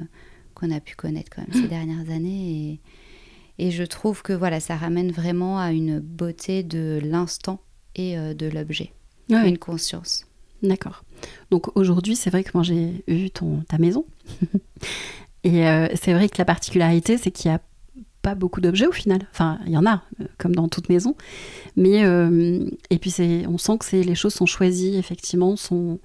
qu'on 0.54 0.72
a 0.72 0.80
pu 0.80 0.96
connaître 0.96 1.30
quand 1.30 1.42
même 1.42 1.62
ces 1.62 1.68
dernières 1.76 2.10
années. 2.10 2.50
Et, 2.50 2.80
et, 3.58 3.70
je 3.70 3.84
trouve 3.84 4.22
que 4.22 4.32
voilà, 4.32 4.60
ça 4.60 4.76
ramène 4.76 5.10
vraiment 5.10 5.58
à 5.58 5.72
une 5.72 6.00
beauté 6.00 6.62
de 6.62 7.00
l'instant 7.02 7.60
et 7.94 8.18
euh, 8.18 8.34
de 8.34 8.46
l'objet, 8.46 8.92
une 9.28 9.58
conscience. 9.58 10.26
D'accord. 10.62 11.04
Donc 11.50 11.76
aujourd'hui, 11.76 12.16
c'est 12.16 12.30
vrai 12.30 12.44
que 12.44 12.50
moi 12.54 12.62
j'ai 12.62 13.04
vu 13.06 13.30
ton, 13.30 13.62
ta 13.68 13.78
maison. 13.78 14.04
et 15.44 15.66
euh, 15.66 15.88
c'est 15.94 16.12
vrai 16.12 16.28
que 16.28 16.38
la 16.38 16.44
particularité, 16.44 17.16
c'est 17.16 17.30
qu'il 17.30 17.50
n'y 17.50 17.56
a 17.56 17.60
pas 18.22 18.34
beaucoup 18.34 18.60
d'objets 18.60 18.86
au 18.86 18.92
final. 18.92 19.26
Enfin, 19.32 19.58
il 19.66 19.72
y 19.72 19.76
en 19.76 19.86
a, 19.86 20.02
comme 20.38 20.54
dans 20.54 20.68
toute 20.68 20.88
maison. 20.88 21.14
Mais, 21.76 22.02
et 22.90 22.98
puis 22.98 23.14
on 23.48 23.58
sent 23.58 23.78
que 23.78 23.96
les 23.96 24.14
choses 24.16 24.34
sont 24.34 24.46
choisies, 24.46 24.96
effectivement, 24.96 25.56
sont, 25.56 26.00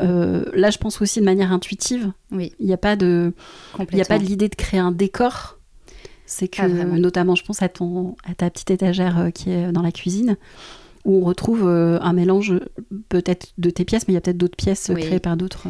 euh, 0.00 0.44
là, 0.54 0.70
je 0.70 0.78
pense 0.78 1.00
aussi 1.00 1.20
de 1.20 1.24
manière 1.24 1.52
intuitive. 1.52 2.12
Oui. 2.30 2.52
Il 2.60 2.66
n'y 2.66 2.72
a 2.72 2.78
pas 2.78 2.96
de, 2.96 3.32
il 3.90 3.94
n'y 3.94 4.02
a 4.02 4.04
pas 4.04 4.18
de 4.18 4.24
l'idée 4.24 4.48
de 4.48 4.54
créer 4.54 4.80
un 4.80 4.92
décor. 4.92 5.57
C'est 6.30 6.48
que, 6.48 6.62
notamment, 6.62 7.34
je 7.34 7.42
pense 7.42 7.62
à 7.62 7.70
ton, 7.70 8.14
à 8.22 8.34
ta 8.34 8.50
petite 8.50 8.70
étagère 8.70 9.18
euh, 9.18 9.30
qui 9.30 9.50
est 9.50 9.72
dans 9.72 9.80
la 9.80 9.92
cuisine, 9.92 10.36
où 11.06 11.22
on 11.22 11.24
retrouve 11.24 11.66
euh, 11.66 11.98
un 12.02 12.12
mélange 12.12 12.54
peut-être 13.08 13.54
de 13.56 13.70
tes 13.70 13.86
pièces, 13.86 14.06
mais 14.06 14.12
il 14.12 14.16
y 14.16 14.18
a 14.18 14.20
peut-être 14.20 14.36
d'autres 14.36 14.56
pièces 14.56 14.92
créées 14.94 15.20
par 15.20 15.38
d'autres. 15.38 15.68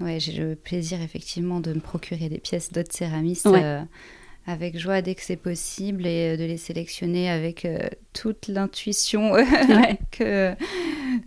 Oui, 0.00 0.20
j'ai 0.20 0.32
le 0.32 0.54
plaisir 0.54 1.00
effectivement 1.00 1.60
de 1.60 1.72
me 1.72 1.80
procurer 1.80 2.28
des 2.28 2.38
pièces 2.38 2.72
d'autres 2.72 2.94
céramistes 2.94 3.48
avec 4.46 4.78
joie 4.78 5.00
dès 5.00 5.14
que 5.14 5.22
c'est 5.22 5.36
possible 5.36 6.06
et 6.06 6.36
de 6.36 6.44
les 6.44 6.56
sélectionner 6.56 7.30
avec 7.30 7.64
euh, 7.64 7.78
toute 8.12 8.48
l'intuition 8.48 9.32
que 10.10 10.54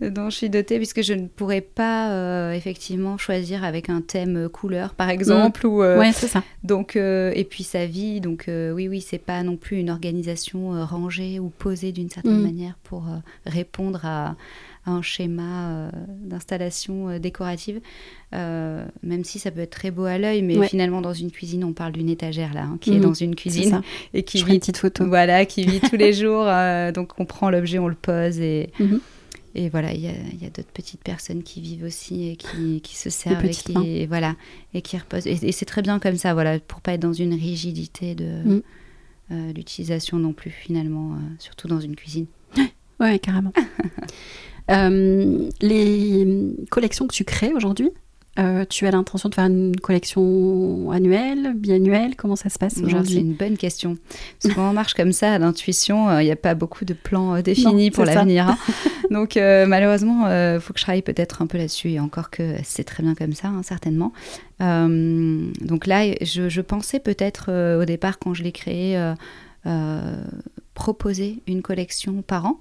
dont 0.00 0.30
je 0.30 0.36
suis 0.36 0.50
dotée 0.50 0.76
puisque 0.76 1.02
je 1.02 1.14
ne 1.14 1.26
pourrais 1.26 1.60
pas 1.60 2.10
euh, 2.10 2.52
effectivement 2.52 3.18
choisir 3.18 3.64
avec 3.64 3.90
un 3.90 4.00
thème 4.00 4.48
couleur 4.48 4.94
par 4.94 5.10
exemple 5.10 5.66
mm. 5.66 5.70
ou 5.70 5.82
euh, 5.82 5.98
ouais 5.98 6.12
c'est 6.12 6.28
ça 6.28 6.42
donc 6.64 6.96
et 6.96 7.46
puis 7.48 7.64
sa 7.64 7.86
vie 7.86 8.20
donc 8.20 8.44
oui 8.48 8.88
oui 8.88 9.00
c'est 9.00 9.18
pas 9.18 9.42
non 9.42 9.56
plus 9.56 9.78
une 9.78 9.90
organisation 9.90 10.84
rangée 10.84 11.38
ou 11.38 11.50
posée 11.50 11.92
d'une 11.92 12.10
certaine 12.10 12.40
mm. 12.40 12.42
manière 12.42 12.78
pour 12.82 13.04
répondre 13.46 14.04
à 14.04 14.36
un 14.88 15.02
schéma 15.02 15.70
euh, 15.70 15.90
d'installation 16.08 17.08
euh, 17.08 17.18
décorative, 17.18 17.80
euh, 18.34 18.84
même 19.02 19.24
si 19.24 19.38
ça 19.38 19.50
peut 19.50 19.60
être 19.60 19.70
très 19.70 19.90
beau 19.90 20.04
à 20.04 20.18
l'œil, 20.18 20.42
mais 20.42 20.66
finalement 20.66 21.00
dans 21.00 21.12
une 21.12 21.30
cuisine, 21.30 21.64
on 21.64 21.72
parle 21.72 21.92
d'une 21.92 22.08
étagère 22.08 22.54
là, 22.54 22.62
hein, 22.62 22.78
qui 22.80 22.90
est 22.90 22.96
mhm. 22.96 23.02
dans 23.02 23.14
une 23.14 23.34
cuisine 23.34 23.82
et 24.14 24.22
qui 24.22 24.42
vit 24.42 24.54
une 24.54 24.60
petite 24.60 24.78
photo. 24.78 25.06
Voilà, 25.06 25.46
qui 25.46 25.64
vit 25.64 25.80
tous 25.80 25.96
les 25.96 26.12
jours. 26.12 26.46
donc 26.94 27.12
on 27.18 27.24
prend 27.24 27.50
l'objet, 27.50 27.78
on 27.78 27.88
le 27.88 27.94
pose 27.94 28.40
et 28.40 28.70
mhm. 28.78 29.00
Et 29.54 29.68
voilà, 29.68 29.92
il 29.92 30.00
y 30.00 30.08
a, 30.08 30.10
a 30.10 30.50
d'autres 30.50 30.72
petites 30.72 31.02
personnes 31.02 31.42
qui 31.42 31.60
vivent 31.60 31.84
aussi 31.84 32.28
et 32.28 32.36
qui, 32.36 32.80
qui 32.80 32.96
se 32.96 33.10
servent 33.10 33.44
et 33.44 33.50
qui, 33.50 34.06
voilà, 34.06 34.36
et 34.74 34.82
qui 34.82 34.96
reposent. 34.96 35.26
Et, 35.26 35.52
c'est 35.52 35.64
très 35.64 35.82
bien 35.82 35.98
comme 35.98 36.16
ça, 36.16 36.34
voilà, 36.34 36.58
pour 36.60 36.80
pas 36.80 36.92
être 36.92 37.00
dans 37.00 37.12
une 37.12 37.34
rigidité 37.34 38.14
de 38.14 38.62
l'utilisation 39.30 40.18
non 40.18 40.32
plus, 40.32 40.50
finalement, 40.50 41.18
surtout 41.38 41.68
dans 41.68 41.80
une 41.80 41.96
cuisine. 41.96 42.26
Ouais, 43.00 43.18
carrément. 43.18 43.52
Euh, 44.70 45.48
les 45.62 46.54
collections 46.70 47.06
que 47.06 47.14
tu 47.14 47.24
crées 47.24 47.54
aujourd'hui, 47.54 47.90
euh, 48.38 48.64
tu 48.68 48.86
as 48.86 48.90
l'intention 48.90 49.28
de 49.28 49.34
faire 49.34 49.46
une 49.46 49.76
collection 49.76 50.90
annuelle, 50.90 51.54
biannuelle? 51.54 52.16
Comment 52.16 52.36
ça 52.36 52.48
se 52.48 52.58
passe 52.58 52.78
aujourd'hui 52.78 53.14
C'est 53.14 53.20
une 53.20 53.34
bonne 53.34 53.56
question. 53.56 53.96
Parce 54.42 54.54
qu'on 54.54 54.72
marche 54.72 54.94
comme 54.94 55.12
ça 55.12 55.32
à 55.34 55.38
l'intuition, 55.38 56.10
il 56.10 56.14
euh, 56.14 56.22
n'y 56.24 56.30
a 56.30 56.36
pas 56.36 56.54
beaucoup 56.54 56.84
de 56.84 56.94
plans 56.94 57.40
définis 57.40 57.90
pour 57.90 58.04
l'avenir. 58.04 58.48
Hein. 58.48 58.58
Donc 59.10 59.36
malheureusement, 59.36 60.26
il 60.26 60.60
faut 60.60 60.72
que 60.72 60.78
je 60.78 60.84
travaille 60.84 61.02
peut-être 61.02 61.42
un 61.42 61.46
peu 61.46 61.58
là-dessus. 61.58 61.90
Et 61.90 62.00
encore 62.00 62.30
que 62.30 62.56
c'est 62.62 62.84
très 62.84 63.02
bien 63.02 63.14
comme 63.14 63.32
ça, 63.32 63.48
hein, 63.48 63.62
certainement. 63.62 64.12
donc 64.60 65.86
là, 65.86 66.04
je, 66.22 66.48
je 66.48 66.60
pensais 66.60 67.00
peut-être 67.00 67.80
au 67.80 67.84
départ, 67.84 68.18
quand 68.18 68.34
je 68.34 68.42
l'ai 68.42 68.52
créé, 68.52 69.00
proposer 70.74 71.42
une 71.46 71.62
collection 71.62 72.22
par 72.22 72.46
an. 72.46 72.60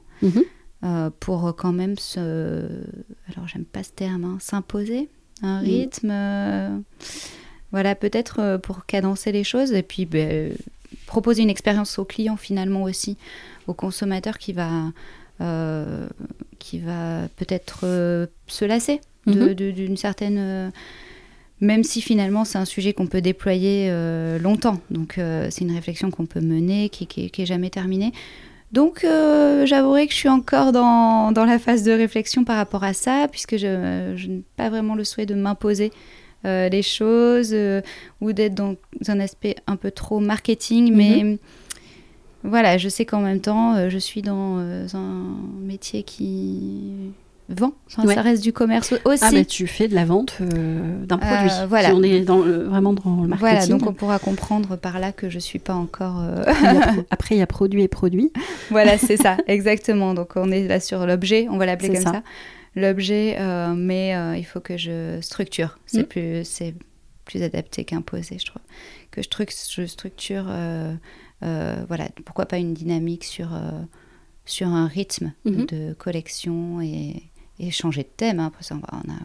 Euh, 0.83 1.09
pour 1.19 1.55
quand 1.55 1.73
même 1.73 1.97
se. 1.97 2.19
Alors, 3.29 3.47
j'aime 3.47 3.65
pas 3.65 3.81
ce 3.81 3.91
terme, 3.91 4.23
hein, 4.25 4.37
s'imposer 4.39 5.09
un 5.41 5.61
mm. 5.61 5.65
rythme. 5.65 6.09
Euh, 6.11 6.77
voilà, 7.71 7.95
peut-être 7.95 8.39
euh, 8.39 8.57
pour 8.57 8.85
cadencer 8.85 9.31
les 9.31 9.43
choses 9.43 9.73
et 9.73 9.83
puis 9.83 10.05
ben, 10.05 10.53
proposer 11.05 11.43
une 11.43 11.49
expérience 11.49 11.99
au 11.99 12.05
client 12.05 12.37
finalement 12.37 12.83
aussi, 12.83 13.17
au 13.67 13.73
consommateur 13.73 14.37
qui 14.37 14.53
va, 14.53 14.91
qui 16.59 16.79
va 16.79 17.27
peut-être 17.35 17.81
se 18.47 18.65
lasser 18.65 19.01
mm-hmm. 19.27 19.53
d'une 19.53 19.97
certaine 19.97 20.71
même 21.59 21.83
si 21.83 22.01
finalement 22.01 22.45
c'est 22.45 22.57
un 22.57 22.65
sujet 22.65 22.93
qu'on 22.93 23.07
peut 23.07 23.21
déployer 23.21 23.91
longtemps. 24.39 24.81
Donc 24.89 25.15
c'est 25.17 25.61
une 25.61 25.73
réflexion 25.73 26.09
qu'on 26.09 26.25
peut 26.25 26.41
mener, 26.41 26.89
qui, 26.89 27.05
qui, 27.05 27.29
qui, 27.29 27.41
est 27.41 27.45
jamais 27.45 27.69
terminée. 27.69 28.13
Donc, 28.77 29.03
euh, 29.03 29.65
j'avouerai 29.65 30.05
que 30.05 30.13
je 30.13 30.17
suis 30.19 30.29
encore 30.29 30.71
dans, 30.71 31.31
dans, 31.31 31.45
la 31.45 31.57
phase 31.57 31.81
de 31.81 31.91
réflexion 31.91 32.43
par 32.43 32.57
rapport 32.57 32.83
à 32.83 32.93
ça, 32.93 33.27
puisque 33.27 33.57
je, 33.57 34.13
je 34.15 34.27
n'ai 34.27 34.43
pas 34.55 34.69
vraiment 34.69 34.93
le 34.93 35.03
souhait 35.03 35.25
de 35.25 35.33
m'imposer 35.33 35.91
euh, 36.45 36.69
les 36.69 36.83
choses 36.83 37.53
euh, 37.53 37.81
ou 38.21 38.33
d'être 38.33 38.53
dans 38.53 38.75
un 39.07 39.19
aspect 39.19 39.55
un 39.65 39.77
peu 39.77 39.89
trop 39.89 40.19
marketing. 40.19 40.93
Mais 40.93 41.23
mhm. 41.23 41.37
voilà, 42.43 42.77
je 42.77 42.87
sais 42.87 43.03
qu'en 43.03 43.21
même 43.21 43.41
temps, 43.41 43.89
je 43.89 43.97
suis 43.97 44.21
dans 44.21 44.59
un 44.59 45.23
métier 45.59 46.03
qui 46.03 47.13
vend. 47.49 47.73
Ça 47.87 48.01
reste 48.21 48.43
du 48.43 48.51
commerce 48.53 48.93
aussi. 49.05 49.23
Ah, 49.25 49.31
bah, 49.31 49.45
tu 49.45 49.67
fais 49.67 49.87
de 49.87 49.95
la 49.95 50.03
vente 50.05 50.37
euh, 50.41 51.05
d'un 51.05 51.17
produit. 51.17 51.49
Euh, 51.61 51.65
voilà. 51.67 51.93
on 51.95 52.03
est 52.03 52.21
dans 52.21 52.39
vraiment 52.39 52.93
dans 52.93 53.21
le 53.21 53.27
marketing. 53.27 53.39
Voilà, 53.39 53.67
donc 53.67 53.87
on 53.87 53.93
pourra 53.93 54.19
comprendre 54.19 54.75
par 54.75 54.99
là 54.99 55.11
que 55.11 55.29
je 55.29 55.35
ne 55.35 55.39
suis 55.41 55.59
pas 55.59 55.73
encore. 55.75 56.19
Euh, 56.21 56.43
après, 57.09 57.35
il 57.35 57.37
y 57.37 57.41
a 57.41 57.47
produit 57.47 57.83
et 57.83 57.87
produit. 57.87 58.31
voilà, 58.69 58.97
c'est 58.97 59.17
ça, 59.17 59.37
exactement. 59.47 60.13
Donc 60.13 60.31
on 60.35 60.51
est 60.51 60.67
là 60.67 60.79
sur 60.79 61.05
l'objet, 61.07 61.47
on 61.49 61.57
va 61.57 61.65
l'appeler 61.65 61.93
comme 61.93 62.13
ça. 62.13 62.23
l'objet, 62.75 63.37
mais 63.75 64.13
il 64.37 64.43
faut 64.45 64.59
que 64.59 64.77
je 64.77 65.19
structure. 65.21 65.77
C'est 65.85 66.01
Mm. 66.01 66.05
plus, 66.05 66.41
c'est 66.43 66.75
plus 67.25 67.43
adapté 67.43 67.83
qu'imposé, 67.85 68.37
je 68.39 68.45
trouve. 68.45 68.61
Que 69.11 69.21
je, 69.23 69.29
truc- 69.29 69.53
je 69.71 69.85
structure, 69.85 70.45
voilà, 71.41 72.07
pourquoi 72.25 72.45
pas 72.45 72.57
une 72.57 72.73
dynamique 72.73 73.23
sur, 73.23 73.49
sur 74.45 74.67
un 74.67 74.87
rythme 74.87 75.31
Mhm. 75.45 75.65
de 75.65 75.93
collection 75.93 76.81
et, 76.81 77.23
et 77.59 77.71
changer 77.71 78.03
de 78.03 78.09
thème. 78.15 78.39
hein, 78.39 78.51
parce 78.53 78.69
qu'on 78.69 78.75
va- 78.75 78.89
on 78.93 79.11
a 79.11 79.17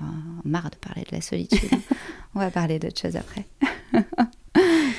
marre 0.45 0.71
de 0.71 0.77
parler 0.77 1.03
de 1.11 1.15
la 1.17 1.21
solitude. 1.21 1.69
hein. 1.73 1.79
on 2.35 2.39
va 2.41 2.51
parler 2.51 2.79
d'autre 2.79 3.01
chose 3.01 3.17
après. 3.17 3.45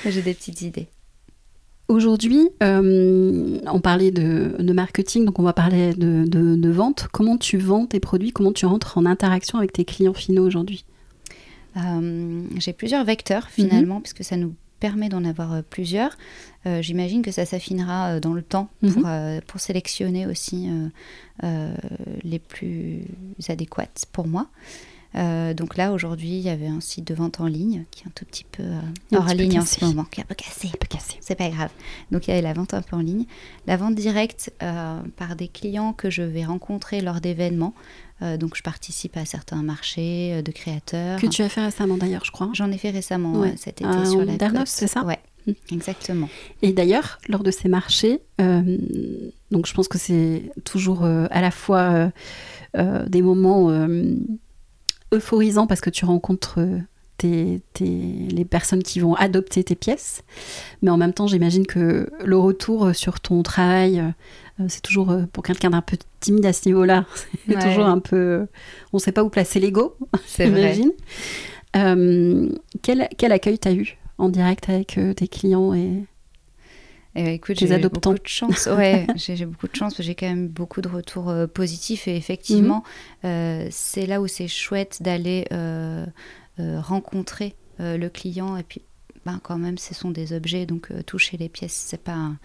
J'ai 0.10 0.22
des 0.22 0.34
petites 0.34 0.62
idées. 0.62 0.88
Aujourd'hui, 1.90 2.50
euh, 2.62 3.60
on 3.68 3.80
parlait 3.82 4.12
de, 4.12 4.56
de 4.60 4.74
marketing, 4.74 5.26
donc 5.26 5.38
on 5.40 5.44
va 5.44 5.54
parler 5.54 5.94
de, 5.94 6.26
de- 6.26 6.56
de 6.56 6.70
vente. 6.70 7.08
Comment 7.12 7.38
tu 7.38 7.58
vends 7.58 7.86
tes 7.86 8.00
produits? 8.00 8.32
Comment 8.32 8.54
tu 8.54 8.66
rentres 8.66 8.98
en 8.98 9.06
interaction 9.06 9.58
avec 9.58 9.74
tes 9.74 9.86
clients 9.86 10.14
finaux 10.14 10.46
aujourd'hui? 10.46 10.86
Euh, 11.78 12.44
J'ai 12.58 12.74
plusieurs 12.74 13.04
vecteurs 13.04 13.50
finalement, 13.50 14.00
puisque 14.00 14.24
ça 14.24 14.38
nous 14.38 14.54
permet 14.84 15.08
d'en 15.08 15.24
avoir 15.24 15.54
euh, 15.54 15.62
plusieurs. 15.62 16.18
Euh, 16.66 16.82
J'imagine 16.82 17.22
que 17.22 17.32
ça 17.32 17.46
s'affinera 17.46 18.00
euh, 18.16 18.20
dans 18.20 18.34
le 18.34 18.42
temps 18.42 18.68
Mhm. 18.82 18.92
pour, 18.94 19.04
euh, 19.06 19.40
pour 19.48 19.60
sélectionner 19.62 20.26
aussi 20.28 20.70
les 22.24 22.40
plus 22.40 23.06
adéquates 23.48 24.06
pour 24.12 24.28
moi. 24.28 24.48
Euh, 25.16 25.54
donc 25.54 25.78
là, 25.78 25.92
aujourd'hui, 25.92 26.30
il 26.30 26.42
y 26.42 26.50
avait 26.50 26.68
un 26.68 26.80
site 26.82 27.06
de 27.08 27.14
vente 27.14 27.40
en 27.40 27.46
ligne 27.46 27.86
qui 27.92 28.04
est 28.04 28.08
un 28.08 28.12
tout 28.16 28.26
petit 28.26 28.46
peu 28.52 28.64
euh, 28.64 28.80
hors 29.16 29.28
ligne 29.28 29.60
en 29.60 29.66
ce 29.66 29.86
moment, 29.86 30.06
qui 30.06 30.20
est 30.20 30.24
un 30.24 30.28
peu 30.28 30.34
cassé. 30.36 30.70
Un 30.70 30.78
peu 30.80 30.88
cassé. 30.88 31.18
C'est 31.22 31.36
pas 31.36 31.50
grave. 31.50 31.70
Donc 32.12 32.26
il 32.28 32.32
y 32.32 32.34
avait 32.34 32.42
la 32.42 32.54
vente 32.54 32.74
un 32.74 32.82
peu 32.82 32.96
en 32.96 33.00
ligne. 33.02 33.26
La 33.68 33.78
vente 33.78 33.94
directe 33.96 34.52
euh, 34.64 35.00
par 35.18 35.36
des 35.36 35.48
clients 35.48 35.94
que 35.94 36.10
je 36.10 36.24
vais 36.24 36.46
rencontrer 36.46 37.02
lors 37.02 37.22
d'événements. 37.22 37.74
Donc 38.40 38.56
je 38.56 38.64
participe 38.64 39.18
à 39.18 39.26
certains 39.26 39.62
marchés 39.64 40.42
de 40.44 40.52
créateurs. 40.54 41.20
Que 41.20 41.28
tu 41.28 41.42
as 41.42 41.50
fait 41.50 41.60
récemment 41.66 41.98
d'ailleurs, 41.98 42.24
je 42.24 42.32
crois. 42.32 42.50
J'en 42.54 42.72
ai 42.72 42.78
fait 42.78 42.92
récemment 42.92 43.34
Ouais. 43.34 43.54
cet 43.58 43.82
été 43.82 44.06
sur 44.06 44.24
la 44.24 44.32
Andernos, 44.34 44.60
côte. 44.60 44.68
c'est 44.68 44.88
ça 44.88 45.04
Ouais, 45.04 45.20
Mm. 45.46 45.52
exactement. 45.74 46.30
Et 46.62 46.72
d'ailleurs, 46.72 47.18
lors 47.28 47.44
de 47.44 47.52
ces 47.52 47.68
marchés, 47.68 48.22
donc 48.40 49.66
je 49.68 49.74
pense 49.74 49.90
que 49.90 49.98
c'est 49.98 50.52
toujours 50.64 51.04
à 51.04 51.42
la 51.42 51.52
fois 51.52 52.12
des 52.78 53.22
moments 53.22 53.70
euphorisants 55.14 55.68
parce 55.68 55.82
que 55.82 55.90
tu 55.90 56.06
rencontres 56.06 56.60
euh, 56.60 56.80
tes- 57.18 57.62
tes- 57.74 57.86
les 58.30 58.46
personnes 58.46 58.84
qui 58.84 59.00
vont 59.00 59.14
adopter 59.16 59.64
tes 59.64 59.76
pièces, 59.76 60.24
mais 60.82 60.90
en 60.90 60.98
même 60.98 61.14
temps, 61.14 61.28
j'imagine 61.28 61.66
que 61.68 62.10
le 62.24 62.38
retour 62.38 62.86
euh, 62.88 62.94
sur 62.94 63.20
ton 63.20 63.44
travail, 63.44 64.00
euh, 64.60 64.66
c'est 64.68 64.82
toujours 64.82 65.16
pour 65.32 65.44
quelqu'un 65.44 65.70
d'un 65.72 65.82
peu 65.82 65.98
timide 66.20 66.46
à 66.46 66.54
ce 66.54 66.68
niveau-là, 66.68 67.06
c'est 67.48 67.56
Ouais. 67.56 67.62
toujours 67.62 67.86
un 67.86 68.00
peu, 68.00 68.48
on 68.92 68.98
ne 68.98 69.02
sait 69.02 69.12
pas 69.12 69.24
où 69.24 69.30
placer 69.30 69.60
l'ego, 69.60 69.96
j'imagine. 70.38 70.92
Euh, 71.76 72.50
quel, 72.82 73.08
quel 73.18 73.32
accueil 73.32 73.58
t'as 73.58 73.74
eu 73.74 73.98
en 74.18 74.30
direct 74.30 74.70
avec 74.70 75.00
tes 75.16 75.28
clients 75.28 75.74
et 75.74 76.04
Écoute, 77.16 77.60
Les 77.62 77.68
j'ai 77.68 77.74
eu 77.74 77.76
adoptants. 77.78 78.12
beaucoup 78.12 78.24
de 78.24 78.28
chance. 78.28 78.68
Ouais, 78.68 79.06
j'ai 79.16 79.46
beaucoup 79.46 79.68
de 79.68 79.76
chance 79.76 79.96
j'ai 80.02 80.16
quand 80.16 80.26
même 80.28 80.48
beaucoup 80.48 80.82
de 80.82 80.88
retours 80.90 81.30
euh, 81.30 81.46
positifs 81.48 82.08
et 82.08 82.16
effectivement, 82.16 82.84
Mhm. 83.24 83.30
euh, 83.30 83.68
c'est 83.72 84.06
là 84.08 84.20
où 84.22 84.28
c'est 84.28 84.48
chouette 84.48 84.98
d'aller 85.02 85.46
euh, 85.52 86.06
euh, 86.60 86.80
rencontrer 86.82 87.56
euh, 87.80 87.98
le 87.98 88.10
client 88.10 88.58
et 88.58 88.64
puis 88.64 88.82
ben, 89.26 89.40
quand 89.44 89.58
même 89.58 89.78
ce 89.78 89.94
sont 89.94 90.12
des 90.12 90.34
objets 90.34 90.66
donc 90.66 90.90
euh, 90.92 91.02
toucher 91.04 91.38
les 91.38 91.50
pièces 91.50 91.74
c'est 91.88 92.02
pas 92.02 92.14
un- 92.14 92.38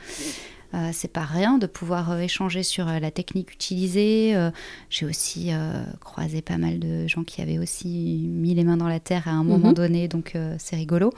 euh, 0.75 0.91
c'est 0.93 1.09
pas 1.13 1.25
rien 1.25 1.57
de 1.57 1.67
pouvoir 1.67 2.11
euh, 2.13 2.19
échanger 2.19 2.63
sur 2.63 2.87
euh, 2.89 2.99
la 2.99 3.11
technique 3.11 3.55
utilisée. 3.55 4.37
Euh, 4.37 4.51
J'ai 4.91 5.07
aussi 5.07 5.47
euh, 5.51 5.83
croisé 6.01 6.43
pas 6.43 6.59
mal 6.59 6.79
de 6.79 7.07
gens 7.07 7.25
qui 7.25 7.41
avaient 7.41 7.59
aussi 7.59 8.27
mis 8.29 8.53
les 8.55 8.65
mains 8.65 8.77
dans 8.77 8.87
la 8.89 9.01
terre 9.01 9.29
à 9.29 9.31
un 9.31 9.45
moment 9.45 9.69
Mhm. 9.69 9.75
donné, 9.75 10.09
donc 10.09 10.33
euh, 10.37 10.55
c'est 10.59 10.77
rigolo. 10.77 11.15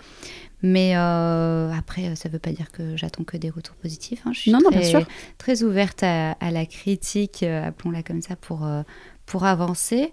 Mais 0.63 0.93
euh, 0.97 1.73
après, 1.73 2.15
ça 2.17 2.29
veut 2.29 2.39
pas 2.39 2.51
dire 2.53 2.71
que 2.71 2.97
j'attends 2.97 3.25
que 3.25 3.37
des 3.37 3.51
retours 3.51 3.77
positifs. 3.77 4.23
hein. 4.27 4.33
Je 4.35 4.41
suis 4.41 4.51
Non, 4.53 4.59
non, 4.63 4.71
très, 4.71 4.81
bien 4.81 4.89
sûr. 4.89 5.07
très 5.39 5.63
ouverte 5.63 6.03
à, 6.03 6.33
à 6.33 6.51
la 6.51 6.67
critique, 6.67 7.43
euh, 7.43 7.69
appelons-la 7.69 8.03
comme 8.03 8.21
ça, 8.23 8.37
pour, 8.37 8.65
euh, 8.67 8.83
pour 9.27 9.45
avancer. 9.45 10.13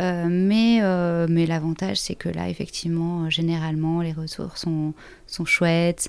Euh, 0.00 0.28
mais 0.30 0.78
euh, 0.82 1.26
mais 1.28 1.44
l'avantage, 1.44 1.96
c'est 1.96 2.14
que 2.14 2.28
là, 2.28 2.48
effectivement, 2.48 3.24
euh, 3.24 3.30
généralement, 3.30 4.00
les 4.00 4.12
retours 4.12 4.56
sont, 4.56 4.94
sont 5.26 5.44
chouettes, 5.44 6.08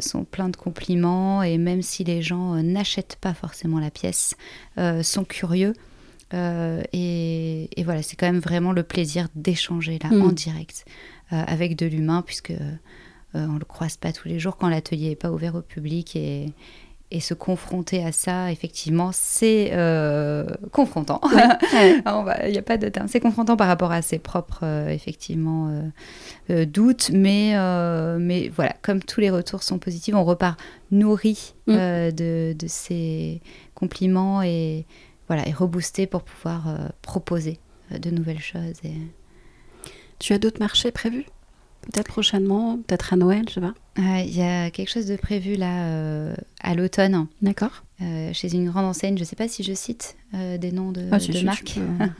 sont 0.00 0.24
pleins 0.24 0.48
de 0.48 0.56
compliments, 0.56 1.42
et 1.42 1.58
même 1.58 1.82
si 1.82 2.02
les 2.02 2.22
gens 2.22 2.54
n'achètent 2.62 3.18
pas 3.20 3.34
forcément 3.34 3.78
la 3.78 3.90
pièce, 3.90 4.34
sont 5.02 5.24
curieux. 5.24 5.74
Et, 6.92 7.68
et 7.76 7.84
voilà, 7.84 8.02
c'est 8.02 8.16
quand 8.16 8.26
même 8.26 8.40
vraiment 8.40 8.72
le 8.72 8.82
plaisir 8.82 9.28
d'échanger 9.34 9.98
là 10.02 10.10
Mm. 10.10 10.22
en 10.22 10.32
direct 10.32 10.84
avec 11.30 11.76
de 11.76 11.86
l'humain, 11.86 12.22
puisque 12.22 12.50
euh, 12.52 12.76
on 13.34 13.58
le 13.58 13.64
croise 13.64 13.96
pas 13.96 14.12
tous 14.12 14.28
les 14.28 14.38
jours 14.38 14.56
quand 14.56 14.68
l'atelier 14.68 15.10
n'est 15.10 15.16
pas 15.16 15.30
ouvert 15.30 15.54
au 15.54 15.62
public 15.62 16.16
et, 16.16 16.52
et 17.12 17.20
se 17.20 17.34
confronter 17.34 18.04
à 18.04 18.12
ça, 18.12 18.52
effectivement, 18.52 19.10
c'est 19.12 19.70
euh, 19.72 20.44
confrontant. 20.72 21.20
Il 21.74 22.50
n'y 22.52 22.58
a 22.58 22.62
pas 22.62 22.76
de 22.76 22.88
terme. 22.88 23.08
C'est 23.08 23.18
confrontant 23.20 23.56
par 23.56 23.66
rapport 23.68 23.90
à 23.92 24.00
ses 24.02 24.18
propres, 24.20 24.60
euh, 24.62 24.88
effectivement, 24.88 25.68
euh, 25.68 25.82
euh, 26.50 26.64
doutes. 26.66 27.10
Mais, 27.12 27.52
euh, 27.54 28.18
mais 28.20 28.48
voilà, 28.48 28.74
comme 28.82 29.00
tous 29.02 29.20
les 29.20 29.30
retours 29.30 29.62
sont 29.64 29.78
positifs, 29.78 30.14
on 30.14 30.24
repart 30.24 30.58
nourri 30.90 31.54
Mm. 31.66 31.72
euh, 31.76 32.10
de, 32.10 32.56
de 32.58 32.66
ces 32.66 33.40
compliments 33.74 34.42
et, 34.42 34.86
voilà, 35.28 35.46
et 35.46 35.52
reboosté 35.52 36.06
pour 36.08 36.22
pouvoir 36.22 36.68
euh, 36.68 36.88
proposer 37.02 37.58
euh, 37.92 37.98
de 37.98 38.10
nouvelles 38.10 38.40
choses. 38.40 38.74
Et... 38.84 38.94
Tu 40.20 40.32
as 40.32 40.38
d'autres 40.38 40.60
marchés 40.60 40.90
prévus? 40.92 41.24
Peut-être 41.92 42.08
prochainement, 42.08 42.76
peut-être 42.86 43.14
à 43.14 43.16
Noël, 43.16 43.44
je 43.48 43.54
sais 43.54 43.60
pas. 43.60 43.72
Ah, 43.96 44.20
Il 44.20 44.36
y 44.36 44.42
a 44.42 44.70
quelque 44.70 44.90
chose 44.90 45.06
de 45.06 45.16
prévu 45.16 45.54
là 45.56 45.84
euh, 45.86 46.34
à 46.62 46.74
l'automne 46.74 47.26
D'accord. 47.40 47.84
euh, 48.02 48.30
chez 48.34 48.52
une 48.54 48.68
grande 48.68 48.84
enseigne. 48.84 49.16
Je 49.16 49.22
ne 49.22 49.26
sais 49.26 49.34
pas 49.34 49.48
si 49.48 49.62
je 49.62 49.72
cite 49.72 50.14
euh, 50.34 50.58
des 50.58 50.72
noms 50.72 50.92
de, 50.92 51.06
Ah, 51.10 51.18
si, 51.18 51.28
de 51.30 51.38
si, 51.38 51.44
marques. 51.44 51.78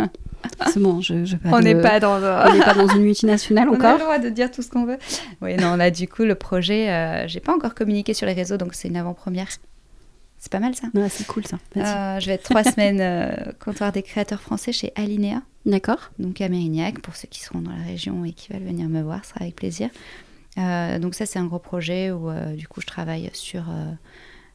C'est 0.72 0.80
bon, 0.80 1.02
je, 1.02 1.26
je 1.26 1.36
pas 1.36 1.50
On 1.52 1.60
n'est 1.60 1.74
pas 1.80 2.00
dans 2.00 2.16
on 2.16 2.52
n'est 2.54 2.64
pas 2.64 2.72
dans 2.72 2.88
une 2.88 3.02
multinationale 3.02 3.68
On 3.70 3.74
a 3.74 3.76
le 3.76 3.84
encore. 3.84 3.98
droit 3.98 4.18
de 4.18 4.30
dire 4.30 4.50
tout 4.50 4.62
ce 4.62 4.70
qu'on 4.70 4.86
veut. 4.86 4.96
Oui, 5.42 5.56
non, 5.56 5.76
là, 5.76 5.90
du 5.90 6.08
coup, 6.08 6.22
le 6.24 6.34
projet, 6.34 6.90
euh, 6.90 7.28
j'ai 7.28 7.40
pas 7.40 7.54
encore 7.54 7.74
communiqué 7.74 8.14
sur 8.14 8.26
les 8.26 8.32
réseaux, 8.32 8.56
donc 8.56 8.72
c'est 8.72 8.88
une 8.88 8.96
avant-première. 8.96 9.48
C'est 10.40 10.50
pas 10.50 10.58
mal, 10.58 10.74
ça. 10.74 10.88
Ouais, 10.94 11.08
c'est 11.10 11.26
cool 11.26 11.46
ça. 11.46 11.58
Euh, 11.76 12.18
je 12.18 12.26
vais 12.26 12.32
être 12.32 12.44
trois 12.44 12.64
semaines 12.72 13.00
euh, 13.00 13.52
comptoir 13.62 13.92
des 13.92 14.02
créateurs 14.02 14.40
français 14.40 14.72
chez 14.72 14.90
Alinea, 14.96 15.42
D'accord. 15.66 16.10
donc 16.18 16.40
à 16.40 16.48
Mérignac, 16.48 16.98
pour 17.00 17.14
ceux 17.14 17.28
qui 17.28 17.40
seront 17.40 17.60
dans 17.60 17.72
la 17.72 17.82
région 17.84 18.24
et 18.24 18.32
qui 18.32 18.50
veulent 18.52 18.62
venir 18.64 18.88
me 18.88 19.02
voir, 19.02 19.22
ce 19.24 19.30
sera 19.32 19.42
avec 19.42 19.54
plaisir. 19.56 19.90
Euh, 20.58 20.98
donc 20.98 21.14
ça, 21.14 21.26
c'est 21.26 21.38
un 21.38 21.44
gros 21.44 21.58
projet 21.58 22.10
où, 22.10 22.30
euh, 22.30 22.56
du 22.56 22.66
coup, 22.68 22.80
je 22.80 22.86
travaille 22.86 23.30
sur 23.34 23.64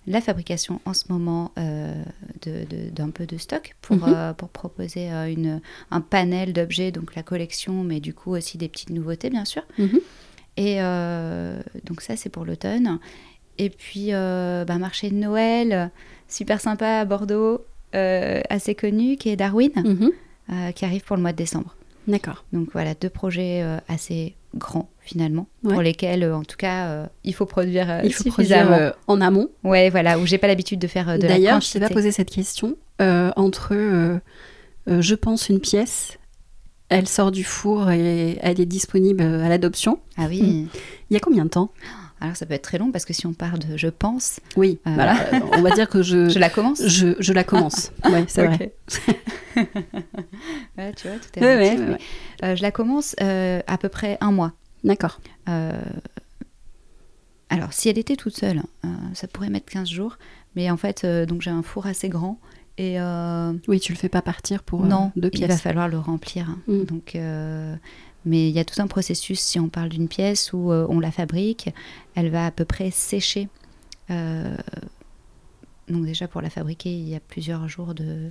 la 0.08 0.22
fabrication 0.22 0.82
en 0.86 0.94
ce 0.94 1.04
moment 1.10 1.52
d'un 1.56 3.10
peu 3.12 3.26
de 3.28 3.38
stock 3.38 3.76
pour, 3.82 3.98
Mhm. 4.08 4.34
pour 4.38 4.50
proposer 4.50 5.08
une, 5.10 5.62
un 5.92 6.02
panel 6.02 6.52
d'objets, 6.54 6.92
donc 6.92 7.16
la 7.16 7.22
collection, 7.24 7.84
mais 7.84 8.00
du 8.00 8.14
coup 8.16 8.32
aussi 8.36 8.58
des 8.58 8.70
petites 8.70 8.90
nouveautés, 8.90 9.30
bien 9.30 9.46
sûr. 9.46 9.62
Mhm. 9.78 10.00
Et 10.58 10.78
donc 11.86 12.02
ça, 12.02 12.16
c'est 12.16 12.30
pour 12.30 12.44
l'automne. 12.46 13.00
Et 13.58 13.70
puis, 13.70 14.08
euh, 14.12 14.66
bah, 14.66 14.78
marché 14.78 15.10
de 15.10 15.16
Noël, 15.16 15.92
super 16.28 16.60
sympa 16.62 17.00
à 17.00 17.06
Bordeaux, 17.06 17.66
euh, 17.96 18.42
assez 18.50 18.76
connu, 18.76 19.16
qui 19.18 19.30
est 19.30 19.36
Darwin, 19.36 19.72
Mhm. 19.76 20.12
euh, 20.52 20.72
qui 20.72 20.86
arrive 20.86 21.04
pour 21.04 21.16
le 21.16 21.22
mois 21.22 21.32
de 21.32 21.38
décembre. 21.38 21.76
D'accord. 22.08 22.44
Donc 22.54 22.70
voilà, 22.74 22.94
deux 22.94 23.10
projets 23.10 23.62
euh, 23.64 23.78
assez 23.88 24.36
grands 24.56 24.90
finalement, 25.00 25.48
Ouais. 25.64 25.74
pour 25.74 25.82
lesquels, 25.82 26.24
euh, 26.24 26.36
en 26.36 26.44
tout 26.44 26.58
cas, 26.58 26.88
euh, 26.88 27.06
il 27.24 27.34
faut 27.34 27.46
produire 27.46 28.02
Il 28.04 28.14
faut 28.14 28.24
suffisamment. 28.24 28.92
en 29.08 29.22
amont. 29.22 29.50
Ouais, 29.64 29.90
voilà, 29.90 30.20
où 30.20 30.26
j'ai 30.26 30.38
pas 30.38 30.48
l'habitude 30.48 30.80
de 30.80 30.88
faire 30.88 31.18
de 31.18 31.24
la 31.24 31.30
D'ailleurs, 31.30 31.62
je 31.62 31.72
t'ai 31.72 31.80
pas 31.80 31.90
posé 31.90 32.12
cette 32.12 32.30
question. 32.30 32.76
Entre, 33.00 34.20
je 34.88 35.16
pense, 35.16 35.50
une 35.50 35.60
pièce, 35.60 36.18
elle 36.90 37.08
sort 37.08 37.32
du 37.32 37.44
four 37.44 37.90
et 37.92 38.38
elle 38.42 38.60
est 38.62 38.66
disponible 38.66 39.24
à 39.24 39.50
l'adoption. 39.50 40.00
Ah 40.18 40.26
oui. 40.30 40.68
Il 41.10 41.14
y 41.14 41.18
a 41.18 41.20
combien 41.20 41.46
de 41.46 41.50
temps? 41.50 41.72
Alors 42.22 42.36
ça 42.38 42.46
peut 42.46 42.54
être 42.54 42.62
très 42.64 42.78
long 42.78 42.92
parce 42.92 43.04
que 43.06 43.14
si 43.14 43.28
on 43.28 43.34
parle 43.34 43.60
de 43.60 43.76
je 43.78 43.88
pense, 43.88 44.40
Oui, 44.56 44.80
Euh, 44.88 44.92
voilà. 44.96 45.18
on 45.54 45.62
va 45.62 45.72
dire 45.72 45.90
que 45.90 46.02
je, 46.02 46.30
je 46.30 46.40
la 46.40 46.50
commence. 46.50 46.82
je, 46.88 47.16
je 47.20 47.34
la 47.34 47.44
commence. 47.44 47.92
Oui, 48.06 48.24
c'est 48.28 48.46
vrai. 48.48 48.74
Ouais, 50.78 50.94
tu 50.94 51.08
vois, 51.08 51.18
tout 51.18 51.40
est 51.40 51.42
Ouais, 51.42 51.56
relatif, 51.56 51.80
ouais, 51.80 51.86
mais, 51.86 51.92
ouais. 51.94 52.00
euh, 52.44 52.56
je 52.56 52.62
la 52.62 52.72
commence 52.72 53.16
euh, 53.22 53.62
à 53.68 53.78
peu 53.78 53.90
près 53.90 54.18
un 54.22 54.32
mois. 54.32 54.54
D'accord. 54.84 55.20
Alors, 57.50 57.72
si 57.74 57.90
elle 57.90 57.98
était 57.98 58.16
toute 58.16 58.36
seule, 58.36 58.64
euh, 58.84 58.88
ça 59.14 59.28
pourrait 59.28 59.50
mettre 59.50 59.68
15 59.72 59.88
jours. 59.90 60.18
Mais 60.56 60.70
en 60.72 60.78
fait, 60.78 61.06
donc 61.06 61.42
j'ai 61.42 61.52
un 61.52 61.64
four 61.64 61.86
assez 61.86 62.10
grand. 62.10 62.40
Et 62.78 62.98
Oui, 63.68 63.80
tu 63.80 63.94
le 63.94 63.98
fais 63.98 64.10
pas 64.10 64.22
partir 64.22 64.64
pour 64.64 64.82
non, 64.86 65.12
deux 65.16 65.30
il 65.34 65.42
va 65.42 65.48
pièces. 65.48 65.62
falloir 65.62 65.88
le 65.88 65.98
remplir. 66.00 66.50
hein. 66.50 66.60
Mm. 66.68 66.84
Donc, 66.86 67.18
mais 68.26 68.50
il 68.50 68.56
y 68.56 68.60
a 68.60 68.66
tout 68.66 68.82
un 68.82 68.88
processus, 68.88 69.40
si 69.40 69.60
on 69.60 69.70
parle 69.70 69.90
d'une 69.90 70.08
pièce 70.08 70.54
où 70.54 70.72
euh, 70.72 70.86
on 70.90 71.00
la 71.00 71.12
fabrique, 71.12 71.70
elle 72.16 72.30
va 72.30 72.46
à 72.46 72.52
peu 72.52 72.66
près 72.66 72.92
sécher. 72.92 73.48
Euh, 74.10 74.56
donc 75.88 76.06
déjà, 76.06 76.28
pour 76.28 76.42
la 76.42 76.50
fabriquer, 76.50 76.92
il 76.92 77.08
y 77.08 77.16
a 77.16 77.20
plusieurs 77.20 77.68
jours 77.68 77.94
de... 77.94 78.30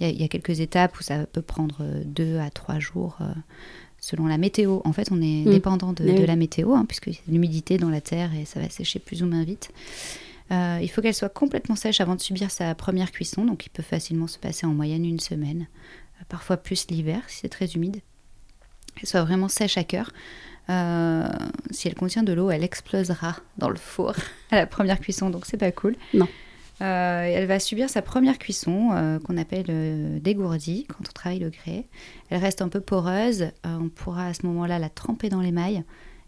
Il 0.00 0.20
y, 0.20 0.24
a 0.24 0.28
quelques 0.28 0.58
étapes 0.58 0.98
où 0.98 1.04
ça 1.04 1.24
peut 1.24 1.40
prendre 1.40 1.84
deux 2.04 2.38
à 2.38 2.50
trois 2.50 2.80
jours 2.80 3.18
selon 4.04 4.26
la 4.26 4.38
météo. 4.38 4.80
En 4.84 4.92
fait, 4.92 5.12
on 5.12 5.22
est 5.22 5.46
mm. 5.46 5.50
dépendant 5.50 5.92
de, 5.92 6.04
la 6.04 6.36
météo, 6.36 6.74
hein, 6.74 6.84
puisque 6.84 7.06
y 7.06 7.12
a 7.12 7.30
l'humidité 7.30 7.78
dans 7.78 7.90
la 7.90 8.00
terre 8.00 8.34
et 8.34 8.44
ça 8.44 8.60
va 8.60 8.68
sécher 8.68 8.98
plus 8.98 9.22
ou 9.22 9.26
moins 9.26 9.44
vite. 9.44 9.70
Euh, 10.50 10.78
il 10.82 10.88
faut 10.90 11.00
qu'elle 11.00 11.14
soit 11.14 11.30
complètement 11.30 11.76
sèche 11.76 12.00
avant 12.00 12.14
de 12.14 12.20
subir 12.20 12.50
sa 12.50 12.74
première 12.74 13.12
cuisson, 13.12 13.44
donc 13.44 13.64
il 13.64 13.70
peut 13.70 13.82
facilement 13.82 14.26
se 14.26 14.38
passer 14.38 14.66
en 14.66 14.74
moyenne 14.74 15.06
une 15.06 15.20
semaine, 15.20 15.68
euh, 16.20 16.24
parfois 16.28 16.58
plus 16.58 16.86
l'hiver 16.90 17.22
si 17.28 17.40
c'est 17.40 17.48
très 17.48 17.66
humide. 17.66 18.00
Elle 19.00 19.08
soit 19.08 19.22
vraiment 19.22 19.48
sèche 19.48 19.78
à 19.78 19.84
cœur. 19.84 20.10
Euh, 20.70 21.28
si 21.70 21.88
elle 21.88 21.94
contient 21.94 22.22
de 22.22 22.32
l'eau, 22.32 22.50
elle 22.50 22.64
explosera 22.64 23.36
dans 23.58 23.68
le 23.68 23.76
four 23.76 24.14
à 24.50 24.56
la 24.56 24.66
première 24.66 25.00
cuisson, 25.00 25.30
donc 25.30 25.46
c'est 25.46 25.56
pas 25.56 25.72
cool. 25.72 25.96
Non. 26.14 26.26
elle 26.80 27.46
va 27.46 27.58
subir 27.60 27.90
sa 27.90 28.02
première 28.02 28.38
cuisson, 28.38 29.20
qu'on 29.24 29.36
appelle 29.36 30.20
dégourdie, 30.22 30.86
quand 30.88 31.08
on 31.08 31.12
travaille 31.12 31.38
le 31.38 31.50
grès. 31.50 31.86
Elle 32.30 32.40
reste 32.40 32.62
un 32.62 32.68
peu 32.68 32.80
poreuse. 32.80 33.50
on 33.64 33.88
pourra 33.88 34.28
à 34.28 34.34
ce 34.34 34.46
moment-là 34.46 34.78
la 34.78 34.88
tremper 34.88 35.28
dans 35.28 35.40
l'émail 35.40 35.84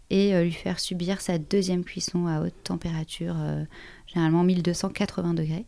et 0.09 0.39
lui 0.41 0.53
faire 0.53 0.79
subir 0.79 1.19
sa 1.19 1.37
deuxième 1.37 1.83
cuisson 1.83 2.27
à 2.27 2.41
haute 2.41 2.63
température 2.63 3.35
généralement 4.07 4.43
1280 4.43 5.33
degrés. 5.33 5.65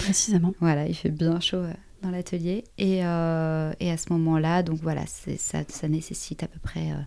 Précisément. 0.00 0.54
Voilà, 0.60 0.86
il 0.86 0.94
fait 0.94 1.10
bien 1.10 1.40
chaud 1.40 1.58
euh, 1.58 1.72
dans 2.02 2.10
l'atelier. 2.10 2.64
Et, 2.78 3.04
euh, 3.04 3.72
et, 3.80 3.90
à 3.90 3.96
ce 3.96 4.12
moment-là, 4.12 4.62
donc 4.62 4.78
voilà, 4.82 5.02
ça, 5.06 5.60
ça, 5.68 5.88
nécessite 5.88 6.42
à 6.42 6.48
peu 6.48 6.58
près 6.60 6.90
euh, 6.92 7.00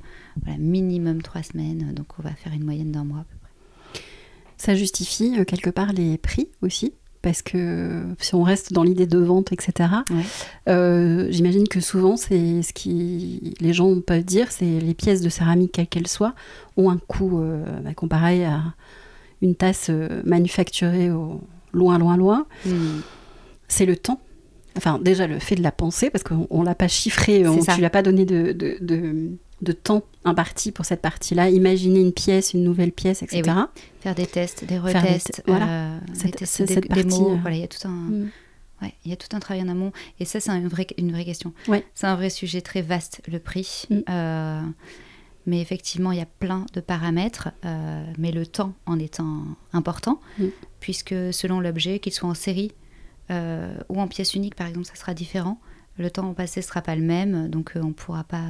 voilà, 0.44 0.58
minimum 0.58 1.22
trois 1.22 1.44
semaines. 1.44 1.94
Donc 1.94 2.08
on 2.20 2.24
va 2.24 2.32
faire 2.32 2.54
une 2.54 2.64
moyenne 2.64 2.92
d'un 2.92 3.04
mois 3.04 3.20
à 3.20 3.24
peu 3.24 3.38
près. 3.42 4.02
Ça 4.58 4.76
justifie 4.76 5.38
quelque 5.46 5.70
part 5.70 5.92
les 5.94 6.18
prix 6.18 6.48
aussi 6.62 6.94
parce 7.22 7.42
que 7.42 8.04
si 8.20 8.36
on 8.36 8.44
reste 8.44 8.72
dans 8.72 8.84
l'idée 8.84 9.08
de 9.08 9.18
vente, 9.18 9.52
etc., 9.52 9.90
j'imagine 10.68 11.68
que 11.68 11.80
souvent, 11.80 12.18
c'est 12.18 12.62
ce 12.62 12.72
qui 12.72 13.56
les 13.60 13.74
gens 13.74 14.00
peuvent 14.00 14.24
dire, 14.24 14.52
c'est 14.52 14.80
les 14.80 14.94
pièces 14.94 15.22
de 15.22 15.30
céramique, 15.30 15.72
quelles 15.72 15.88
qu'elles 15.88 16.08
soient, 16.08 16.36
ont 16.78 16.92
un 16.92 17.00
coût 17.00 17.42
bah, 17.84 17.96
comparé 17.96 18.46
à, 18.46 18.62
une 19.42 19.56
tasse 19.56 19.88
euh, 19.90 20.22
manufacturée 20.26 21.12
au 21.12 21.42
loin, 21.74 21.98
loin, 21.98 22.18
loin. 22.18 22.46
Hmm. 22.66 23.00
C'est 23.68 23.86
le 23.86 23.96
temps. 23.96 24.20
Enfin, 24.78 25.00
déjà, 25.00 25.28
le 25.28 25.40
fait 25.40 25.56
de 25.56 25.64
la 25.64 25.72
penser, 25.72 26.10
parce 26.10 26.24
qu'on 26.24 26.48
ne 26.52 26.66
l'a 26.66 26.76
pas 26.76 26.88
chiffré, 26.88 27.48
on, 27.48 27.60
tu 27.60 27.78
lui 27.78 27.86
as 27.86 27.90
pas 27.90 28.02
donné 28.02 28.26
de, 28.26 28.52
de, 28.52 28.78
de, 29.62 29.72
temps 29.72 30.04
imparti 30.26 30.72
pour 30.72 30.86
cette 30.86 31.02
partie-là. 31.02 31.50
Imaginer 31.50 32.02
une 32.02 32.12
pièce, 32.12 32.54
une 32.54 32.64
nouvelle 32.64 32.92
pièce, 32.92 33.24
etc. 33.24 33.44
Eh 33.46 34.02
Faire 34.02 34.16
des 34.16 34.26
tests, 34.26 34.66
des 34.66 34.78
retests, 34.78 35.44
voilà. 35.48 35.68
Euh, 35.70 36.00
cette, 36.14 36.68
des, 36.68 36.82
partie, 36.82 37.22
euh. 37.22 37.38
Voilà, 37.42 37.56
il 37.56 37.62
y 37.62 37.64
a 37.64 37.68
tout 37.68 37.88
un... 37.88 37.92
Hmm. 37.92 38.30
Ouais, 38.82 38.94
il 39.06 39.10
y 39.10 39.14
a 39.14 39.16
tout 39.16 39.34
un 39.34 39.40
travail 39.40 39.64
en 39.64 39.70
amont. 39.70 39.94
Et 40.20 40.26
ça, 40.26 40.42
c'est 40.42 40.52
une 40.52 40.68
vraie, 40.68 40.88
une 40.98 41.14
vraie 41.14 41.24
question. 41.24 41.54
Ouais. 41.70 41.86
C'est 41.94 42.08
un 42.08 42.16
vrai 42.16 42.30
sujet 42.30 42.60
très 42.60 42.82
vaste, 42.82 43.22
le 43.32 43.40
prix. 43.40 43.88
Hmm. 43.90 44.74
Mais 45.46 45.62
effectivement, 45.62 46.12
il 46.12 46.18
y 46.18 46.22
a 46.22 46.26
plein 46.26 46.66
de 46.74 46.82
paramètres, 46.82 47.50
euh, 47.66 48.04
mais 48.18 48.32
le 48.32 48.46
temps 48.46 48.74
en 48.86 48.98
étant 48.98 49.44
important, 49.74 50.20
mm. 50.40 50.48
puisque 50.80 51.16
selon 51.32 51.60
l'objet, 51.60 52.00
qu'il 52.00 52.14
soit 52.14 52.30
en 52.30 52.34
série 52.34 52.72
euh, 52.72 52.85
ou 53.30 54.02
en 54.02 54.08
pièce 54.08 54.34
unique, 54.36 54.56
par 54.56 54.68
exemple, 54.68 54.88
ça 54.88 54.96
sera 54.96 55.14
différent. 55.14 55.60
Le 55.98 56.12
temps 56.12 56.34
passé 56.34 56.60
ne 56.60 56.66
sera 56.66 56.82
pas 56.82 56.96
le 56.96 57.02
même, 57.02 57.50
donc 57.50 57.76
euh, 57.76 57.82
on 57.82 57.90
ne 57.90 57.94
pourra 57.94 58.24
pas 58.24 58.44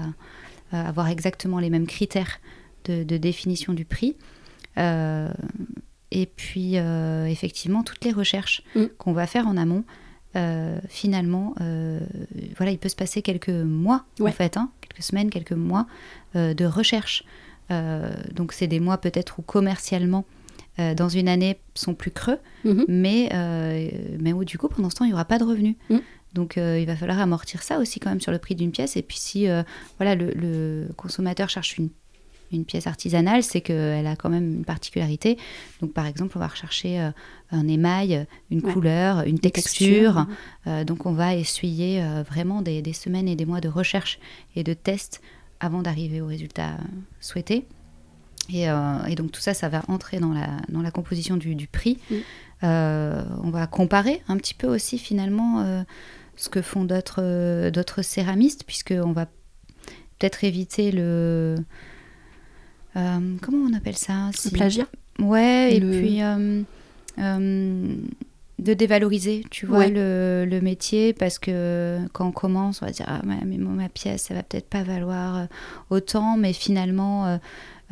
avoir 0.71 1.07
exactement 1.07 1.59
les 1.59 1.69
mêmes 1.69 1.87
critères 1.87 2.39
de, 2.85 3.03
définition 3.17 3.73
du 3.73 3.85
prix. 3.85 4.15
et 4.77 6.25
puis, 6.35 6.75
effectivement, 6.75 7.83
toutes 7.83 8.03
les 8.03 8.11
recherches 8.11 8.63
mm. 8.75 8.85
qu'on 8.97 9.13
va 9.13 9.27
faire 9.27 9.47
en 9.47 9.55
amont, 9.57 9.85
finalement, 10.89 11.53
voilà, 12.57 12.71
il 12.71 12.77
peut 12.77 12.89
se 12.89 12.95
passer 12.95 13.21
quelques 13.21 13.49
mois, 13.49 14.03
en 14.19 14.31
fait, 14.31 14.57
hein, 14.57 14.71
quelques 14.81 15.03
semaines, 15.03 15.29
quelques 15.29 15.51
mois 15.51 15.87
euh, 16.35 16.53
de 16.53 16.65
recherche. 16.65 17.23
Euh, 17.71 18.13
donc 18.33 18.51
c'est 18.53 18.67
des 18.67 18.79
mois 18.79 18.97
peut-être 18.97 19.39
où 19.39 19.41
commercialement, 19.41 20.25
euh, 20.79 20.93
dans 20.93 21.09
une 21.09 21.27
année, 21.27 21.57
sont 21.73 21.93
plus 21.93 22.11
creux, 22.11 22.39
mhm. 22.63 22.85
mais, 22.87 23.29
mais 24.19 24.33
où 24.33 24.43
du 24.43 24.57
coup, 24.57 24.67
pendant 24.67 24.89
ce 24.89 24.95
temps, 24.95 25.05
il 25.05 25.09
n'y 25.09 25.13
aura 25.13 25.25
pas 25.25 25.39
de 25.39 25.43
revenus. 25.43 25.75
Mhm. 25.89 26.01
Donc 26.33 26.57
il 26.57 26.85
va 26.85 26.97
falloir 26.97 27.19
amortir 27.19 27.63
ça 27.63 27.79
aussi 27.79 28.01
quand 28.01 28.09
même 28.09 28.19
sur 28.19 28.33
le 28.33 28.39
prix 28.39 28.55
d'une 28.55 28.71
pièce. 28.71 28.97
Et 28.97 29.01
puis 29.01 29.17
si 29.17 29.47
voilà, 29.97 30.15
le, 30.15 30.87
consommateur 30.97 31.47
cherche 31.47 31.77
une, 31.77 31.87
une 32.51 32.65
pièce 32.65 32.87
artisanale, 32.87 33.41
c'est 33.41 33.61
qu'elle 33.61 34.05
a 34.05 34.17
quand 34.17 34.29
même 34.29 34.57
une 34.57 34.65
particularité. 34.65 35.37
Donc 35.79 35.93
par 35.93 36.05
exemple, 36.07 36.33
on 36.35 36.39
va 36.41 36.47
rechercher 36.47 37.09
un 37.51 37.67
émail, 37.69 38.25
une 38.51 38.61
couleur, 38.61 39.21
une 39.21 39.39
texture. 39.39 40.27
donc 40.85 41.05
on 41.05 41.13
va 41.13 41.37
essuyer 41.37 42.03
vraiment 42.29 42.61
des, 42.61 42.81
des, 42.81 42.91
semaines 42.91 43.29
et 43.29 43.37
des 43.37 43.45
mois 43.45 43.61
de 43.61 43.69
recherche 43.69 44.19
et 44.57 44.65
de 44.65 44.73
tests 44.73 45.21
avant 45.61 45.81
d'arriver 45.81 46.19
au 46.19 46.27
résultat 46.27 46.77
souhaité. 47.19 47.65
Euh, 48.53 49.05
et, 49.05 49.15
donc 49.15 49.31
tout 49.31 49.41
ça, 49.41 49.53
ça 49.53 49.69
va 49.69 49.83
entrer 49.87 50.19
dans 50.19 50.33
la, 50.33 50.47
dans 50.69 50.81
la 50.81 50.91
composition 50.91 51.37
du, 51.37 51.67
prix. 51.67 51.97
Mm. 52.09 52.15
Euh, 52.63 53.23
on 53.43 53.49
va 53.49 53.67
comparer 53.67 54.21
un 54.27 54.37
petit 54.37 54.53
peu 54.53 54.67
aussi 54.67 54.97
finalement 54.97 55.61
euh, 55.61 55.83
ce 56.35 56.49
que 56.49 56.61
font 56.61 56.83
d'autres, 56.83 57.69
d'autres 57.69 58.01
céramistes, 58.01 58.63
puisqu'on 58.65 59.11
va 59.11 59.25
peut-être 60.17 60.43
éviter 60.43 60.91
le... 60.91 61.55
comment 62.93 63.67
on 63.69 63.73
appelle 63.73 63.97
ça 63.97 64.29
Le 64.45 64.51
plagiat 64.51 64.87
Ouais, 65.19 65.75
et 65.75 65.81
puis 65.81 66.21
de 68.57 68.73
dévaloriser, 68.73 69.43
tu 69.51 69.65
vois, 69.65 69.87
le, 69.87 70.45
le, 70.49 70.61
métier, 70.61 71.11
parce 71.11 71.39
que 71.39 71.99
quand 72.13 72.27
on 72.27 72.31
commence, 72.31 72.81
on 72.81 72.85
va 72.85 72.91
dire, 72.93 73.05
ah, 73.09 73.21
mais 73.25 73.57
ma 73.57 73.89
pièce, 73.89 74.23
ça 74.23 74.33
va 74.33 74.43
peut-être 74.43 74.69
pas 74.69 74.81
valoir 74.81 75.47
autant, 75.89 76.37
mais 76.37 76.53
finalement, 76.53 77.37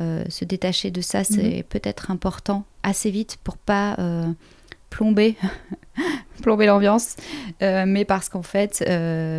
se 0.00 0.44
détacher 0.44 0.90
de 0.90 1.00
ça, 1.00 1.24
c'est 1.24 1.58
mhm. 1.58 1.62
peut-être 1.64 2.10
important 2.10 2.64
assez 2.82 3.10
vite 3.10 3.38
pour 3.44 3.56
pas 3.56 3.96
plomber, 4.90 5.36
plomber 6.42 6.66
l'ambiance, 6.66 7.16
mais 7.60 8.04
parce 8.04 8.28
qu'en 8.28 8.42
fait, 8.42 8.82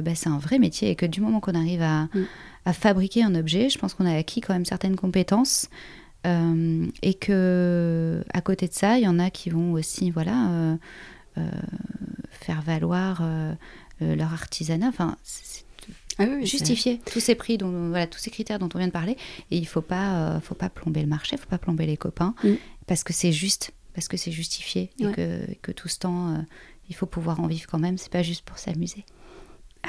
bah, 0.03 0.15
c'est 0.15 0.29
un 0.29 0.37
vrai 0.37 0.59
métier 0.59 0.91
et 0.91 0.95
que 0.95 1.05
du 1.05 1.21
moment 1.21 1.39
qu'on 1.39 1.55
arrive 1.55 1.81
à, 1.81 2.03
mm. 2.03 2.25
à, 2.65 2.73
fabriquer 2.73 3.23
un 3.23 3.35
objet, 3.35 3.69
je 3.69 3.77
pense 3.77 3.93
qu'on 3.93 4.05
a 4.05 4.15
acquis 4.15 4.41
quand 4.41 4.53
même 4.53 4.65
certaines 4.65 4.95
compétences. 4.95 5.69
et 6.23 7.13
que 7.13 8.23
à 8.33 8.41
côté 8.41 8.67
de 8.67 8.73
ça, 8.73 8.97
il 8.97 9.03
y 9.03 9.07
en 9.07 9.19
a 9.19 9.29
qui 9.29 9.49
vont 9.49 9.73
aussi, 9.73 10.09
voilà, 10.09 10.77
euh, 11.37 11.51
faire 12.29 12.61
valoir 12.61 13.19
euh, 13.21 13.53
euh, 14.01 14.15
leur 14.15 14.31
artisanat. 14.31 14.87
Enfin, 14.87 15.17
ah 16.17 16.25
justifier 16.43 16.99
tous 17.12 17.19
ces 17.19 17.36
prix, 17.36 17.58
dont, 17.58 17.89
voilà, 17.89 18.08
tous 18.08 18.19
ces 18.19 18.32
critères 18.32 18.60
dont 18.60 18.69
on 18.73 18.78
vient 18.78 18.88
de 18.88 18.93
parler. 18.93 19.17
Et 19.51 19.58
il 19.58 19.62
ne 19.62 19.67
faut 19.67 19.82
pas, 19.82 20.39
faut 20.41 20.56
pas 20.56 20.69
plomber 20.69 21.01
le 21.01 21.08
marché, 21.08 21.36
il 21.36 21.39
ne 21.39 21.41
faut 21.41 21.49
pas 21.49 21.58
plomber 21.58 21.86
les 21.86 21.97
copains, 21.97 22.36
mm. 22.43 22.54
parce 22.88 23.04
que 23.04 23.13
c'est 23.13 23.32
juste, 23.32 23.71
parce 23.93 24.08
que 24.08 24.17
c'est 24.17 24.32
justifié, 24.32 24.91
et 24.99 25.12
que, 25.12 25.45
que, 25.62 25.71
tout 25.71 25.88
ce 25.88 25.99
temps, 25.99 26.45
il 26.89 26.95
faut 26.95 27.06
pouvoir 27.06 27.39
en 27.39 27.47
vivre 27.47 27.67
quand 27.69 27.80
même, 27.80 27.97
c'est 27.97 28.12
pas 28.12 28.23
juste 28.23 28.43
pour 28.45 28.58
s'amuser. 28.58 29.06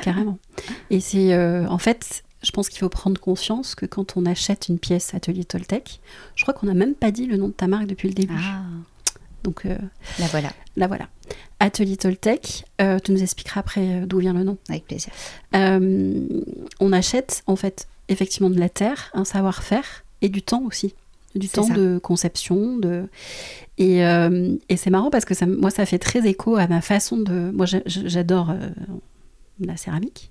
Carrément. 0.03 0.39
Et 0.91 1.01
c'est, 1.01 1.37
en 1.67 1.79
fait, 1.79 2.25
je 2.43 2.51
pense 2.51 2.69
qu'il 2.69 2.79
faut 2.79 2.89
prendre 2.89 3.21
conscience 3.21 3.75
que 3.75 3.87
quand 3.87 4.17
on 4.17 4.25
achète 4.27 4.69
une 4.69 4.79
pièce 4.79 5.15
Atelier 5.15 5.45
Toltec, 5.45 6.01
je 6.35 6.43
crois 6.43 6.55
qu'on 6.55 6.67
n'a 6.67 6.75
même 6.75 6.95
pas 6.95 7.11
dit 7.11 7.27
le 7.27 7.37
nom 7.37 7.49
de 7.49 7.53
ta 7.53 7.67
marque 7.67 7.87
depuis 7.87 8.09
le 8.09 8.15
début. 8.15 8.35
Ah. 8.39 8.63
Donc 9.43 9.67
euh, 9.67 9.77
la 10.19 10.27
voilà. 10.27 10.53
La 10.77 10.87
voilà. 10.87 11.09
Atelier 11.61 11.97
Toltec, 11.97 12.65
euh, 12.81 12.99
tu 12.99 13.13
nous 13.13 13.23
expliqueras 13.23 13.61
après 13.61 14.03
euh, 14.03 14.07
d'où 14.07 14.19
vient 14.19 14.35
le 14.35 14.45
nom. 14.45 14.59
Avec 14.69 14.87
plaisir. 14.87 15.13
on 15.53 16.93
achète 16.93 17.43
en 17.47 17.57
fait 17.57 17.89
effectivement 18.09 18.51
de 18.51 18.59
la 18.59 18.69
terre, 18.69 19.11
un 19.15 19.25
savoir-faire 19.25 20.05
et 20.23 20.29
du 20.29 20.43
temps 20.43 20.63
aussi. 20.65 20.95
Du 21.35 21.49
temps 21.49 21.69
de 21.69 21.99
conception. 21.99 22.79
De... 22.79 23.09
Et, 23.77 23.99
et 23.99 24.77
c'est 24.77 24.89
marrant 24.89 25.11
parce 25.11 25.27
que 25.27 25.35
ça, 25.35 25.45
moi, 25.45 25.71
ça 25.71 25.85
fait 25.85 25.99
très 25.99 26.27
écho 26.27 26.57
à 26.57 26.67
ma 26.67 26.81
façon 26.81 27.19
de. 27.19 27.51
Moi, 27.51 27.67
j'adore 27.85 28.55
la 29.61 29.77
céramique. 29.77 30.31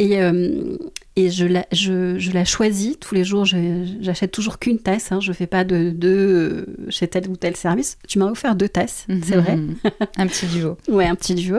Et, 0.00 0.18
euh, 0.22 0.78
et 1.14 1.28
je, 1.28 1.44
la, 1.44 1.66
je, 1.72 2.18
je, 2.18 2.32
la 2.32 2.46
choisis 2.46 2.98
tous 2.98 3.14
les 3.14 3.22
jours. 3.22 3.44
J'achète 3.44 4.32
toujours 4.32 4.58
qu'une 4.58 4.78
tasse. 4.78 5.12
Hein, 5.12 5.20
je 5.20 5.28
ne 5.28 5.34
fais 5.34 5.46
pas 5.46 5.62
de 5.62 5.90
deux 5.90 6.08
euh, 6.08 6.66
chez 6.88 7.06
tel 7.06 7.28
ou 7.28 7.36
tel 7.36 7.54
service. 7.54 7.98
Tu 8.08 8.18
m'as 8.18 8.24
offert 8.30 8.56
deux 8.56 8.70
tasses, 8.70 9.06
c'est 9.22 9.36
vrai. 9.36 9.58
un 10.16 10.26
petit 10.26 10.46
duo. 10.46 10.78
ouais, 10.88 11.06
un 11.06 11.14
petit 11.14 11.34
duo. 11.34 11.58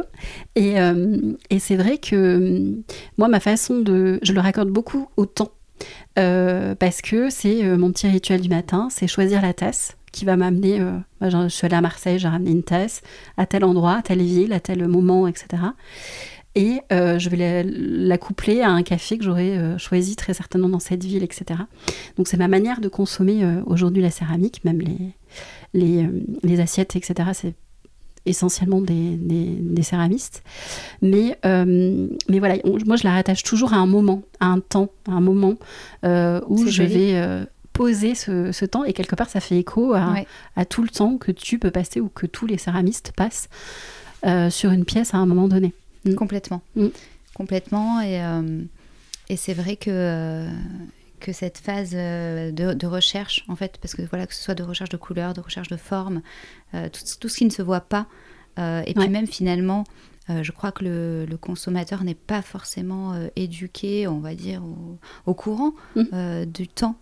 Et, 0.56 0.80
euh, 0.80 1.17
et 1.51 1.60
c'est 1.60 1.75
vrai 1.75 1.99
que 1.99 2.73
moi, 3.19 3.28
ma 3.28 3.39
façon 3.39 3.78
de. 3.80 4.20
Je 4.24 4.34
le 4.34 4.39
raccorde 4.41 4.70
beaucoup 4.70 5.07
au 5.18 5.28
temps. 5.28 5.51
parce 6.15 7.03
que 7.03 7.30
c'est 7.30 7.63
mon 7.78 7.91
petit 7.91 8.07
rituel 8.07 8.41
du 8.41 8.49
matin, 8.49 8.88
c'est 8.89 9.05
choisir 9.05 9.43
la 9.43 9.53
tasse 9.53 9.97
qui 10.11 10.26
va 10.26 10.36
m'amener. 10.36 10.84
je 11.22 11.47
suis 11.49 11.68
allée 11.68 11.76
à 11.76 11.82
Marseille, 11.82 12.18
j'ai 12.18 12.28
ramené 12.28 12.49
une 12.49 12.63
tasse 12.63 13.03
à 13.38 13.45
tel 13.45 13.63
endroit, 13.63 13.97
à 13.97 14.01
telle 14.01 14.24
ville, 14.24 14.51
à 14.51 14.59
tel 14.59 14.88
moment, 14.88 15.28
etc 15.28 15.59
et 16.56 16.82
euh, 16.91 17.18
je 17.18 17.30
vais 17.30 17.64
la, 17.64 18.18
coupler 18.18 18.62
à 18.62 18.70
un 18.70 18.84
café 18.84 19.18
que 19.18 19.24
j'aurais 19.24 19.58
euh, 19.58 19.78
choisi 19.78 20.16
très 20.16 20.34
certainement 20.34 20.68
dans 20.68 20.80
cette 20.80 21.04
ville, 21.04 21.24
etc. 21.24 21.62
Donc 22.18 22.28
c'est 22.28 22.38
ma 22.38 22.49
manière 22.49 22.82
de 22.82 22.89
consommer 22.89 23.43
euh, 23.43 23.62
aujourd'hui 23.66 24.02
la 24.02 24.12
céramique, 24.12 24.64
même 24.66 24.82
les, 24.82 25.14
les, 25.74 26.10
les 26.43 26.60
assiettes, 26.60 26.97
etc. 26.97 27.30
essentiellement 28.26 28.82
des, 28.82 29.16
des, 29.16 29.82
céramistes. 29.82 30.43
Mais, 31.02 31.38
mais 31.43 32.39
voilà, 32.39 32.56
moi 32.86 32.97
je 32.97 33.06
la 33.06 33.14
rattache 33.14 33.43
toujours 33.43 33.74
à 33.74 33.78
un 33.78 33.88
moment, 33.88 34.22
à 34.41 34.47
un 34.47 34.60
temps, 34.60 34.89
à 35.08 35.12
un 35.12 35.22
moment 35.22 35.56
où 36.04 36.68
je 36.68 36.84
vais 36.84 37.45
poser 37.72 38.14
ce, 38.14 38.52
ce, 38.52 38.66
temps 38.66 38.84
et 38.84 38.91
quelque 38.91 39.16
part 39.16 39.30
ça 39.30 39.39
fait 39.39 39.58
écho 39.58 39.93
à, 39.93 40.16
à, 40.58 40.66
tout 40.66 40.84
le 40.84 40.89
temps 40.89 41.18
que 41.18 41.32
tu 41.32 41.58
peux 41.58 41.72
passer 41.72 42.02
ou 42.02 42.10
que 42.10 42.26
tous 42.26 42.45
les 42.45 42.58
céramistes 42.58 43.14
passent 43.16 43.47
sur 44.49 44.72
une 44.72 44.84
pièce 44.84 45.14
à 45.14 45.18
un 45.18 45.26
moment 45.26 45.47
donné. 45.47 45.74
Mm. 46.06 46.16
Complètement. 46.16 46.62
Mm. 46.76 46.88
Complètement. 47.34 48.02
Et, 48.02 48.22
et 49.30 49.38
c'est 49.38 49.54
vrai 49.54 49.78
que 49.78 50.47
que 51.22 51.32
cette 51.32 51.60
phase 51.60 51.91
de, 51.91 52.74
de, 52.74 52.88
recherche, 52.88 53.45
en 53.47 53.56
fait, 53.56 53.78
parce 53.82 53.95
que 53.95 54.02
voilà, 54.02 54.28
que 54.28 54.34
ce 54.34 54.43
soit 54.43 54.56
de 54.56 54.64
recherche 54.64 54.89
de 54.89 54.97
couleurs, 54.97 55.34
de 55.34 55.39
recherche 55.39 55.70
de 55.70 55.78
forme, 55.78 56.22
euh, 56.74 56.89
tout, 56.89 57.30
ce 57.30 57.38
qui 57.38 57.45
ne 57.45 57.52
se 57.52 57.62
voit 57.62 57.82
pas. 57.82 58.08
Euh, 58.60 58.82
et 58.86 58.93
puis 58.93 59.08
même 59.08 59.28
finalement, 59.28 59.86
euh, 60.30 60.43
je 60.43 60.52
crois 60.52 60.74
que 60.74 60.84
le, 60.84 61.38
consommateur 61.38 62.04
n'est 62.04 62.16
pas 62.16 62.41
forcément 62.41 63.14
éduqué, 63.38 64.08
on 64.08 64.20
va 64.20 64.36
dire, 64.36 64.62
au, 65.26 65.34
courant 65.34 65.74
mmh. 65.95 66.45
du 66.45 66.68
temps 66.68 66.97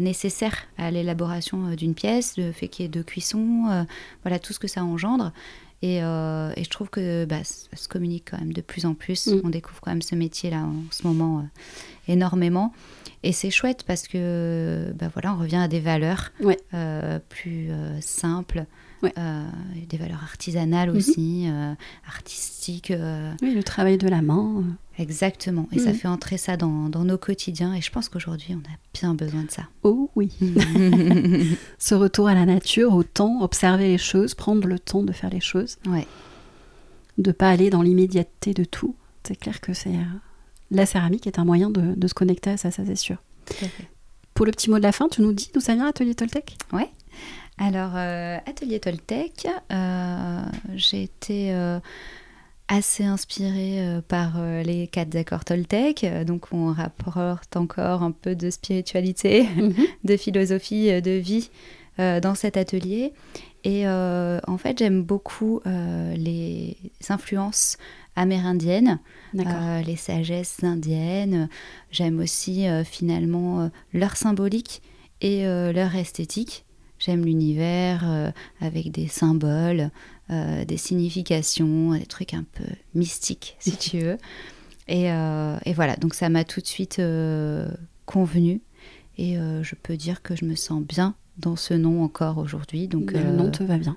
nécessaire 0.00 0.66
à 0.76 0.90
l'élaboration 0.90 1.74
d'une 1.76 1.94
pièce, 1.94 2.36
le 2.36 2.52
fait 2.52 2.68
qu'il 2.68 2.82
y 2.84 2.86
ait 2.86 2.90
de 2.90 3.02
cuisson, 3.02 3.86
voilà 4.24 4.38
tout 4.38 4.52
ce 4.52 4.58
que 4.58 4.68
ça 4.68 4.82
engendre. 4.82 5.32
Et, 5.82 5.96
et 5.96 6.64
je 6.64 6.68
trouve 6.70 6.90
que 6.90 7.24
bah, 7.24 7.42
ça 7.42 7.74
se 7.74 7.88
communique 7.88 8.30
quand 8.30 8.38
même 8.38 8.52
de 8.52 8.60
plus 8.60 8.84
en 8.84 8.94
plus. 8.94 9.26
Mmh. 9.26 9.40
On 9.44 9.48
découvre 9.48 9.80
quand 9.80 9.90
même 9.90 10.02
ce 10.02 10.14
métier-là 10.14 10.64
en 10.64 10.74
ce 10.90 11.06
moment 11.06 11.46
énormément. 12.06 12.72
Et 13.22 13.32
c'est 13.32 13.50
chouette 13.50 13.84
parce 13.84 14.06
que 14.08 14.92
bah 14.94 15.10
voilà, 15.12 15.34
on 15.34 15.38
revient 15.38 15.56
à 15.56 15.68
des 15.68 15.80
valeurs 15.80 16.32
plus 17.28 17.70
simples, 18.00 18.66
euh, 19.04 19.44
des 19.88 19.96
valeurs 19.96 20.22
artisanales 20.22 20.90
mhm. 20.90 20.96
aussi, 20.96 21.44
euh, 21.48 21.74
artistiques. 22.06 22.90
Euh. 22.90 23.32
Oui, 23.42 23.54
le 23.54 23.62
travail 23.62 23.98
de 23.98 24.08
la 24.08 24.22
main. 24.22 24.64
Exactement. 24.98 25.68
Et 25.72 25.78
ça 25.78 25.90
mhm. 25.90 25.94
fait 25.94 26.08
entrer 26.08 26.36
ça 26.36 26.56
dans, 26.56 26.88
dans 26.88 27.04
nos 27.04 27.18
quotidiens. 27.18 27.74
Et 27.74 27.80
je 27.80 27.90
pense 27.90 28.08
qu'aujourd'hui, 28.08 28.54
on 28.54 28.58
a 28.58 28.76
bien 28.92 29.14
besoin 29.14 29.44
de 29.44 29.50
ça. 29.50 29.62
Oh 29.82 30.10
oui. 30.16 30.30
Ce 31.78 31.94
retour 31.94 32.28
à 32.28 32.34
la 32.34 32.46
nature, 32.46 32.94
au 32.94 33.02
temps, 33.02 33.42
observer 33.42 33.88
les 33.88 33.98
choses, 33.98 34.34
prendre 34.34 34.66
le 34.66 34.78
temps 34.78 35.02
de 35.02 35.12
faire 35.12 35.30
les 35.30 35.40
choses. 35.40 35.78
Ouais. 35.86 36.06
De 37.18 37.32
pas 37.32 37.50
aller 37.50 37.70
dans 37.70 37.82
l'immédiateté 37.82 38.54
de 38.54 38.64
tout. 38.64 38.94
C'est 39.24 39.36
clair 39.36 39.60
que 39.60 39.74
c'est 39.74 39.94
la 40.70 40.86
céramique 40.86 41.26
est 41.26 41.38
un 41.38 41.44
moyen 41.44 41.70
de, 41.70 41.94
de 41.94 42.06
se 42.06 42.14
connecter 42.14 42.50
à 42.50 42.56
ça, 42.56 42.70
ça 42.70 42.84
c'est 42.86 42.96
sûr. 42.96 43.16
Pour 44.34 44.46
le 44.46 44.52
petit 44.52 44.70
mot 44.70 44.78
de 44.78 44.82
la 44.82 44.92
fin, 44.92 45.08
tu 45.08 45.22
nous 45.22 45.32
dis 45.32 45.50
d'où 45.52 45.60
ça 45.60 45.74
vient 45.74 45.86
Atelier 45.86 46.14
Toltec? 46.14 46.56
Ouais. 46.72 46.88
Alors, 47.60 47.92
euh, 47.94 48.38
Atelier 48.46 48.80
Toltec, 48.80 49.46
euh, 49.70 50.42
j'ai 50.74 51.02
été 51.02 51.52
euh, 51.52 51.78
assez 52.68 53.04
inspirée 53.04 54.00
par 54.08 54.42
les 54.64 54.88
quatre 54.88 55.14
accords 55.14 55.44
Toltec. 55.44 56.06
Donc, 56.24 56.46
on 56.52 56.72
rapporte 56.72 57.56
encore 57.56 58.02
un 58.02 58.12
peu 58.12 58.34
de 58.34 58.48
spiritualité, 58.48 59.46
mhm. 59.56 59.74
de 60.04 60.16
philosophie, 60.16 61.02
de 61.02 61.10
vie 61.10 61.50
dans 61.98 62.34
cet 62.34 62.56
atelier. 62.56 63.12
Et 63.62 63.86
en 63.86 64.56
fait, 64.56 64.78
j'aime 64.78 65.02
beaucoup 65.02 65.60
les 65.66 66.76
influences 67.10 67.76
amérindiennes, 68.16 69.00
les 69.34 69.96
sagesses 69.96 70.64
indiennes. 70.64 71.50
J'aime 71.90 72.20
aussi 72.20 72.66
finalement 72.84 73.68
leur 73.92 74.16
symbolique 74.16 74.80
et 75.20 75.44
leur 75.44 75.94
esthétique. 75.96 76.64
J'aime 77.00 77.24
l'univers 77.24 78.02
euh, 78.04 78.30
avec 78.60 78.92
des 78.92 79.08
symboles, 79.08 79.90
euh, 80.28 80.66
des 80.66 80.76
significations, 80.76 81.94
des 81.94 82.04
trucs 82.04 82.34
un 82.34 82.44
peu 82.44 82.66
mystiques, 82.94 83.56
si 83.60 83.76
tu 83.76 83.98
veux. 84.00 84.18
Et, 84.86 85.10
euh, 85.10 85.56
et, 85.64 85.72
voilà, 85.72 85.96
donc 85.96 86.14
ça 86.14 86.28
m'a 86.28 86.44
tout 86.44 86.60
de 86.60 86.66
suite 86.66 87.00
convenu. 88.04 88.60
Et 89.18 89.34
je 89.34 89.74
peux 89.74 89.96
dire 89.96 90.22
que 90.22 90.34
je 90.34 90.46
me 90.46 90.54
sens 90.54 90.82
bien 90.82 91.14
dans 91.36 91.56
ce 91.56 91.74
nom 91.74 92.02
encore 92.02 92.38
aujourd'hui. 92.38 92.88
Donc, 92.88 93.12
le 93.12 93.32
nom 93.32 93.50
te 93.50 93.62
va 93.62 93.76
bien. 93.76 93.96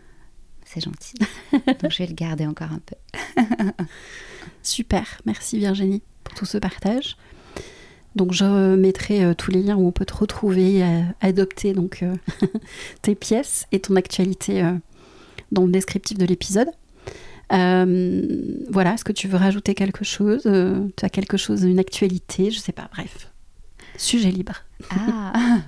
C'est 0.66 0.82
gentil. 0.82 1.16
donc 1.54 1.92
je 1.92 1.98
vais 1.98 2.08
le 2.08 2.14
garder 2.14 2.46
encore 2.46 2.72
un 2.72 2.80
peu. 2.80 2.96
Super, 4.64 5.22
merci 5.26 5.60
Virginie 5.60 6.02
pour 6.24 6.36
tout 6.36 6.46
ce 6.46 6.58
partage. 6.58 7.16
Donc 8.16 8.32
je 8.34 8.76
mettrai 8.76 9.24
euh, 9.24 9.34
tous 9.34 9.52
les 9.52 9.64
liens 9.64 9.76
où 9.76 9.88
on 9.88 9.92
peut 9.92 10.06
te 10.06 10.16
retrouver, 10.16 10.84
euh, 10.84 11.02
adopter 11.22 11.74
donc 11.74 12.04
euh, 12.04 12.16
tes 13.02 13.16
pièces 13.16 13.66
et 13.72 13.80
ton 13.80 13.96
actualité 13.96 14.64
dans 15.52 15.66
le 15.66 15.72
descriptif 15.72 16.18
de 16.18 16.26
l'épisode. 16.26 16.70
voilà, 17.50 18.94
est-ce 18.94 19.04
que 19.04 19.12
tu 19.12 19.28
veux 19.28 19.38
rajouter 19.38 19.74
quelque 19.74 20.04
chose 20.04 20.44
Tu 20.44 21.06
as 21.06 21.10
quelque 21.10 21.38
chose, 21.38 21.64
une 21.64 21.80
actualité 21.80 22.52
Je 22.52 22.60
sais 22.60 22.72
pas, 22.72 22.90
bref. 22.92 23.32
Sujet 23.98 24.32
libre. 24.32 24.64
ah 24.90 25.62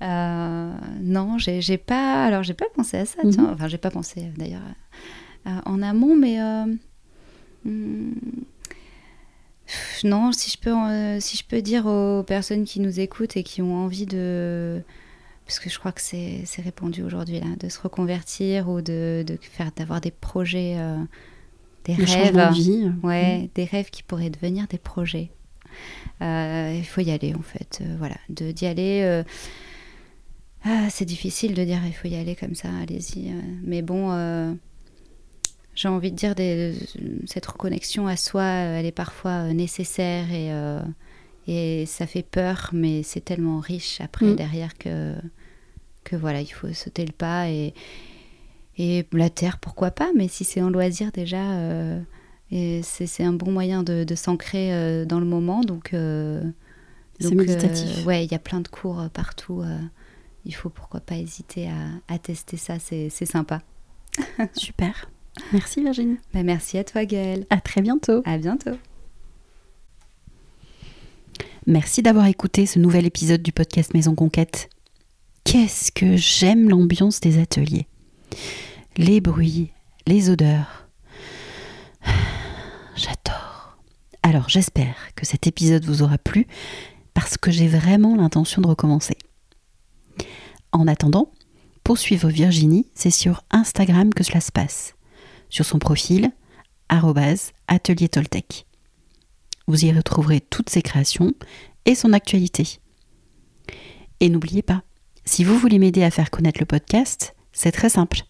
Non, 1.00 1.38
j'ai 1.38 1.78
pas. 1.78 2.24
Alors 2.24 2.42
j'ai 2.42 2.54
pas 2.54 2.66
pensé 2.74 2.98
à 2.98 3.06
ça, 3.06 3.22
tiens. 3.30 3.44
Mhm. 3.44 3.52
Enfin, 3.54 3.68
j'ai 3.68 3.78
pas 3.78 3.90
pensé 3.90 4.30
d'ailleurs 4.36 4.62
en 5.64 5.82
amont, 5.82 6.16
mais. 6.16 6.38
Hmm, 7.64 8.12
non, 10.04 10.32
si 10.32 10.50
je, 10.50 10.58
peux, 10.58 10.74
euh, 10.74 11.20
si 11.20 11.36
je 11.36 11.44
peux 11.44 11.62
dire 11.62 11.86
aux 11.86 12.22
personnes 12.22 12.64
qui 12.64 12.80
nous 12.80 13.00
écoutent 13.00 13.36
et 13.36 13.42
qui 13.42 13.62
ont 13.62 13.76
envie 13.76 14.06
de... 14.06 14.82
Parce 15.46 15.58
que 15.58 15.68
je 15.68 15.78
crois 15.78 15.92
que 15.92 16.00
c'est 16.00 16.44
répandu 16.62 17.02
aujourd'hui, 17.02 17.40
là, 17.40 17.46
de 17.58 17.68
se 17.68 17.80
reconvertir 17.80 18.68
ou 18.68 18.80
de, 18.80 19.24
de 19.26 19.38
faire 19.40 19.70
d'avoir 19.76 20.00
des 20.00 20.10
projets, 20.10 20.76
euh, 20.78 20.98
des 21.84 21.94
rêves. 21.94 22.34
De 22.34 22.54
vie. 22.54 22.90
Ouais, 23.02 23.38
mm. 23.38 23.48
des 23.54 23.64
rêves 23.64 23.90
qui 23.90 24.02
pourraient 24.02 24.30
devenir 24.30 24.66
des 24.68 24.78
projets. 24.78 25.30
Euh, 26.22 26.74
il 26.76 26.84
faut 26.84 27.00
y 27.00 27.10
aller, 27.10 27.34
en 27.34 27.42
fait. 27.42 27.82
voilà, 27.98 28.16
d'y 28.28 28.66
aller... 28.66 29.22
Ah, 30.64 30.88
c'est 30.90 31.04
difficile 31.04 31.54
de 31.54 31.64
dire 31.64 31.80
il 31.84 31.92
faut 31.92 32.06
y 32.06 32.14
aller 32.14 32.36
comme 32.36 32.54
ça, 32.54 32.68
allez-y. 32.80 33.32
mais 33.64 33.82
bon 33.82 34.12
j'ai 35.74 35.88
envie 35.88 36.10
de 36.10 36.16
dire, 36.16 36.34
des, 36.34 36.74
cette 37.26 37.46
reconnexion 37.46 38.06
à 38.06 38.16
soi, 38.16 38.42
euh, 38.42 38.78
elle 38.78 38.86
est 38.86 38.92
parfois 38.92 39.44
euh, 39.46 39.52
nécessaire 39.52 40.30
et, 40.30 40.52
euh, 40.52 40.80
et 41.46 41.86
ça 41.86 42.06
fait 42.06 42.22
peur, 42.22 42.70
mais 42.72 43.02
c'est 43.02 43.22
tellement 43.24 43.58
riche 43.58 44.00
après 44.00 44.26
mm. 44.26 44.36
derrière 44.36 44.76
que, 44.76 45.14
que 46.04 46.14
voilà, 46.16 46.40
il 46.40 46.52
faut 46.52 46.72
sauter 46.72 47.06
le 47.06 47.12
pas 47.12 47.48
et, 47.48 47.72
et 48.76 49.06
la 49.12 49.30
terre, 49.30 49.58
pourquoi 49.58 49.90
pas, 49.90 50.10
mais 50.14 50.28
si 50.28 50.44
c'est 50.44 50.60
en 50.60 50.70
loisir 50.70 51.10
déjà, 51.12 51.42
c'est 52.50 53.24
un 53.24 53.32
bon 53.32 53.50
moyen 53.50 53.82
de, 53.82 54.04
de 54.04 54.14
s'ancrer 54.14 55.04
dans 55.06 55.20
le 55.20 55.26
moment. 55.26 55.60
Donc, 55.60 55.90
c'est 57.20 57.34
méditatif. 57.34 58.06
ouais, 58.06 58.24
il 58.24 58.32
y 58.32 58.34
a 58.34 58.38
plein 58.38 58.60
de 58.60 58.68
cours 58.68 59.10
partout. 59.12 59.62
il 60.46 60.54
faut 60.54 60.70
pourquoi 60.70 61.00
pas 61.00 61.16
hésiter 61.16 61.68
à, 61.68 62.14
à 62.14 62.18
tester 62.18 62.56
ça, 62.56 62.78
c'est 62.78 63.10
sympa. 63.10 63.60
Super. 64.54 65.10
Merci 65.52 65.82
Virginie. 65.82 66.18
Bah, 66.34 66.42
merci 66.42 66.78
à 66.78 66.84
toi 66.84 67.04
Gaëlle. 67.04 67.46
À 67.50 67.60
très 67.60 67.80
bientôt. 67.82 68.22
À 68.24 68.38
bientôt. 68.38 68.76
Merci 71.66 72.02
d'avoir 72.02 72.26
écouté 72.26 72.66
ce 72.66 72.78
nouvel 72.78 73.06
épisode 73.06 73.42
du 73.42 73.52
podcast 73.52 73.94
Maison 73.94 74.14
Conquête. 74.14 74.68
Qu'est-ce 75.44 75.92
que 75.92 76.16
j'aime 76.16 76.68
l'ambiance 76.68 77.20
des 77.20 77.40
ateliers. 77.40 77.86
Les 78.96 79.20
bruits, 79.20 79.70
les 80.06 80.28
odeurs. 80.28 80.88
J'adore. 82.96 83.78
Alors 84.22 84.48
j'espère 84.48 85.14
que 85.14 85.24
cet 85.24 85.46
épisode 85.46 85.84
vous 85.84 86.02
aura 86.02 86.18
plu 86.18 86.46
parce 87.14 87.36
que 87.36 87.50
j'ai 87.50 87.68
vraiment 87.68 88.16
l'intention 88.16 88.60
de 88.60 88.68
recommencer. 88.68 89.16
En 90.72 90.88
attendant, 90.88 91.30
pour 91.84 91.98
suivre 91.98 92.28
Virginie, 92.28 92.86
c'est 92.94 93.10
sur 93.10 93.42
Instagram 93.50 94.14
que 94.14 94.24
cela 94.24 94.40
se 94.40 94.52
passe 94.52 94.94
sur 95.52 95.64
son 95.66 95.78
profil 95.78 96.32
atelier 97.68 98.08
Toltec. 98.08 98.66
Vous 99.66 99.84
y 99.84 99.92
retrouverez 99.92 100.40
toutes 100.40 100.68
ses 100.68 100.82
créations 100.82 101.32
et 101.84 101.94
son 101.94 102.12
actualité. 102.12 102.80
Et 104.20 104.28
n'oubliez 104.28 104.62
pas, 104.62 104.82
si 105.24 105.44
vous 105.44 105.56
voulez 105.56 105.78
m'aider 105.78 106.02
à 106.02 106.10
faire 106.10 106.30
connaître 106.30 106.60
le 106.60 106.66
podcast, 106.66 107.34
c'est 107.52 107.72
très 107.72 107.88
simple. 107.88 108.22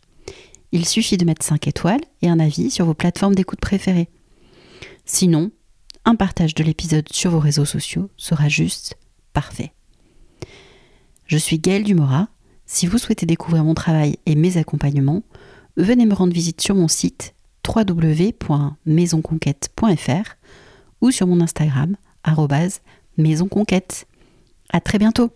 Il 0.72 0.86
suffit 0.86 1.16
de 1.16 1.24
mettre 1.24 1.44
5 1.44 1.66
étoiles 1.66 2.00
et 2.22 2.28
un 2.28 2.38
avis 2.38 2.70
sur 2.70 2.86
vos 2.86 2.94
plateformes 2.94 3.34
d'écoute 3.34 3.60
préférées. 3.60 4.08
Sinon, 5.04 5.50
un 6.04 6.14
partage 6.14 6.54
de 6.54 6.64
l'épisode 6.64 7.08
sur 7.12 7.30
vos 7.30 7.40
réseaux 7.40 7.64
sociaux 7.64 8.10
sera 8.16 8.48
juste 8.48 8.96
parfait. 9.32 9.72
Je 11.26 11.38
suis 11.38 11.58
Gaëlle 11.58 11.84
Dumora. 11.84 12.28
Si 12.66 12.86
vous 12.86 12.98
souhaitez 12.98 13.26
découvrir 13.26 13.64
mon 13.64 13.74
travail 13.74 14.18
et 14.26 14.34
mes 14.34 14.56
accompagnements, 14.56 15.22
venez 15.76 16.06
me 16.06 16.14
rendre 16.14 16.32
visite 16.32 16.60
sur 16.60 16.74
mon 16.74 16.88
site 16.88 17.34
www.maisonconquête.fr 17.66 20.36
ou 21.00 21.10
sur 21.10 21.26
mon 21.26 21.40
Instagram 21.40 21.96
maisonconquête. 23.18 24.06
À 24.70 24.80
très 24.80 24.98
bientôt. 24.98 25.30